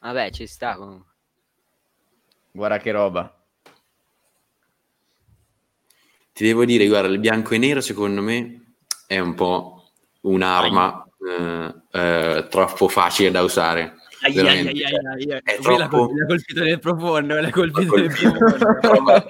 Vabbè, 0.00 0.30
ci 0.30 0.46
sta 0.46 0.76
comunque. 0.76 1.10
Guarda 2.52 2.78
che 2.78 2.90
roba. 2.92 3.44
Ti 6.32 6.44
devo 6.44 6.64
dire, 6.64 6.86
guarda, 6.86 7.08
il 7.08 7.18
bianco 7.18 7.54
e 7.54 7.58
nero 7.58 7.80
secondo 7.80 8.22
me 8.22 8.74
è 9.06 9.18
un 9.18 9.34
po' 9.34 9.90
un'arma 10.22 11.06
eh, 11.28 11.74
eh, 11.90 12.46
troppo 12.48 12.88
facile 12.88 13.30
da 13.30 13.42
usare. 13.42 13.96
Ai, 14.22 14.30
ai, 14.30 14.34
Veramente, 14.34 14.70
ai, 14.70 14.82
ai, 14.84 15.22
cioè, 15.22 15.32
ai, 15.32 15.42
è 15.44 15.58
troppo- 15.60 16.06
col- 16.06 16.16
l'ha 16.18 16.26
colpito 16.26 16.62
nel 16.62 16.78
profondo, 16.78 17.40
l'ha 17.40 17.50
colpito 17.50 17.86
Col- 17.92 18.00
nel 18.02 18.14
profondo. 18.58 19.26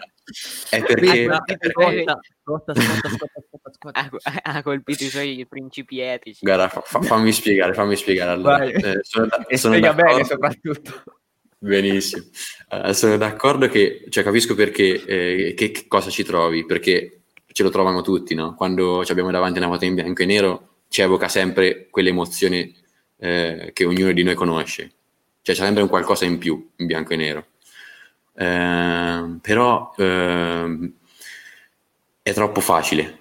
È 0.70 0.82
perché 0.84 1.26
Aspetta, 1.28 1.44
è 1.44 1.56
perché- 1.56 2.04
Scotta, 2.42 2.74
scotta, 2.74 2.74
scotta, 2.74 3.08
scotta, 3.08 3.40
scotta, 3.50 4.08
scotta. 4.08 4.42
Ha, 4.42 4.62
colpito 4.62 5.04
i 5.04 5.08
suoi 5.08 5.46
principi 5.48 6.00
etici. 6.00 6.38
Guarda, 6.42 6.68
fa- 6.68 6.80
fa- 6.82 7.00
fammi 7.02 7.32
spiegare, 7.32 7.74
fammi 7.74 7.96
spiegare. 7.96 8.30
Allora. 8.30 8.62
Eh, 8.64 8.98
sono, 9.02 9.26
da- 9.26 9.44
E 9.46 9.56
sono 9.56 9.74
spiega 9.74 9.94
bene 9.94 10.08
d'accordo- 10.10 10.28
soprattutto. 10.28 11.02
Benissimo. 11.58 12.24
Eh, 12.70 12.92
sono 12.94 13.16
d'accordo 13.16 13.68
che, 13.68 14.04
cioè, 14.08 14.24
capisco 14.24 14.54
perché, 14.54 15.04
eh, 15.04 15.54
che, 15.56 15.70
che 15.70 15.84
cosa 15.88 16.10
ci 16.10 16.24
trovi, 16.24 16.64
perché 16.66 17.22
ce 17.52 17.62
lo 17.62 17.70
trovano 17.70 18.02
tutti, 18.02 18.34
no? 18.34 18.54
Quando 18.54 19.04
ci 19.04 19.12
abbiamo 19.12 19.30
davanti 19.30 19.58
una 19.58 19.68
foto 19.68 19.84
in 19.84 19.94
bianco 19.94 20.22
e 20.22 20.26
nero, 20.26 20.68
ci 20.88 21.02
evoca 21.02 21.28
sempre 21.28 21.88
quell'emozione 21.90 22.72
eh, 23.22 23.70
che 23.72 23.84
ognuno 23.84 24.12
di 24.12 24.24
noi 24.24 24.34
conosce. 24.34 24.90
Cioè, 25.42 25.54
c'è 25.54 25.62
sempre 25.62 25.82
un 25.82 25.88
qualcosa 25.88 26.24
in 26.24 26.38
più 26.38 26.70
in 26.76 26.86
bianco 26.86 27.12
e 27.12 27.16
nero. 27.16 27.46
Eh, 28.34 29.38
però 29.40 29.94
ehm, 29.96 30.92
è 32.22 32.32
troppo 32.32 32.60
facile, 32.60 33.18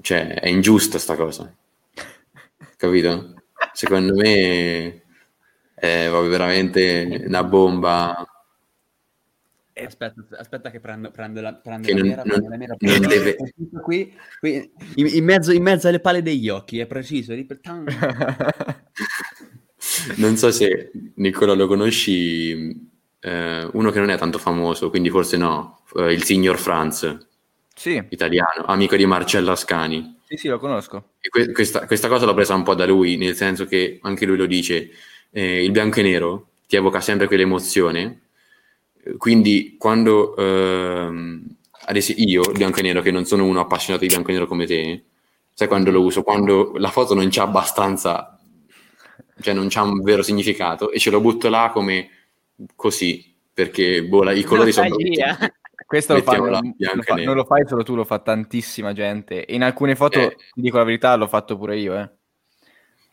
cioè, 0.00 0.34
è 0.40 0.48
ingiusta 0.48 0.98
sta 0.98 1.14
cosa. 1.16 1.54
Capito? 2.76 3.34
Secondo 3.72 4.14
me 4.14 5.02
è 5.74 6.08
veramente 6.10 7.22
una 7.26 7.44
bomba 7.44 8.26
Aspetta, 9.76 10.14
aspetta 10.38 10.70
che 10.70 10.78
prendo, 10.78 11.10
prendo 11.10 11.40
la, 11.40 11.52
prendo 11.52 11.88
Che 11.88 11.94
la 11.94 11.98
non- 11.98 12.08
nera, 12.08 12.22
non- 12.24 12.28
prendo 12.28 12.48
la 12.48 12.96
non 12.98 13.08
deve- 13.08 13.36
qui, 13.82 14.14
qui 14.38 14.70
in, 14.94 15.06
in 15.14 15.24
mezzo, 15.24 15.50
in 15.52 15.62
mezzo 15.64 15.88
alle 15.88 15.98
pale 16.00 16.22
degli 16.22 16.48
occhi, 16.48 16.78
è 16.78 16.86
preciso. 16.86 17.34
lì. 17.34 17.44
Non 20.16 20.36
so 20.36 20.50
se 20.50 20.90
Nicola 21.16 21.52
lo 21.54 21.66
conosci, 21.66 22.88
eh, 23.20 23.68
uno 23.72 23.90
che 23.90 23.98
non 23.98 24.10
è 24.10 24.16
tanto 24.16 24.38
famoso, 24.38 24.88
quindi 24.90 25.10
forse 25.10 25.36
no, 25.36 25.80
eh, 25.96 26.12
il 26.12 26.22
signor 26.24 26.58
Franz. 26.58 27.26
Sì, 27.74 28.02
italiano, 28.08 28.64
amico 28.66 28.96
di 28.96 29.04
Marcello 29.04 29.50
Ascani. 29.50 30.18
sì, 30.26 30.36
sì, 30.36 30.48
lo 30.48 30.58
conosco. 30.58 31.14
E 31.20 31.28
que- 31.28 31.52
questa, 31.52 31.86
questa 31.86 32.08
cosa 32.08 32.24
l'ho 32.24 32.34
presa 32.34 32.54
un 32.54 32.62
po' 32.62 32.74
da 32.74 32.86
lui, 32.86 33.16
nel 33.16 33.34
senso 33.34 33.66
che 33.66 33.98
anche 34.02 34.24
lui 34.26 34.36
lo 34.36 34.46
dice, 34.46 34.90
eh, 35.30 35.62
il 35.64 35.70
bianco 35.72 35.98
e 36.00 36.02
nero 36.02 36.48
ti 36.66 36.76
evoca 36.76 37.00
sempre 37.00 37.26
quell'emozione, 37.26 38.02
Eh, 38.04 38.20
quindi 39.18 39.76
quando, 39.78 40.36
ehm, 40.36 41.46
ad 41.86 41.96
esempio 41.96 42.24
io, 42.24 42.52
bianco 42.52 42.78
e 42.80 42.82
nero, 42.82 43.00
che 43.02 43.10
non 43.10 43.24
sono 43.24 43.44
uno 43.44 43.60
appassionato 43.60 44.04
di 44.04 44.10
bianco 44.10 44.30
e 44.30 44.32
nero 44.34 44.46
come 44.46 44.66
te, 44.66 45.04
sai 45.52 45.68
quando 45.68 45.90
lo 45.90 46.00
uso? 46.02 46.22
Quando 46.22 46.72
la 46.76 46.90
foto 46.90 47.14
non 47.14 47.28
c'ha 47.30 47.42
abbastanza, 47.42 48.38
cioè 49.40 49.54
non 49.54 49.68
c'ha 49.68 49.82
un 49.82 50.00
vero 50.02 50.22
significato 50.22 50.90
e 50.90 50.98
ce 50.98 51.10
lo 51.10 51.20
butto 51.20 51.48
là 51.48 51.70
come 51.72 52.08
così, 52.74 53.34
perché 53.52 54.04
boh, 54.04 54.22
la- 54.22 54.32
i 54.32 54.42
colori 54.44 54.72
sono... 54.72 54.88
Questo 55.86 56.14
lo 56.14 56.22
bianco 56.22 56.46
lo 56.46 56.58
e 57.00 57.02
fa- 57.02 57.14
nero. 57.14 57.26
non 57.26 57.36
lo 57.36 57.44
fai 57.44 57.64
solo 57.66 57.82
tu, 57.82 57.94
lo 57.94 58.04
fa 58.04 58.18
tantissima 58.18 58.92
gente. 58.94 59.44
E 59.44 59.54
in 59.54 59.62
alcune 59.62 59.94
foto, 59.94 60.18
Eh. 60.18 60.36
ti 60.54 60.60
dico 60.62 60.78
la 60.78 60.84
verità, 60.84 61.14
l'ho 61.14 61.28
fatto 61.28 61.58
pure 61.58 61.78
io. 61.78 61.94
Eh. 61.96 62.10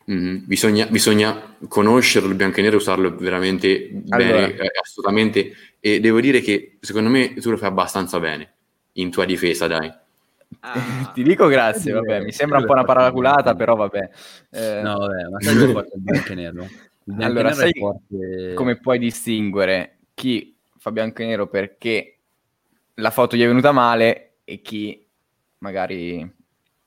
Mhm. 0.06 0.44
Bisogna, 0.46 0.86
bisogna 0.86 1.56
conoscerlo 1.68 2.28
il 2.28 2.34
bianco 2.34 2.58
e 2.58 2.62
nero, 2.62 2.76
usarlo 2.76 3.14
veramente 3.14 4.02
Allora. 4.08 4.30
bene, 4.46 4.54
eh, 4.56 4.70
assolutamente. 4.80 5.52
E 5.84 5.98
devo 5.98 6.20
dire 6.20 6.40
che 6.40 6.76
secondo 6.78 7.10
me 7.10 7.34
tu 7.34 7.50
lo 7.50 7.56
fai 7.56 7.68
abbastanza 7.68 8.20
bene 8.20 8.52
in 8.92 9.10
tua 9.10 9.24
difesa, 9.24 9.66
dai. 9.66 9.92
Ah, 10.60 11.10
Ti 11.12 11.24
dico 11.24 11.48
grazie, 11.48 11.90
vabbè, 11.90 12.22
mi 12.22 12.30
sembra 12.30 12.58
un 12.58 12.66
po' 12.66 12.72
una 12.72 12.84
paraculata, 12.84 13.50
eh, 13.50 13.56
però 13.56 13.74
vabbè. 13.74 14.10
Eh, 14.50 14.80
No, 14.80 14.98
vabbè, 14.98 15.28
ma 15.28 15.40
sai 15.40 15.56
cosa 15.56 15.72
fatto 15.72 15.96
il 15.96 16.00
bianco 16.02 16.32
e 16.32 16.34
nero? 16.36 16.68
Il 17.04 17.22
Allora, 17.22 17.52
sai 17.52 17.72
forte... 17.72 18.54
come 18.54 18.78
puoi 18.78 19.00
distinguere 19.00 19.96
chi 20.14 20.54
fa 20.78 20.92
bianco 20.92 21.22
e 21.22 21.26
nero 21.26 21.48
perché 21.48 22.18
la 22.94 23.10
foto 23.10 23.34
gli 23.34 23.42
è 23.42 23.46
venuta 23.48 23.72
male 23.72 24.34
e 24.44 24.60
chi 24.62 25.04
magari... 25.58 26.40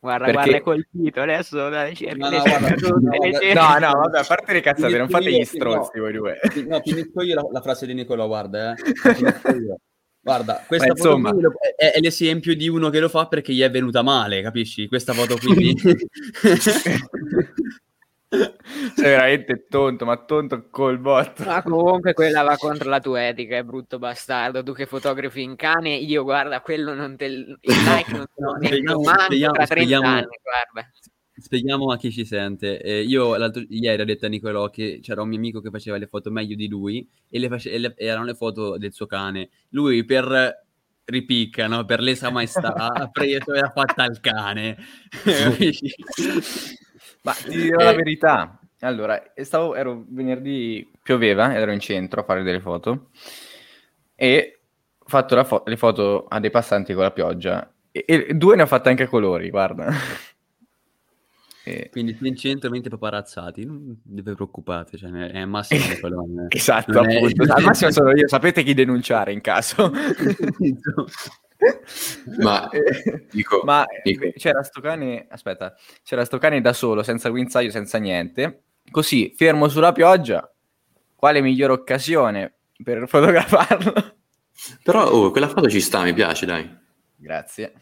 guarda, 0.06 0.26
Perché- 0.26 0.34
guarda, 0.34 0.58
è 0.58 0.62
colpito 0.62 1.22
adesso. 1.22 1.70
Dai, 1.70 1.98
No, 2.16 2.30
no, 2.30 2.42
guarda, 2.42 2.70
no, 3.92 4.00
vabbè, 4.00 4.20
a 4.20 4.24
parte 4.24 4.54
le 4.54 4.62
cazzate, 4.62 4.98
non 4.98 5.10
fate 5.10 5.32
gli 5.32 5.44
stronzi 5.44 5.92
no. 5.96 6.02
voi 6.04 6.14
due. 6.14 6.40
No, 6.68 6.80
finisco 6.84 7.22
io 7.24 7.36
la, 7.36 7.46
la 7.52 7.62
frase 7.62 7.86
di 7.86 7.94
Nicola, 7.94 8.26
guarda, 8.26 8.74
eh. 8.74 9.76
Guarda, 10.22 10.64
questa 10.66 10.88
foto 10.96 11.08
insomma. 11.10 11.32
qui 11.32 11.42
lo- 11.42 11.54
è, 11.78 11.92
è 11.92 12.00
l'esempio 12.00 12.56
di 12.56 12.68
uno 12.68 12.90
che 12.90 13.00
lo 13.00 13.10
fa 13.10 13.28
perché 13.28 13.54
gli 13.54 13.62
è 13.62 13.70
venuta 13.70 14.02
male, 14.02 14.42
capisci? 14.42 14.88
Questa 14.88 15.14
foto 15.14 15.36
qui... 15.38 15.76
Sei 18.96 19.04
veramente 19.10 19.66
tonto, 19.70 20.06
ma 20.06 20.18
tonto 20.18 20.68
col 20.70 20.98
botto. 21.00 21.44
Ma 21.44 21.62
comunque 21.64 22.14
quella 22.14 22.42
va 22.44 22.56
contro 22.58 22.90
la 22.90 23.00
tua 23.00 23.28
etica, 23.28 23.58
è 23.58 23.64
brutto 23.64 23.98
bastardo. 24.00 24.64
Tu 24.64 24.74
che 24.74 24.86
fotografi 24.86 25.42
in 25.42 25.56
cane, 25.56 25.96
io 25.96 26.24
guarda, 26.24 26.62
quello 26.62 26.94
non 26.94 27.16
te 27.16 27.26
il 27.26 27.58
like 27.64 28.12
non 28.12 28.26
te 28.26 28.42
lo 28.42 28.52
No, 28.52 28.58
spieghiamo- 28.60 29.54
tra 29.54 29.66
30 29.66 29.66
spieghiamo- 29.66 30.08
anni, 30.08 30.28
guarda. 30.42 30.90
Spieghiamo 31.38 31.92
a 31.92 31.98
chi 31.98 32.12
ci 32.12 32.24
sente. 32.26 32.82
Eh, 32.82 33.02
io 33.04 33.36
l'altro- 33.36 33.66
ieri 33.68 34.02
ho 34.02 34.06
detto 34.06 34.26
a 34.26 34.30
Nicolò 34.30 34.70
che 34.70 35.00
c'era 35.02 35.22
un 35.22 35.28
mio 35.28 35.38
amico 35.38 35.60
che 35.60 35.70
faceva 35.70 35.98
le 35.98 36.08
foto 36.08 36.32
meglio 36.32 36.56
di 36.56 36.70
lui 36.70 37.06
e, 37.30 37.40
le 37.40 37.50
face- 37.50 37.72
e 37.72 37.78
le- 37.78 37.94
erano 37.98 38.24
le 38.26 38.36
foto 38.36 38.78
del 38.78 38.94
suo 38.94 39.06
cane. 39.06 39.50
Lui 39.72 40.06
per 40.06 40.64
ripicca, 41.04 41.68
no? 41.68 41.84
per 41.86 42.00
lesa 42.00 42.32
maestà, 42.32 42.74
ha 42.74 43.10
preso 43.10 43.54
e 43.54 43.60
ha 43.60 43.70
fatta 43.70 44.04
al 44.04 44.20
cane. 44.22 44.78
Ma 47.26 47.32
ti 47.34 47.50
dirò 47.58 47.84
la 47.84 47.94
verità. 47.94 48.60
Allora, 48.82 49.22
stavo, 49.38 49.74
ero 49.76 50.06
venerdì, 50.08 50.88
pioveva, 51.02 51.56
ero 51.56 51.72
in 51.72 51.80
centro 51.80 52.22
a 52.22 52.24
fare 52.24 52.44
delle 52.44 52.60
foto 52.60 53.10
e 54.14 54.60
ho 55.00 55.06
fatto 55.08 55.44
fo- 55.44 55.64
le 55.66 55.76
foto 55.78 56.26
a 56.28 56.40
dei 56.40 56.52
passanti 56.52 56.94
con 56.94 57.02
la 57.04 57.12
pioggia 57.12 57.72
e, 57.92 58.06
e 58.08 58.34
due 58.36 58.56
ne 58.56 58.62
ho 58.62 58.68
fatte 58.68 58.90
anche 58.90 59.04
a 59.04 59.08
colori, 59.08 59.50
guarda. 59.50 59.92
E- 61.68 61.90
Quindi 61.92 62.16
sei 62.20 62.28
in 62.28 62.36
centro 62.36 62.70
mentre 62.70 62.92
paparazzati, 62.92 63.66
non 63.66 64.00
vi 64.04 64.22
preoccupate, 64.22 64.98
cioè, 64.98 65.10
è 65.10 65.46
Massimo 65.46 65.82
Nicolò. 65.90 66.22
eh. 66.22 66.56
Esatto, 66.56 67.02
è- 67.02 67.16
appunto. 67.16 67.42
Al 67.52 67.64
massimo 67.64 67.90
sono 67.90 68.12
io, 68.12 68.28
sapete 68.28 68.62
chi 68.62 68.76
denunciare 68.76 69.32
in 69.34 69.42
caso. 69.42 69.92
Ma 72.40 72.70
Eh, 72.74 73.26
dico, 73.32 73.62
Ma 73.64 73.86
dico, 74.04 74.26
eh, 74.26 74.34
c'era 74.34 74.62
sto 74.64 74.82
cane, 74.82 75.26
aspetta, 75.30 75.74
c'era 76.04 76.24
sto 76.26 76.38
cane 76.38 76.62
da 76.62 76.74
solo, 76.74 77.02
senza 77.04 77.30
guinzaglio, 77.30 77.72
senza 77.72 77.98
niente. 77.98 78.64
Così, 78.92 79.34
fermo 79.36 79.68
sulla 79.68 79.92
pioggia, 79.92 80.50
quale 81.16 81.42
migliore 81.42 81.74
occasione 81.74 82.54
per 82.84 83.08
fotografarlo? 83.12 84.14
però 84.84 85.10
oh, 85.10 85.32
quella 85.32 85.48
foto 85.50 85.70
ci 85.70 85.82
sta, 85.82 86.04
mi 86.04 86.14
piace, 86.14 86.46
dai. 86.46 86.70
Grazie. 87.16 87.74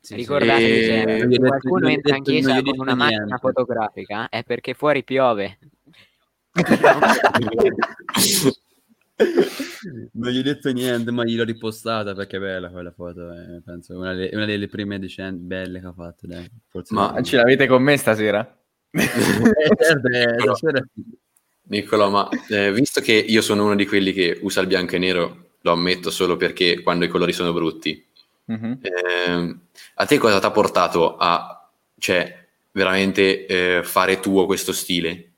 Sì. 0.00 0.14
Ricordatevi 0.14 0.88
E- 0.88 1.04
Non 1.04 1.16
gli 1.16 1.16
ho 1.16 1.20
se 1.20 1.26
detto- 1.28 1.46
qualcuno 1.48 1.88
entra 1.88 2.16
in 2.16 2.22
chiesa 2.22 2.62
con 2.62 2.78
una 2.78 2.94
macchina 2.94 3.24
niente. 3.24 3.38
fotografica 3.38 4.28
è 4.30 4.44
perché 4.44 4.72
fuori 4.74 5.04
piove. 5.04 5.58
Non 10.12 10.30
gli 10.30 10.38
ho 10.38 10.42
detto 10.42 10.70
niente, 10.72 11.10
ma 11.10 11.24
gliel'ho 11.24 11.44
ripostata 11.44 12.14
perché 12.14 12.36
è 12.36 12.40
bella 12.40 12.68
quella 12.70 12.92
foto. 12.92 13.32
eh, 13.32 13.60
penso 13.64 13.96
una, 13.96 14.12
delle- 14.14 14.34
una 14.34 14.44
delle 14.46 14.68
prime 14.68 14.98
decen- 14.98 15.46
belle 15.46 15.80
che 15.80 15.86
ha 15.86 15.92
fatto. 15.92 16.26
Dai. 16.26 16.46
Forse 16.68 16.94
Ma- 16.94 17.20
ce 17.22 17.36
l'avete 17.36 17.66
con 17.66 17.82
me 17.82 17.96
stasera? 17.96 18.58
Eh, 18.90 19.00
certo, 19.00 20.08
eh, 20.08 20.36
stasera- 20.40 20.84
Niccolò, 21.68 22.10
ma 22.10 22.28
eh, 22.48 22.72
visto 22.72 23.00
che 23.00 23.12
io 23.12 23.40
sono 23.42 23.64
uno 23.64 23.76
di 23.76 23.86
quelli 23.86 24.12
che 24.12 24.38
usa 24.42 24.60
il 24.60 24.66
bianco 24.66 24.96
e 24.96 24.98
nero, 24.98 25.50
lo 25.60 25.70
ammetto 25.72 26.10
solo 26.10 26.36
perché 26.36 26.82
quando 26.82 27.04
i 27.04 27.08
colori 27.08 27.32
sono 27.32 27.52
brutti, 27.52 28.04
Mhm. 28.46 28.80
ehm, 28.82 29.60
a 29.94 30.04
te 30.06 30.18
cosa 30.18 30.40
ti 30.40 30.46
ha 30.46 30.50
portato 30.50 31.16
a, 31.16 31.70
cioè, 31.98 32.46
veramente 32.72 33.46
eh, 33.46 33.82
fare 33.84 34.18
tuo 34.18 34.46
questo 34.46 34.72
stile? 34.72 35.29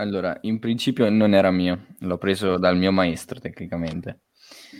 Allora, 0.00 0.36
in 0.42 0.58
principio 0.58 1.10
non 1.10 1.34
era 1.34 1.50
mio, 1.50 1.88
l'ho 1.98 2.16
preso 2.16 2.56
dal 2.56 2.74
mio 2.78 2.90
maestro 2.90 3.38
tecnicamente, 3.38 4.20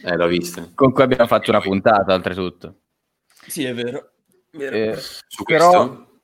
Eh, 0.02 0.16
l'ho 0.16 0.26
visto. 0.26 0.70
con 0.74 0.92
cui 0.92 1.02
abbiamo 1.02 1.26
fatto 1.26 1.50
una 1.50 1.60
puntata 1.60 2.14
oltretutto. 2.14 2.80
Sì, 3.46 3.64
è 3.64 3.74
vero. 3.74 4.12
vero. 4.52 4.74
Eh, 4.76 4.96
Su 5.28 5.44
Però- 5.44 5.68
questo? 5.68 6.20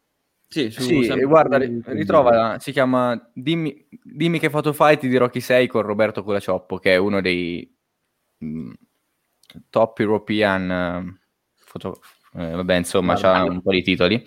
sì, 0.49 0.71
su- 0.71 1.03
Sì, 1.03 1.25
guarda, 1.25 1.59
ritrova, 1.59 2.59
si 2.59 2.73
chiama 2.73 3.31
dimmi, 3.35 3.87
dimmi 4.03 4.39
che 4.39 4.49
foto 4.49 4.73
fai, 4.73 4.99
ti 4.99 5.09
dirò 5.09 5.29
chi 5.29 5.41
sei 5.41 5.67
con 5.67 5.83
Roberto 5.83 6.23
Culacioppo, 6.23 6.79
che 6.79 6.95
è 6.95 6.97
uno 6.97 7.21
dei 7.21 7.71
mh, 8.39 8.73
top 9.69 9.99
European 9.99 10.71
eh, 10.71 11.21
foto, 11.55 12.01
eh, 12.35 12.51
vabbè, 12.51 12.77
insomma, 12.77 13.15
c'ha 13.15 13.43
un 13.45 13.61
po' 13.61 13.73
di 13.73 13.83
titoli. 13.83 14.25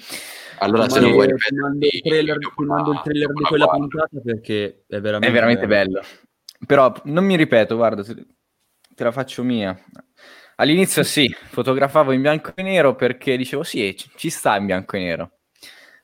Allora, 0.60 0.90
se 0.90 1.00
non 1.00 1.12
vuoi 1.12 1.28
ti 1.28 1.34
ripeterti, 1.34 1.56
mando 1.56 1.86
il 1.86 2.02
trailer, 2.02 2.38
ti 2.38 2.64
mando 2.64 2.92
il 2.92 3.02
trailer 3.04 3.34
di 3.34 3.42
la 3.42 3.48
quella 3.48 3.66
guardo. 3.66 3.88
puntata 3.88 4.20
perché 4.24 4.84
è 4.88 5.00
veramente, 5.00 5.28
È 5.28 5.32
veramente 5.32 5.68
bello. 5.68 6.02
Però 6.66 6.94
non 7.06 7.26
mi 7.26 7.36
ripeto, 7.36 7.76
guarda, 7.76 8.04
te, 8.04 8.26
te 8.94 9.04
la 9.04 9.12
faccio 9.12 9.44
mia. 9.44 9.78
All'inizio 10.56 11.04
sì, 11.04 11.30
fotografavo 11.30 12.12
in 12.12 12.22
bianco 12.22 12.52
e 12.56 12.64
nero 12.64 12.96
perché 12.96 13.38
dicevo 13.38 13.64
sì, 13.64 13.96
ci 13.96 14.10
ci 14.16 14.30
sta 14.30 14.58
in 14.58 14.66
bianco 14.66 14.98
e 14.98 15.00
nero. 15.00 15.32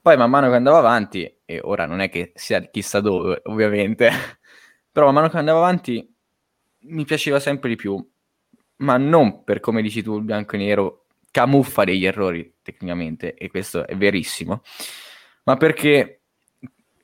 Poi 0.02 0.18
man 0.18 0.30
mano 0.30 0.50
che 0.50 0.56
andavo 0.56 0.78
avanti, 0.78 1.42
e 1.44 1.60
ora 1.64 1.86
non 1.86 2.00
è 2.00 2.10
che 2.10 2.32
sia 2.36 2.62
chissà 2.62 3.02
dove, 3.02 3.42
ovviamente, 3.46 4.10
però 4.92 5.08
man 5.08 5.16
mano 5.16 5.30
che 5.30 5.38
andavo 5.38 5.58
avanti 5.58 6.16
mi 6.88 7.04
piaceva 7.06 7.40
sempre 7.40 7.70
di 7.70 7.76
più, 7.76 7.98
ma 8.78 8.98
non 8.98 9.44
per 9.44 9.60
come 9.60 9.82
dici 9.82 10.02
tu 10.04 10.18
il 10.18 10.24
bianco 10.24 10.56
e 10.56 10.60
nero 10.60 11.05
camuffa 11.36 11.84
degli 11.84 12.06
errori 12.06 12.50
tecnicamente, 12.62 13.34
e 13.34 13.50
questo 13.50 13.86
è 13.86 13.98
verissimo, 13.98 14.62
ma 15.44 15.58
perché 15.58 16.22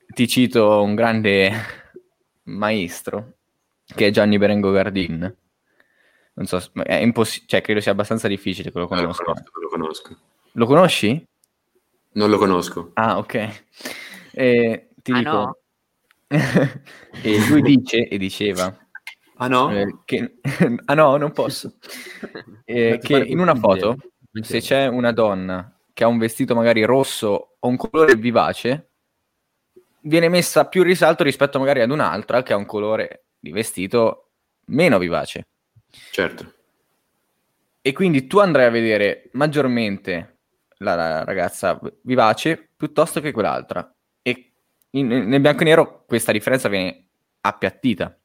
ti 0.08 0.26
cito 0.26 0.82
un 0.82 0.96
grande 0.96 1.52
maestro 2.44 3.34
che 3.84 4.08
è 4.08 4.10
Gianni 4.10 4.38
Berengo 4.38 4.72
Gardin. 4.72 5.36
Non 6.34 6.46
so, 6.46 6.62
è 6.82 6.96
impossibile, 6.96 7.50
cioè 7.50 7.62
credo 7.62 7.82
sia 7.82 7.92
abbastanza 7.92 8.30
difficile 8.30 8.72
che 8.72 8.80
lo 8.80 8.88
Non 8.90 9.04
lo 9.04 9.12
conosco, 9.14 9.34
lo 9.60 9.68
conosco. 9.68 10.18
Lo 10.54 10.66
conosci? 10.66 11.28
Non 12.14 12.30
lo 12.30 12.38
conosco. 12.38 12.92
Ah, 12.94 13.18
ok. 13.18 13.64
E 14.32 14.88
ti 15.04 15.12
Ah, 15.12 15.18
dico, 15.18 15.32
no? 15.32 15.58
e 17.22 17.48
lui 17.50 17.62
dice 17.62 18.08
e 18.08 18.18
diceva 18.18 18.74
Ah 19.36 19.48
no? 19.50 19.70
eh, 19.74 19.98
che 20.06 20.36
ah 20.86 20.94
no, 20.94 21.18
non 21.18 21.34
posso. 21.34 21.74
Eh, 22.64 22.98
che 23.04 23.18
in 23.18 23.40
una 23.40 23.56
foto, 23.56 23.98
se 24.42 24.60
c'è 24.60 24.88
una 24.88 25.12
donna 25.12 25.78
che 25.94 26.04
ha 26.04 26.08
un 26.08 26.18
vestito 26.18 26.56
magari 26.56 26.84
rosso 26.84 27.56
o 27.60 27.68
un 27.68 27.78
colore 27.78 28.16
vivace, 28.16 28.92
viene 30.02 30.30
messa 30.30 30.68
più 30.68 30.84
risalto 30.84 31.24
rispetto 31.24 31.60
magari 31.60 31.82
ad 31.82 31.92
un'altra 31.92 32.44
che 32.44 32.54
ha 32.54 32.58
un 32.58 32.66
colore 32.66 33.26
di 33.40 33.52
vestito 33.52 34.30
meno 34.66 34.98
vivace. 34.98 35.48
Certo. 36.12 36.54
E 37.82 37.94
quindi 37.94 38.28
tu 38.28 38.40
andrai 38.40 38.66
a 38.66 38.70
vedere 38.70 39.30
maggiormente 39.34 40.38
la, 40.78 41.24
ragazza 41.24 41.80
vivace 42.04 42.70
piuttosto 42.76 43.20
che 43.20 43.32
quell'altra. 43.32 43.94
E 44.22 44.52
in- 44.92 45.08
nel 45.08 45.42
bianco 45.42 45.62
e 45.62 45.66
nero 45.66 46.04
questa 46.06 46.32
differenza 46.32 46.70
viene 46.70 47.08
appiattita. 47.42 48.18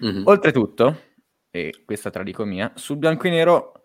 Mhm. 0.00 0.22
Oltretutto, 0.26 1.02
e 1.50 1.82
questa 1.84 2.10
tra 2.10 2.22
dico 2.22 2.44
mia, 2.44 2.72
sul 2.74 2.96
bianco 2.96 3.26
e 3.26 3.30
nero 3.30 3.79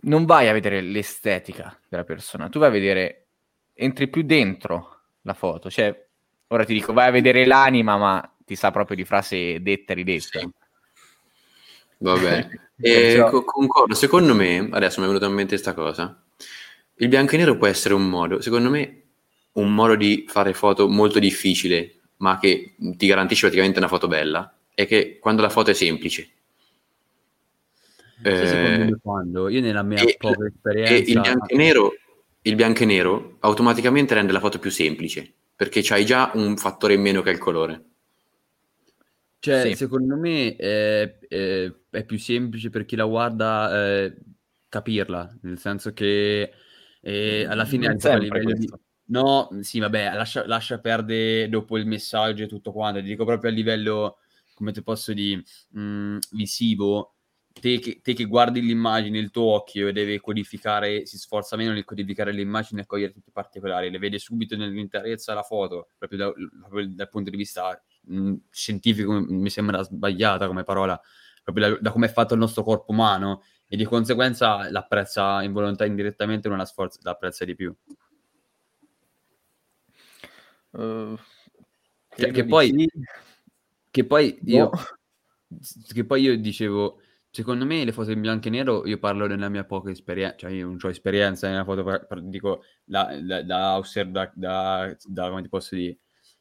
non 0.00 0.24
vai 0.24 0.48
a 0.48 0.52
vedere 0.52 0.80
l'estetica 0.80 1.78
della 1.88 2.04
persona, 2.04 2.48
tu 2.48 2.58
vai 2.58 2.68
a 2.68 2.72
vedere, 2.72 3.26
entri 3.74 4.08
più 4.08 4.22
dentro 4.22 5.00
la 5.22 5.34
foto, 5.34 5.70
cioè, 5.70 6.06
ora 6.48 6.64
ti 6.64 6.72
dico, 6.74 6.92
vai 6.92 7.08
a 7.08 7.12
vedere 7.12 7.44
l'anima, 7.46 7.96
ma 7.96 8.36
ti 8.44 8.54
sa 8.54 8.70
proprio 8.70 8.96
di 8.96 9.04
frase 9.04 9.60
detta 9.60 9.92
e 9.92 9.96
ridetta. 9.96 10.38
Sì. 10.38 10.50
Va 11.98 12.16
bene. 12.16 12.70
e 12.80 12.92
Perciò- 12.92 13.30
co- 13.30 13.44
concordo, 13.44 13.94
secondo 13.94 14.34
me, 14.34 14.68
adesso 14.70 15.00
mi 15.00 15.06
è 15.06 15.08
venuta 15.08 15.26
in 15.26 15.32
mente 15.32 15.54
questa 15.54 15.74
cosa, 15.74 16.22
il 17.00 17.08
bianco 17.08 17.34
e 17.34 17.38
nero 17.38 17.56
può 17.56 17.66
essere 17.66 17.94
un 17.94 18.08
modo, 18.08 18.40
secondo 18.40 18.70
me, 18.70 19.02
un 19.52 19.74
modo 19.74 19.96
di 19.96 20.24
fare 20.28 20.54
foto 20.54 20.88
molto 20.88 21.18
difficile, 21.18 21.94
ma 22.18 22.38
che 22.38 22.74
ti 22.78 23.06
garantisce 23.06 23.42
praticamente 23.42 23.78
una 23.78 23.88
foto 23.88 24.06
bella, 24.06 24.52
è 24.74 24.86
che 24.86 25.18
quando 25.18 25.42
la 25.42 25.48
foto 25.48 25.70
è 25.70 25.74
semplice. 25.74 26.30
Sì, 28.30 28.46
secondo 28.46 28.84
Eh, 28.84 28.86
me 28.86 28.98
quando 29.00 29.48
io 29.48 29.60
nella 29.60 29.82
mia 29.82 30.06
e- 30.06 30.18
poca 30.18 30.46
e 30.82 31.02
il 31.06 31.20
esperienza 31.20 31.20
bianco 31.20 31.46
e 31.52 31.56
nero, 31.56 31.92
il 32.42 32.54
bianco 32.54 32.82
e 32.82 32.86
nero 32.86 33.36
automaticamente 33.40 34.14
rende 34.14 34.32
la 34.32 34.40
foto 34.40 34.58
più 34.58 34.70
semplice, 34.70 35.32
perché 35.54 35.80
c'hai 35.82 36.04
già 36.04 36.30
un 36.34 36.56
fattore 36.56 36.94
in 36.94 37.02
meno 37.02 37.22
che 37.22 37.30
il 37.30 37.38
colore. 37.38 37.84
Cioè, 39.40 39.70
Sì. 39.70 39.74
secondo 39.74 40.16
me 40.16 40.56
è, 40.56 41.18
è- 41.28 41.72
è 41.90 42.04
più 42.04 42.18
semplice 42.18 42.70
per 42.70 42.84
chi 42.84 42.96
la 42.96 43.04
guarda 43.04 44.02
eh, 44.04 44.16
capirla, 44.68 45.38
nel 45.42 45.58
senso 45.58 45.92
che 45.92 46.52
eh, 47.00 47.44
alla 47.48 47.64
fine 47.64 47.86
a 47.86 48.16
livello 48.16 48.52
di... 48.52 48.72
No, 49.10 49.48
sì, 49.62 49.78
vabbè, 49.78 50.12
lascia, 50.14 50.44
lascia 50.46 50.80
perdere 50.80 51.48
dopo 51.48 51.78
il 51.78 51.86
messaggio 51.86 52.42
e 52.44 52.46
tutto 52.48 52.72
quanto, 52.72 53.00
ti 53.00 53.06
dico 53.06 53.24
proprio 53.24 53.50
a 53.50 53.54
livello, 53.54 54.18
come 54.54 54.72
ti 54.72 54.82
posso 54.82 55.12
dire, 55.14 55.42
mh, 55.70 56.18
visivo, 56.32 57.17
te 57.60 57.78
che, 57.78 58.00
te 58.02 58.14
che 58.14 58.24
guardi 58.24 58.60
l'immagine, 58.60 59.18
il 59.18 59.30
tuo 59.30 59.52
occhio 59.54 59.92
deve 59.92 60.20
codificare, 60.20 61.06
si 61.06 61.18
sforza 61.18 61.56
meno 61.56 61.72
nel 61.72 61.84
codificare 61.84 62.32
l'immagine 62.32 62.82
e 62.82 62.86
cogliere 62.86 63.12
tutti 63.12 63.28
i 63.28 63.32
particolari, 63.32 63.90
le 63.90 63.98
vede 63.98 64.18
subito 64.18 64.56
nell'interezza 64.56 65.34
la 65.34 65.42
foto, 65.42 65.88
proprio, 65.98 66.18
da- 66.18 66.32
proprio 66.60 66.88
dal 66.88 67.08
punto 67.08 67.30
di 67.30 67.36
vista 67.36 67.82
mh, 68.02 68.34
scientifico 68.50 69.12
mi 69.12 69.50
sembra 69.50 69.82
sbagliata 69.82 70.46
come 70.46 70.64
parola, 70.64 71.00
proprio 71.42 71.70
da, 71.70 71.78
da 71.80 71.90
come 71.90 72.06
è 72.06 72.10
fatto 72.10 72.34
il 72.34 72.40
nostro 72.40 72.62
corpo 72.62 72.92
umano 72.92 73.42
e 73.66 73.76
di 73.76 73.84
conseguenza 73.84 74.70
l'apprezza 74.70 75.42
involontaria 75.42 75.90
indirettamente 75.92 76.48
non 76.48 76.58
la 76.58 76.64
sforza, 76.64 76.98
l'apprezza 77.02 77.44
di 77.44 77.54
più. 77.54 77.74
Uh, 80.70 81.16
Cioè, 82.16 82.30
che 82.30 82.42
di 82.42 82.48
poi- 82.48 82.68
sì. 82.68 82.88
Che 83.90 84.04
poi 84.04 84.38
io, 84.44 84.68
Boh. 84.68 84.78
che 85.92 86.04
poi 86.04 86.22
io 86.22 86.38
dicevo, 86.38 87.00
secondo 87.30 87.64
me 87.66 87.84
le 87.84 87.92
foto 87.92 88.10
in 88.10 88.20
bianco 88.20 88.48
e 88.48 88.50
nero, 88.50 88.86
io 88.86 88.98
parlo 88.98 89.26
della 89.26 89.48
mia 89.48 89.64
poca 89.64 89.90
esperienza, 89.90 90.36
cioè 90.38 90.50
io 90.50 90.66
non 90.66 90.78
ho 90.82 90.88
esperienza 90.88 91.48
nella 91.48 91.64
foto, 91.64 91.84
per- 91.84 92.06
per- 92.06 92.22
dico, 92.22 92.62
da, 92.84 93.16
da, 93.20 93.42
da, 93.42 93.76
osserv- 93.78 94.10
da, 94.10 94.30
da- 94.34 94.96
da- 95.04 95.28
come 95.28 95.42
ti 95.42 95.48
posso 95.48 95.74
dire, 95.74 95.98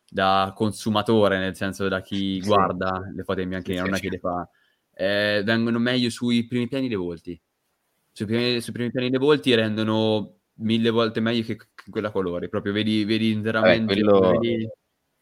da 0.10 0.54
consumatore, 0.56 1.38
nel 1.40 1.56
senso 1.56 1.88
da 1.88 2.02
chi 2.02 2.42
Sì. 2.42 2.48
guarda 2.48 3.02
le 3.16 3.24
foto 3.24 3.42
in 3.42 3.50
bianco 3.50 3.68
e 3.68 3.74
Sì, 3.74 3.76
nero, 3.76 3.86
non 3.88 3.96
è 3.96 4.00
sì, 4.00 4.04
che 4.06 4.10
le 4.16 4.20
fa. 4.20 4.50
Eh, 4.94 5.42
vengono 5.46 5.80
meglio 5.80 6.10
sui 6.10 6.48
primi 6.48 6.68
piani 6.68 6.88
dei 6.88 6.98
volti. 6.98 7.40
Sui 8.12 8.26
primi, 8.26 8.62
sui 8.62 8.74
primi 8.74 8.92
piani 8.92 9.10
dei 9.10 9.20
volti 9.20 9.54
rendono 9.54 10.40
mille 10.60 10.90
volte 10.90 11.20
meglio 11.20 11.44
che, 11.46 11.56
che 11.56 11.92
quella 11.92 12.08
a 12.08 12.12
colori, 12.12 12.50
proprio 12.50 12.74
vedi, 12.74 13.04
vedi 13.06 13.32
interamente... 13.32 13.94
quello- 13.94 14.40
vedi- 14.40 14.68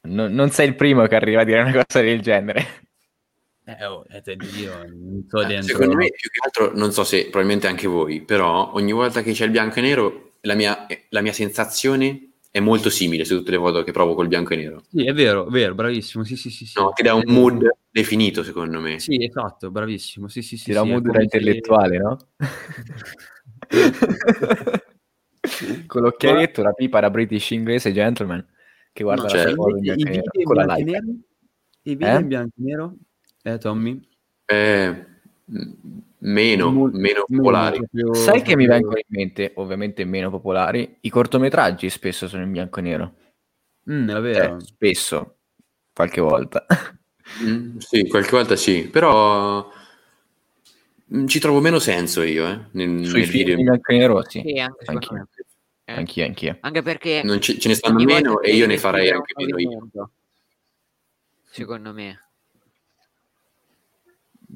No- 0.08 0.28
non 0.28 0.52
sei 0.52 0.68
il 0.68 0.76
primo 0.76 1.06
che 1.08 1.16
arriva 1.16 1.42
a 1.42 1.44
dire 1.44 1.62
una 1.62 1.72
cosa 1.72 2.02
del 2.02 2.22
genere. 2.22 2.85
Eh, 3.68 3.84
oh, 3.86 4.06
eh, 4.10 4.22
io 4.62 4.72
non 4.88 5.26
so 5.28 5.42
Eh, 5.42 5.48
dentro... 5.48 5.68
Secondo 5.68 5.96
me, 5.96 6.12
più 6.12 6.30
che 6.30 6.40
altro, 6.44 6.72
non 6.78 6.92
so 6.92 7.04
se 7.04 7.24
probabilmente 7.24 7.66
anche 7.68 7.88
voi, 7.88 8.22
però 8.22 8.72
ogni 8.74 8.92
volta 8.92 9.24
che 9.24 9.32
c'è 9.32 9.46
il 9.46 9.52
bianco 9.52 9.80
e 9.80 9.82
nero, 9.82 10.34
la 10.42 10.54
mia, 10.54 10.86
la 11.10 11.22
mia 11.22 11.34
sensazione 11.34 12.34
è 12.52 12.60
molto 12.60 12.92
simile 12.92 13.26
su 13.26 13.38
tutte 13.38 13.50
le 13.52 13.58
foto 13.58 13.84
che 13.84 13.92
provo 13.92 14.14
col 14.14 14.28
bianco 14.28 14.54
e 14.54 14.58
nero. 14.58 14.84
Sì, 14.90 15.06
è 15.06 15.14
vero, 15.14 15.48
è 15.48 15.50
vero, 15.50 15.74
bravissimo. 15.74 16.24
Sì, 16.24 16.36
sì, 16.36 16.52
sì, 16.52 16.66
sì. 16.66 16.80
No, 16.80 16.92
ti 16.92 17.02
dà 17.02 17.16
un 17.16 17.24
Eh, 17.26 17.32
mood 17.32 17.68
definito, 17.90 18.44
secondo 18.44 18.80
me. 18.80 19.00
Sì, 19.00 19.24
esatto, 19.24 19.72
bravissimo. 19.72 20.28
Sì, 20.28 20.44
sì, 20.44 20.58
sì. 20.58 20.66
Ti 20.66 20.74
dà 20.74 20.82
sì, 20.82 20.86
un 20.86 20.92
mood 20.92 21.04
da 21.04 21.10
come 21.10 21.28
se- 21.28 21.38
intellettuale, 21.38 21.98
no? 21.98 22.18
Con 25.88 26.02
l'occhialetto, 26.02 26.62
la 26.62 26.74
pipa 26.74 27.00
da 27.00 27.10
British 27.10 27.50
inglese 27.52 27.92
gentleman 27.92 28.46
che 28.94 29.04
guarda 29.04 29.24
No, 29.24 29.30
la 29.30 29.36
cioè, 29.36 29.48
sua 29.48 29.56
foto 29.56 29.78
in 29.78 29.84
invece 29.84 30.00
i 30.00 30.04
bianco 30.04 30.08
e 30.08 30.12
video 30.12 30.22
nero, 30.22 30.40
in 30.40 30.46
con 30.46 30.56
la 30.56 30.66
bianco 30.66 30.82
e 30.82 30.86
nero? 30.86 31.06
I 31.82 31.96
video 31.96 32.16
Eh? 32.16 32.20
in 32.22 32.28
bianco 32.28 32.54
e 32.58 32.62
nero? 32.64 32.96
Eh, 33.48 33.58
Tommy? 33.60 34.02
Eh, 34.46 35.06
meno, 36.18 36.72
Mol- 36.72 36.94
meno 36.94 37.26
popolari. 37.28 37.78
proprio- 37.78 38.14
Sai 38.16 38.42
che 38.42 38.56
mi 38.56 38.66
vengono 38.66 38.98
in 38.98 39.04
mente, 39.08 39.52
ovviamente 39.56 40.04
meno 40.04 40.32
popolari, 40.32 40.98
i 41.02 41.10
cortometraggi 41.10 41.88
spesso 41.92 42.28
sono 42.28 42.42
in 42.42 42.52
bianco 42.52 42.80
e 42.80 42.82
nero. 42.82 43.14
Mm, 43.92 44.10
è 44.10 44.12
Cioè, 44.14 44.22
vero. 44.22 44.60
spesso, 44.62 45.38
qualche 45.94 46.22
volta. 46.22 46.66
Mm, 47.44 47.78
sì, 47.78 48.08
qualche 48.08 48.32
volta 48.32 48.56
sì, 48.56 48.88
però 48.90 49.70
mm, 51.16 51.28
ci 51.28 51.40
trovo 51.40 51.60
meno 51.60 51.78
senso 51.78 52.24
io, 52.24 52.48
eh, 52.48 52.60
nel, 52.72 53.06
Sui 53.06 53.20
nel 53.20 53.28
film 53.30 53.44
video. 53.46 53.58
in 53.60 53.64
bianco 53.66 53.92
e 53.92 53.98
nero, 53.98 54.24
sì. 54.28 54.42
Sì, 54.44 54.60
anche 54.60 54.86
Anch'io. 54.86 55.28
Eh, 55.88 55.94
Anch'io, 55.94 56.26
anch'io. 56.26 56.58
Anche 56.62 56.82
perché 56.82 57.22
Non 57.24 57.40
ci- 57.42 57.60
ce 57.60 57.68
ne 57.68 57.76
stanno 57.76 58.04
meno 58.04 58.42
e 58.42 58.56
io 58.56 58.66
ne 58.66 58.80
farei 58.80 59.12
anche 59.12 59.34
meno 59.38 59.60
io. 59.60 59.88
Secondo 61.44 61.94
me. 61.94 62.20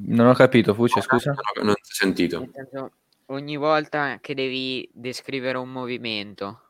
Non 0.05 0.27
ho 0.27 0.33
capito, 0.33 0.73
Fuce, 0.73 1.01
scusa? 1.01 1.31
Non 1.31 1.39
ho, 1.39 1.63
non 1.63 1.69
ho 1.71 1.79
sentito. 1.81 2.47
Ogni 3.27 3.57
volta 3.57 4.17
che 4.21 4.33
devi 4.33 4.89
descrivere 4.93 5.57
un 5.57 5.69
movimento, 5.69 6.61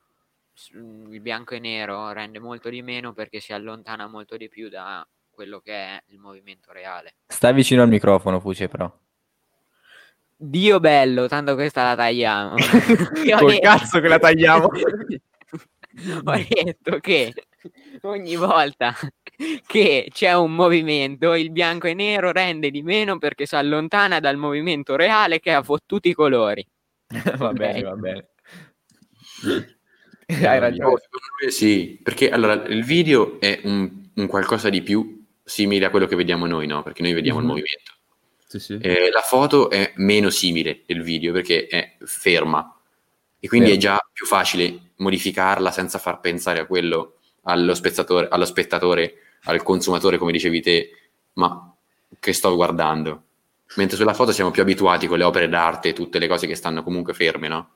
mm, 0.75 1.13
il 1.13 1.21
bianco 1.21 1.55
e 1.55 1.59
nero 1.59 2.11
rende 2.11 2.39
molto 2.39 2.69
di 2.69 2.81
meno 2.81 3.13
perché 3.13 3.39
si 3.39 3.53
allontana 3.53 4.07
molto 4.07 4.35
di 4.35 4.49
più 4.49 4.67
da 4.67 5.07
quello 5.29 5.59
che 5.59 5.73
è 5.73 6.03
il 6.07 6.19
movimento 6.19 6.71
reale. 6.71 7.15
Stai 7.27 7.53
vicino 7.53 7.83
al 7.83 7.89
microfono, 7.89 8.39
Fuce, 8.39 8.67
però. 8.67 8.91
Dio 10.35 10.79
bello, 10.79 11.27
tanto 11.27 11.53
questa 11.55 11.83
la 11.83 11.95
tagliamo. 11.95 12.55
Col 13.39 13.59
cazzo 13.59 13.99
che 13.99 14.07
la 14.07 14.19
tagliamo. 14.19 14.69
ho 16.23 16.45
detto 16.47 16.99
che 16.99 17.33
ogni 18.01 18.35
volta 18.37 18.95
che 19.65 20.07
c'è 20.11 20.33
un 20.33 20.53
movimento, 20.53 21.33
il 21.33 21.51
bianco 21.51 21.87
e 21.87 21.93
nero 21.93 22.31
rende 22.31 22.71
di 22.71 22.81
meno 22.81 23.17
perché 23.17 23.45
si 23.45 23.55
allontana 23.55 24.19
dal 24.19 24.37
movimento 24.37 24.95
reale 24.95 25.39
che 25.39 25.51
ha 25.53 25.63
fottuti 25.63 26.09
i 26.09 26.13
colori. 26.13 26.65
va 27.37 27.51
bene, 27.53 27.81
va 27.81 27.95
bene. 27.95 28.29
Hai 30.27 30.59
ragione. 30.59 30.99
sì, 31.49 31.99
perché 32.03 32.29
allora 32.29 32.53
il 32.67 32.83
video 32.83 33.39
è 33.39 33.61
un, 33.63 34.09
un 34.13 34.27
qualcosa 34.27 34.69
di 34.69 34.81
più 34.81 35.25
simile 35.43 35.85
a 35.85 35.89
quello 35.89 36.05
che 36.05 36.15
vediamo 36.15 36.45
noi, 36.45 36.67
no? 36.67 36.83
Perché 36.83 37.01
noi 37.01 37.13
vediamo 37.13 37.39
Mhm. 37.39 37.45
il 37.45 37.49
movimento. 37.51 37.93
Sì, 38.45 38.59
sì. 38.59 38.77
Eh, 38.81 39.09
la 39.11 39.21
foto 39.21 39.69
è 39.69 39.93
meno 39.97 40.29
simile 40.29 40.81
del 40.85 41.01
video 41.03 41.31
perché 41.33 41.67
è 41.67 41.95
ferma 42.03 42.78
e 43.39 43.47
quindi 43.47 43.67
Vero. 43.69 43.77
è 43.79 43.81
già 43.81 44.09
più 44.11 44.25
facile 44.25 44.79
modificarla 44.97 45.71
senza 45.71 45.97
far 45.97 46.19
pensare 46.19 46.59
a 46.59 46.65
quello 46.65 47.15
allo 47.43 47.73
spettatore, 47.73 48.27
allo 48.29 48.45
spettatore, 48.45 49.13
al 49.43 49.63
consumatore, 49.63 50.17
come 50.17 50.31
dicevi 50.31 50.61
te, 50.61 50.89
ma 51.33 51.73
che 52.19 52.33
sto 52.33 52.53
guardando. 52.55 53.23
Mentre 53.75 53.97
sulla 53.97 54.13
foto 54.13 54.31
siamo 54.31 54.51
più 54.51 54.61
abituati 54.61 55.07
con 55.07 55.17
le 55.17 55.23
opere 55.23 55.47
d'arte 55.47 55.89
e 55.89 55.93
tutte 55.93 56.19
le 56.19 56.27
cose 56.27 56.47
che 56.47 56.55
stanno 56.55 56.83
comunque 56.83 57.13
ferme, 57.13 57.47
no? 57.47 57.69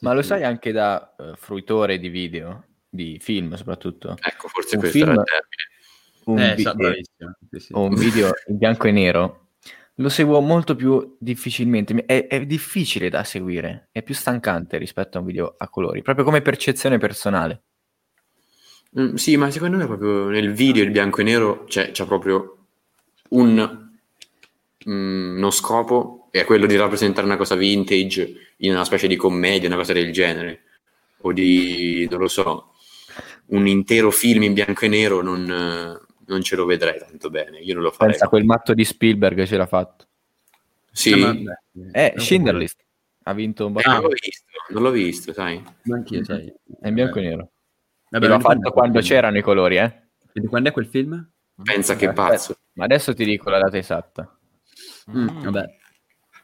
Ma 0.00 0.12
lo 0.14 0.22
Sì. 0.22 0.28
sai 0.28 0.44
anche 0.44 0.72
da 0.72 1.14
eh, 1.18 1.32
fruitore 1.36 1.98
di 1.98 2.08
video, 2.08 2.64
di 2.88 3.18
film 3.20 3.54
soprattutto? 3.54 4.16
Ecco, 4.20 4.48
forse 4.48 4.76
Un 4.76 4.80
questo 4.80 4.98
film- 4.98 5.10
era 5.12 5.20
il 5.20 5.26
termine. 5.26 5.70
Un, 6.24 6.38
Eh, 6.38 6.54
vi- 6.54 6.62
sa- 6.62 6.74
bravissimo. 6.74 7.36
Sì, 7.50 7.58
sì. 7.58 7.72
un 7.74 7.94
video 7.94 8.30
in 8.46 8.58
bianco 8.58 8.86
e 8.86 8.92
nero 8.92 9.41
lo 9.96 10.08
seguo 10.08 10.40
molto 10.40 10.74
più 10.74 11.16
difficilmente. 11.18 12.04
È, 12.04 12.26
è 12.26 12.46
difficile 12.46 13.10
da 13.10 13.24
seguire, 13.24 13.88
è 13.92 14.02
più 14.02 14.14
stancante 14.14 14.78
rispetto 14.78 15.18
a 15.18 15.20
un 15.20 15.26
video 15.26 15.54
a 15.56 15.68
colori, 15.68 16.02
proprio 16.02 16.24
come 16.24 16.40
percezione 16.40 16.98
personale. 16.98 17.62
Mm, 18.98 19.14
sì, 19.14 19.36
ma 19.36 19.50
secondo 19.50 19.76
me 19.76 19.86
proprio 19.86 20.28
nel 20.28 20.52
video 20.52 20.84
il 20.84 20.90
bianco 20.90 21.20
e 21.20 21.24
nero 21.24 21.64
c'è, 21.64 21.90
c'è 21.90 22.04
proprio 22.06 22.56
un, 23.30 23.90
mm, 24.88 25.36
uno 25.36 25.50
scopo, 25.50 26.28
è 26.30 26.44
quello 26.44 26.66
di 26.66 26.76
rappresentare 26.76 27.26
una 27.26 27.36
cosa 27.36 27.54
vintage 27.54 28.54
in 28.58 28.72
una 28.72 28.84
specie 28.84 29.06
di 29.06 29.16
commedia, 29.16 29.68
una 29.68 29.76
cosa 29.76 29.92
del 29.92 30.12
genere, 30.12 30.62
o 31.22 31.32
di, 31.32 32.06
non 32.10 32.20
lo 32.20 32.28
so, 32.28 32.74
un 33.46 33.66
intero 33.66 34.10
film 34.10 34.42
in 34.42 34.52
bianco 34.54 34.84
e 34.84 34.88
nero 34.88 35.22
non, 35.22 35.98
non 36.26 36.42
ce 36.42 36.56
lo 36.56 36.64
vedrei 36.64 36.98
tanto 36.98 37.30
bene, 37.30 37.58
io 37.58 37.74
non 37.74 37.82
lo 37.82 37.90
farei. 37.90 38.10
Pensa, 38.12 38.28
quel 38.28 38.44
matto 38.44 38.74
di 38.74 38.84
Spielberg 38.84 39.44
ce 39.44 39.56
l'ha 39.56 39.66
fatto. 39.66 40.06
Sì, 40.90 41.12
Eh, 41.12 41.28
eh, 41.28 41.42
beh, 41.72 41.90
Eh, 41.92 42.14
Schindler 42.18 42.54
List 42.54 42.80
ha 43.24 43.32
vinto 43.32 43.66
un 43.66 43.72
non 43.72 43.82
botto. 43.82 44.00
l'ho 44.02 44.08
visto, 44.08 44.44
non 44.70 44.82
l'ho 44.82 44.90
visto, 44.90 45.32
sai. 45.32 45.62
Ma 45.84 45.96
anch'io, 45.96 46.24
sai. 46.24 46.52
È 46.80 46.88
in 46.88 46.94
bianco 46.94 47.18
e 47.18 47.22
nero. 47.22 47.50
Vabbè, 48.10 48.26
l'ho 48.28 48.40
fatto 48.40 48.70
quando 48.72 49.00
c'erano 49.00 49.38
i 49.38 49.42
colori, 49.42 49.76
eh? 49.78 50.00
E 50.32 50.40
Di 50.40 50.46
quando 50.46 50.68
è 50.68 50.72
quel 50.72 50.86
film? 50.86 51.30
Pensa 51.62 51.94
che 51.96 52.08
Aspetta, 52.08 52.28
pazzo. 52.28 52.56
Ma 52.74 52.84
adesso 52.84 53.14
ti 53.14 53.24
dico 53.24 53.48
la 53.50 53.58
data 53.58 53.76
esatta. 53.78 54.38
Mm, 55.10 55.28
Mm. 55.28 55.42
vabbè. 55.44 55.76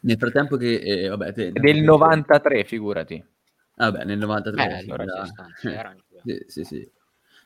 Nel 0.00 0.16
frattempo 0.16 0.56
che... 0.56 0.74
eh, 0.78 1.08
vabbè, 1.08 1.32
te, 1.32 1.52
Del 1.52 1.82
93, 1.82 2.64
figurati. 2.64 3.22
Vabbè, 3.74 4.04
nel 4.04 4.18
93. 4.18 4.64
Eh, 4.78 4.80
sì, 4.82 4.90
allora 4.90 5.96
sì, 6.24 6.44
sì, 6.46 6.64
sì. 6.64 6.90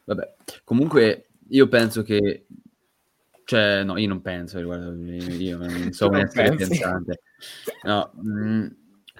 Vabbè, 0.04 0.34
comunque 0.64 1.28
io 1.52 1.68
penso 1.68 2.02
che... 2.02 2.46
Cioè, 3.44 3.82
no, 3.82 3.98
io 3.98 4.08
non 4.08 4.20
penso, 4.20 4.58
riguardo, 4.58 4.94
io 4.94 5.58
non 5.58 5.68
so 5.92 6.08
un 6.08 6.16
essere 6.16 6.54
pensante. 6.54 7.22
No, 7.82 8.12
mm, 8.24 8.66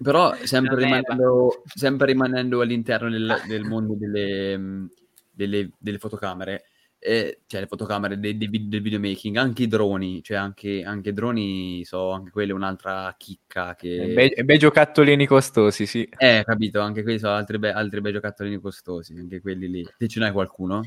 però 0.01 0.35
sempre 0.45 0.76
rimanendo, 0.76 1.62
sempre 1.74 2.07
rimanendo 2.07 2.61
all'interno 2.61 3.11
del, 3.11 3.43
del 3.47 3.64
mondo 3.64 3.95
delle, 3.95 4.57
mm, 4.57 4.87
delle, 5.30 5.70
delle 5.76 5.99
fotocamere, 5.99 6.66
eh, 6.99 7.41
cioè 7.47 7.62
le 7.62 7.66
fotocamere 7.66 8.18
dei 8.20 8.35
vid- 8.35 8.68
del 8.68 8.80
videomaking, 8.80 9.37
anche 9.37 9.64
i 9.64 9.68
droni, 9.68 10.22
cioè 10.22 10.37
anche, 10.37 10.85
anche 10.85 11.09
i 11.09 11.12
droni, 11.12 11.85
so, 11.85 12.11
anche 12.12 12.30
quelle 12.30 12.53
un'altra 12.53 13.12
chicca 13.18 13.74
che... 13.74 14.12
Bei, 14.14 14.45
bei 14.45 14.57
giocattolini 14.57 15.26
costosi, 15.26 15.85
sì. 15.85 16.09
Eh, 16.16 16.43
capito, 16.47 16.78
anche 16.78 17.03
quelli 17.03 17.18
sono 17.18 17.35
altri, 17.35 17.59
be- 17.59 17.72
altri 17.72 18.01
bei 18.01 18.12
giocattolini 18.12 18.61
costosi, 18.61 19.16
anche 19.18 19.41
quelli 19.41 19.68
lì. 19.68 19.87
Te 19.99 20.07
ce 20.07 20.20
n'hai 20.20 20.30
qualcuno? 20.30 20.83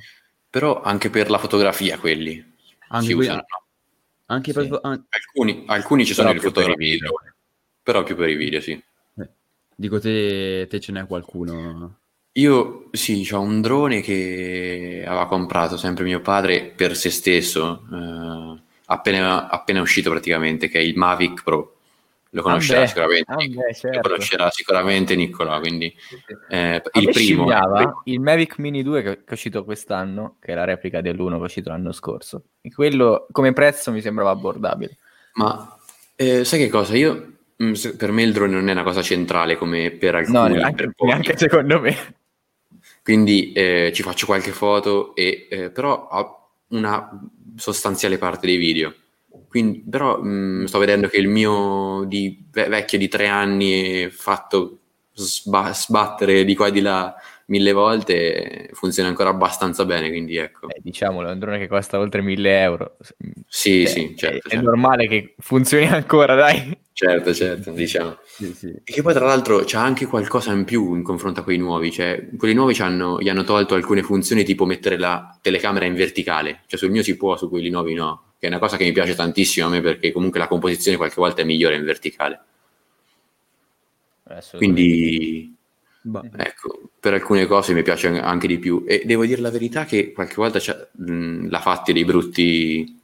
Però 0.60 0.82
anche 0.82 1.10
per 1.10 1.30
la 1.30 1.38
fotografia 1.38 1.98
quelli 2.00 2.42
Anche 2.88 3.06
si 3.08 3.14
quelli- 3.14 3.28
usano. 3.30 3.46
Anche 4.28 4.54
Sì. 4.54 4.68
per... 4.70 4.80
an- 4.84 5.06
Alcuni, 5.10 5.64
alcuni 5.68 6.06
ci 6.06 6.14
sono 6.14 6.30
per 6.34 6.70
i 6.70 6.76
video. 6.78 7.10
drone, 7.10 7.36
però 7.84 8.04
più 8.04 8.16
per 8.16 8.30
i 8.30 8.36
video, 8.36 8.62
sì. 8.62 8.72
eh, 8.72 9.30
dico 9.76 10.00
te, 10.00 10.66
te 10.70 10.80
ce 10.80 10.94
n'è 10.94 11.06
qualcuno? 11.08 11.98
Io 12.38 12.88
sì, 12.94 13.28
ho 13.34 13.42
un 13.42 13.60
drone 13.60 14.00
che 14.00 15.04
aveva 15.06 15.28
comprato 15.28 15.76
sempre 15.76 16.06
mio 16.06 16.22
padre 16.22 16.72
per 16.74 16.96
se 16.96 17.10
stesso, 17.10 17.86
eh, 17.92 18.62
appena, 18.86 19.50
appena 19.50 19.82
uscito 19.82 20.10
praticamente, 20.10 20.70
che 20.70 20.80
è 20.80 20.82
il 20.82 20.96
Mavic 20.96 21.44
Pro. 21.44 21.75
Lo 22.36 22.42
conoscerà 22.42 22.82
Ah 22.82 22.86
sicuramente, 22.86 23.32
ah 23.32 23.74
certo. 23.74 23.96
lo 23.96 24.02
conoscerà 24.02 24.52
sicuramente 24.52 25.16
Nicola, 25.16 25.58
quindi 25.60 25.96
eh, 26.50 26.82
il 26.94 27.10
primo. 27.12 27.48
il 28.04 28.20
Mavic 28.20 28.58
Mini 28.58 28.84
2 28.84 29.02
che 29.02 29.10
che 29.16 29.24
è 29.26 29.32
uscito 29.32 29.64
quest'anno, 29.64 30.36
che 30.42 30.52
è 30.52 30.56
la 30.56 30.66
replica 30.66 31.00
dell'1 31.00 31.30
che 31.30 31.36
è 31.38 31.40
uscito 31.40 31.70
l'anno 31.70 31.94
scorso. 31.94 32.44
E 32.60 32.74
quello 32.74 33.28
come 33.32 33.54
prezzo 33.54 33.94
mi 33.94 34.02
sembrava 34.02 34.32
abbordabile. 34.32 34.98
Ma 35.36 35.78
eh, 36.18 36.44
sai 36.44 36.60
che 36.60 36.68
cosa? 36.68 36.98
Io, 36.98 37.36
mm, 37.64 37.74
per 37.98 38.12
me 38.12 38.24
il 38.24 38.34
drone 38.34 38.52
non 38.52 38.68
è 38.68 38.74
una 38.74 38.84
cosa 38.84 39.02
centrale 39.02 39.56
come 39.56 39.92
per 39.92 40.16
alcuni, 40.16 40.38
No, 40.38 40.44
per 40.48 40.56
neanche, 40.58 40.92
pochi. 40.94 41.12
neanche 41.12 41.38
secondo 41.38 41.80
me. 41.80 41.96
Quindi 43.02 43.54
eh, 43.54 43.92
ci 43.94 44.04
faccio 44.04 44.26
qualche 44.26 44.52
foto, 44.52 45.16
e, 45.16 45.48
eh, 45.50 45.70
però 45.70 46.10
ho 46.12 46.50
una 46.70 47.10
sostanziale 47.56 48.18
parte 48.18 48.46
dei 48.46 48.58
video. 48.58 48.94
Quindi, 49.48 49.84
però 49.90 50.22
mh, 50.22 50.66
sto 50.66 50.80
vedendo 50.80 51.08
che 51.08 51.18
il 51.18 51.28
mio 51.28 52.04
di, 52.08 52.46
ve- 52.52 52.68
vecchio 52.68 52.98
di 52.98 53.08
tre 53.08 53.28
anni 53.28 54.10
fatto 54.10 54.80
sba- 55.14 55.74
sbattere 55.74 56.44
di 56.44 56.56
qua 56.56 56.68
e 56.68 56.72
di 56.72 56.82
là 56.82 57.16
mille 57.48 57.74
volte 57.74 58.70
funziona 58.74 59.08
ancora 59.10 59.30
abbastanza 59.30 59.86
bene, 59.86 60.10
quindi 60.10 60.36
ecco. 60.38 60.68
Eh, 60.68 60.80
diciamolo, 60.82 61.30
è 61.30 61.32
un 61.32 61.40
drone 61.40 61.60
che 61.60 61.68
costa 61.68 62.00
oltre 62.00 62.22
1000 62.22 62.60
euro. 62.62 62.98
Sì, 63.48 63.84
Eh, 63.84 63.88
sì, 63.88 64.12
è- 64.14 64.16
certo, 64.16 64.48
è, 64.48 64.52
certo, 64.52 64.66
normale 64.66 65.08
che 65.08 65.36
funzioni 65.38 65.86
ancora, 65.88 66.34
dai. 66.34 66.76
certo, 66.92 67.34
certo, 67.36 67.70
diciamo. 67.72 68.18
Sì, 68.24 68.52
sì. 68.56 68.68
E 68.84 68.92
che 68.92 69.02
poi 69.04 69.14
tra 69.14 69.26
l'altro 69.26 69.62
c'ha 69.64 69.82
anche 69.84 70.08
qualcosa 70.08 70.52
in 70.54 70.64
più 70.66 70.96
in 70.96 71.04
confronto 71.04 71.42
a 71.42 71.44
quei 71.44 71.58
nuovi, 71.60 71.92
cioè 71.92 72.28
quelli 72.36 72.56
nuovi 72.56 72.74
c'hanno- 72.74 73.22
gli 73.22 73.30
hanno 73.30 73.44
tolto 73.44 73.76
alcune 73.76 74.02
funzioni 74.02 74.44
tipo 74.44 74.66
mettere 74.66 74.98
la 74.98 75.38
telecamera 75.40 75.86
in 75.86 75.94
verticale, 75.94 76.64
cioè 76.66 76.80
sul 76.80 76.90
mio 76.90 77.04
si 77.04 77.16
può, 77.16 77.38
su 77.38 77.48
quelli 77.48 77.70
nuovi 77.70 77.94
no, 77.94 78.25
che 78.38 78.46
è 78.46 78.48
una 78.48 78.60
cosa 78.60 78.78
che 78.78 78.84
mi 78.84 78.92
piace 78.92 79.16
tantissimo 79.16 79.68
a 79.68 79.70
me 79.70 79.82
perché 79.82 80.12
comunque 80.12 80.40
la 80.40 80.48
composizione 80.48 80.98
qualche 80.98 81.16
volta 81.18 81.42
è 81.42 81.46
migliore 81.46 81.76
in 81.76 81.84
verticale. 81.86 82.40
Quindi 84.58 85.56
Bah. 86.02 86.24
ecco, 86.38 86.90
per 87.00 87.14
alcune 87.14 87.46
cose 87.46 87.74
mi 87.74 87.82
piace 87.84 88.08
anche 88.08 88.48
di 88.48 88.60
più 88.60 88.84
e 88.88 89.04
devo 89.06 89.26
dire 89.26 89.42
la 89.42 89.50
verità 89.52 89.86
che 89.86 90.12
qualche 90.12 90.36
volta 90.36 90.60
c'ha- 90.60 90.88
mh, 90.92 91.50
l'ha 91.50 91.60
fatti 91.60 91.94
dei 91.94 92.06
brutti 92.06 93.02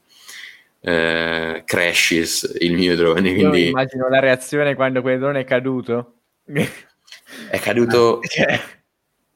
eh, 0.80 1.62
crashes 1.64 2.56
il 2.60 2.74
mio 2.74 2.96
drone, 2.96 3.28
Io 3.30 3.34
quindi 3.34 3.68
immagino 3.68 4.08
la 4.08 4.18
reazione 4.20 4.74
quando 4.74 5.00
quel 5.00 5.18
drone 5.18 5.40
è 5.40 5.44
caduto. 5.44 6.14
è 6.44 7.58
caduto 7.60 8.20
Cioè, 8.26 8.60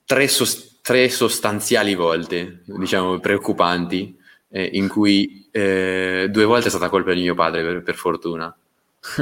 tre, 0.04 0.28
sos- 0.28 0.80
tre 0.82 1.08
sostanziali 1.08 1.94
volte, 1.94 2.62
diciamo 2.64 3.18
preoccupanti, 3.20 4.16
eh, 4.56 4.70
in 4.72 4.88
cui 4.88 5.46
eh, 5.50 6.28
due 6.30 6.44
volte 6.46 6.68
è 6.68 6.70
stata 6.70 6.88
colpa 6.88 7.12
di 7.12 7.20
mio 7.20 7.34
padre, 7.34 7.62
per, 7.62 7.82
per 7.82 7.94
fortuna. 7.94 8.56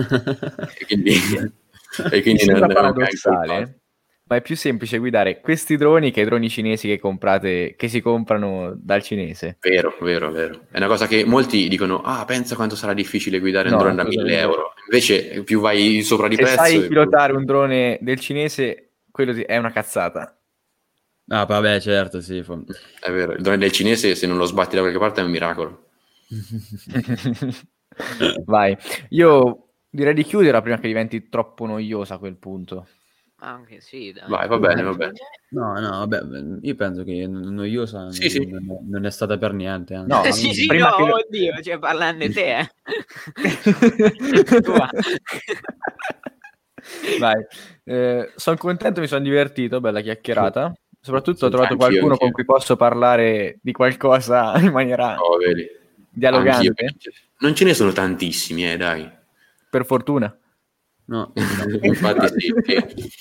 E 0.79 0.87
quindi, 0.87 1.13
e 2.11 2.23
quindi 2.23 2.45
non 2.47 2.67
paradossale, 2.73 3.79
ma 4.27 4.37
è 4.37 4.41
più 4.43 4.57
semplice 4.57 4.99
guidare 4.99 5.41
questi 5.41 5.77
droni 5.77 6.11
che 6.11 6.23
i 6.23 6.25
droni 6.25 6.49
cinesi 6.49 6.89
che 6.89 6.99
comprate, 6.99 7.75
che 7.77 7.89
si 7.89 8.01
comprano 8.01 8.73
dal 8.77 9.03
cinese. 9.03 9.59
Vero, 9.61 9.97
vero, 10.01 10.31
vero. 10.31 10.61
È 10.71 10.79
una 10.79 10.87
cosa 10.87 11.07
che 11.07 11.25
molti 11.25 11.69
dicono, 11.69 12.01
ah, 12.01 12.25
pensa 12.25 12.55
quanto 12.55 12.77
sarà 12.77 12.95
difficile 12.95 13.41
guidare 13.41 13.69
un 13.69 13.75
No, 13.75 13.81
drone 13.81 13.97
da 13.97 14.05
1000 14.05 14.17
assolutamente. 14.17 14.55
euro. 14.57 14.73
Invece 14.91 15.43
più 15.43 15.61
vai 15.61 16.03
sopra 16.03 16.29
di 16.29 16.37
Se 16.37 16.43
prezzo... 16.43 16.57
sai 16.57 16.77
e 16.77 16.87
pilotare 16.87 17.33
un 17.35 17.45
drone 17.45 17.99
del 18.01 18.19
cinese, 18.21 18.91
quello 19.11 19.35
è 19.45 19.57
una 19.57 19.73
cazzata. 19.73 20.39
Ah, 21.29 21.47
vabbè, 21.47 21.81
certo, 21.81 22.21
sì. 22.21 22.43
fa- 22.43 22.59
È 23.01 23.11
vero, 23.11 23.33
il 23.33 23.43
drone 23.43 23.59
del 23.59 23.73
cinese 23.73 24.15
se 24.15 24.27
non 24.27 24.37
lo 24.37 24.45
sbatti 24.45 24.75
da 24.75 24.83
qualche 24.83 24.99
parte 24.99 25.21
è 25.21 25.25
un 25.25 25.31
miracolo. 25.31 25.89
Vai, 28.45 28.77
io 29.11 29.69
direi 29.89 30.15
di 30.15 30.25
chiudere 30.25 30.61
prima 30.61 30.79
che 30.79 30.89
diventi 30.89 31.29
troppo 31.29 31.67
noiosa 31.67 32.15
a 32.15 32.19
quel 32.19 32.37
punto. 32.37 32.89
Anche 33.39 33.81
sì, 33.81 34.13
dai. 34.13 34.29
Vai, 34.29 34.49
va 34.49 34.59
bene, 34.59 34.83
va 34.83 34.95
bene. 34.95 35.13
No, 35.51 35.79
no, 35.79 35.91
vabbè, 36.07 36.23
io 36.63 36.75
penso 36.75 37.05
che 37.05 37.27
noiosa 37.27 38.11
Sì, 38.11 38.29
sì. 38.31 38.47
non, 38.49 39.05
è 39.05 39.11
stata 39.11 39.37
per 39.39 39.53
niente. 39.53 39.95
anzi. 39.95 40.09
No, 40.09 40.23
Eh, 40.27 40.33
sì, 40.33 40.53
sì, 40.53 40.67
prima 40.67 40.91
no, 40.91 40.97
che- 40.97 41.13
oddio, 41.13 41.63
cioè 41.63 41.79
parlando 41.79 42.27
di 42.27 42.33
te, 42.33 42.59
eh. 42.59 42.69
Vai, 47.19 47.45
sono 48.37 48.57
contento, 48.57 49.01
mi 49.01 49.07
sono 49.07 49.23
divertito, 49.23 49.81
bella 49.81 50.01
chiacchierata. 50.01 50.73
Soprattutto 51.05 51.45
ho 51.45 51.49
trovato 51.51 51.73
anch'io, 51.75 51.87
qualcuno 51.87 52.13
anch'io. 52.13 52.19
con 52.25 52.31
cui 52.33 52.45
posso 52.47 52.77
parlare 52.77 53.59
di 53.61 53.73
qualcosa 53.73 54.57
in 54.59 54.73
maniera 54.73 55.19
Oh, 55.21 55.37
vedi. 55.37 55.67
dialogante, 56.09 56.85
Anch'io. 56.87 57.13
Non 57.41 57.55
ce 57.55 57.65
ne 57.65 57.75
sono 57.75 57.93
tantissimi, 57.93 58.71
eh, 58.73 58.79
dai. 58.79 59.07
per 59.69 59.85
fortuna. 59.85 60.35
No, 61.07 61.33
Infatti 61.83 62.41
sì, 62.41 62.53
sì. 62.65 63.13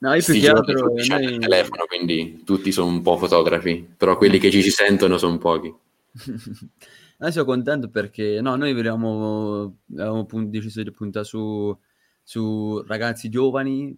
no 0.00 0.12
io 0.12 0.22
più 0.22 0.34
che 0.40 0.48
altro... 0.50 0.86
hanno 0.92 1.00
il 1.24 1.30
noi- 1.30 1.38
telefono, 1.38 1.84
quindi 1.86 2.42
tutti 2.44 2.70
sono 2.70 2.88
un 2.88 3.00
po' 3.00 3.16
fotografi, 3.16 3.88
però 3.96 4.18
quelli 4.18 4.38
che 4.38 4.50
ci 4.50 4.60
si 4.60 4.68
sentono 4.70 5.16
sono 5.16 5.38
pochi. 5.38 5.72
Noi 7.16 7.32
sono 7.32 7.44
contento 7.46 7.88
perché 7.88 8.40
no, 8.42 8.56
noi 8.56 8.72
avevamo, 8.72 9.76
avevamo 9.92 10.26
pun- 10.26 10.50
deciso 10.50 10.82
di 10.82 10.90
puntare 10.90 11.24
su, 11.24 11.74
su 12.22 12.82
ragazzi 12.86 13.30
giovani 13.30 13.96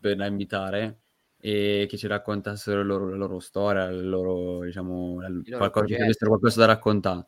per 0.00 0.16
da 0.16 0.26
invitare 0.26 0.98
e 1.40 1.86
che 1.88 1.96
ci 1.96 2.06
raccontassero 2.06 2.78
la 2.78 2.84
loro, 2.84 3.08
la 3.08 3.16
loro 3.16 3.38
storia, 3.40 3.84
il 3.86 4.08
loro, 4.08 4.64
diciamo, 4.64 5.20
la- 5.20 5.28
loro 5.28 5.42
qualcosa, 5.42 5.68
che 5.68 5.70
progetti. 5.72 6.02
avessero 6.02 6.30
qualcosa 6.30 6.60
da 6.60 6.66
raccontare. 6.66 7.26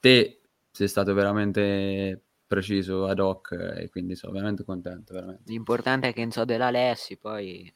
Te 0.00 0.40
sei 0.70 0.88
stato 0.88 1.12
veramente 1.14 2.22
preciso 2.46 3.06
ad 3.06 3.18
hoc 3.20 3.52
e 3.76 3.88
quindi 3.90 4.16
sono 4.16 4.32
veramente 4.32 4.64
contento, 4.64 5.12
veramente. 5.14 5.42
L'importante 5.46 6.08
è 6.08 6.12
che 6.12 6.22
non 6.22 6.30
so 6.32 6.44
dell'Alessi, 6.44 7.16
poi... 7.16 7.72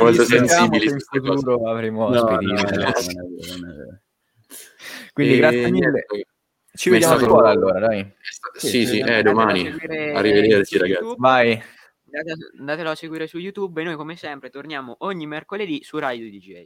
Molto 0.00 0.24
sensibili 0.24 0.84
in 0.86 0.90
cose. 0.90 1.04
futuro 1.10 1.68
avremo 1.68 2.08
No, 2.08 2.24
ospiti. 2.24 2.44
no, 2.52 2.60
no, 2.60 2.62
non 2.68 2.76
è 2.76 2.82
vero, 2.82 3.56
non 3.58 3.70
è 3.70 3.74
vero. 3.74 4.00
Quindi 5.12 5.34
E 5.34 5.36
grazie 5.36 5.70
mille. 5.70 6.06
Ci 6.74 6.90
mi 6.90 6.98
vediamo 6.98 7.14
a 7.14 7.20
scuola 7.24 7.50
allora, 7.50 7.78
dai. 7.78 8.12
Sì, 8.54 8.66
Sì, 8.68 8.68
sì, 8.68 8.86
sì, 8.86 8.98
eh, 8.98 9.14
a 9.18 9.22
domani. 9.22 9.68
Arrivederci, 9.68 10.78
ragazzi. 10.78 11.14
Vai. 11.16 11.62
Andate- 12.18 12.58
Andatelo 12.58 12.90
a 12.90 12.94
seguire 12.94 13.26
su 13.26 13.38
YouTube 13.38 13.80
e 13.80 13.84
noi 13.84 13.96
come 13.96 14.16
sempre 14.16 14.50
torniamo 14.50 14.96
ogni 15.00 15.26
mercoledì 15.26 15.82
su 15.82 15.98
Radio 15.98 16.28
DJ. 16.30 16.64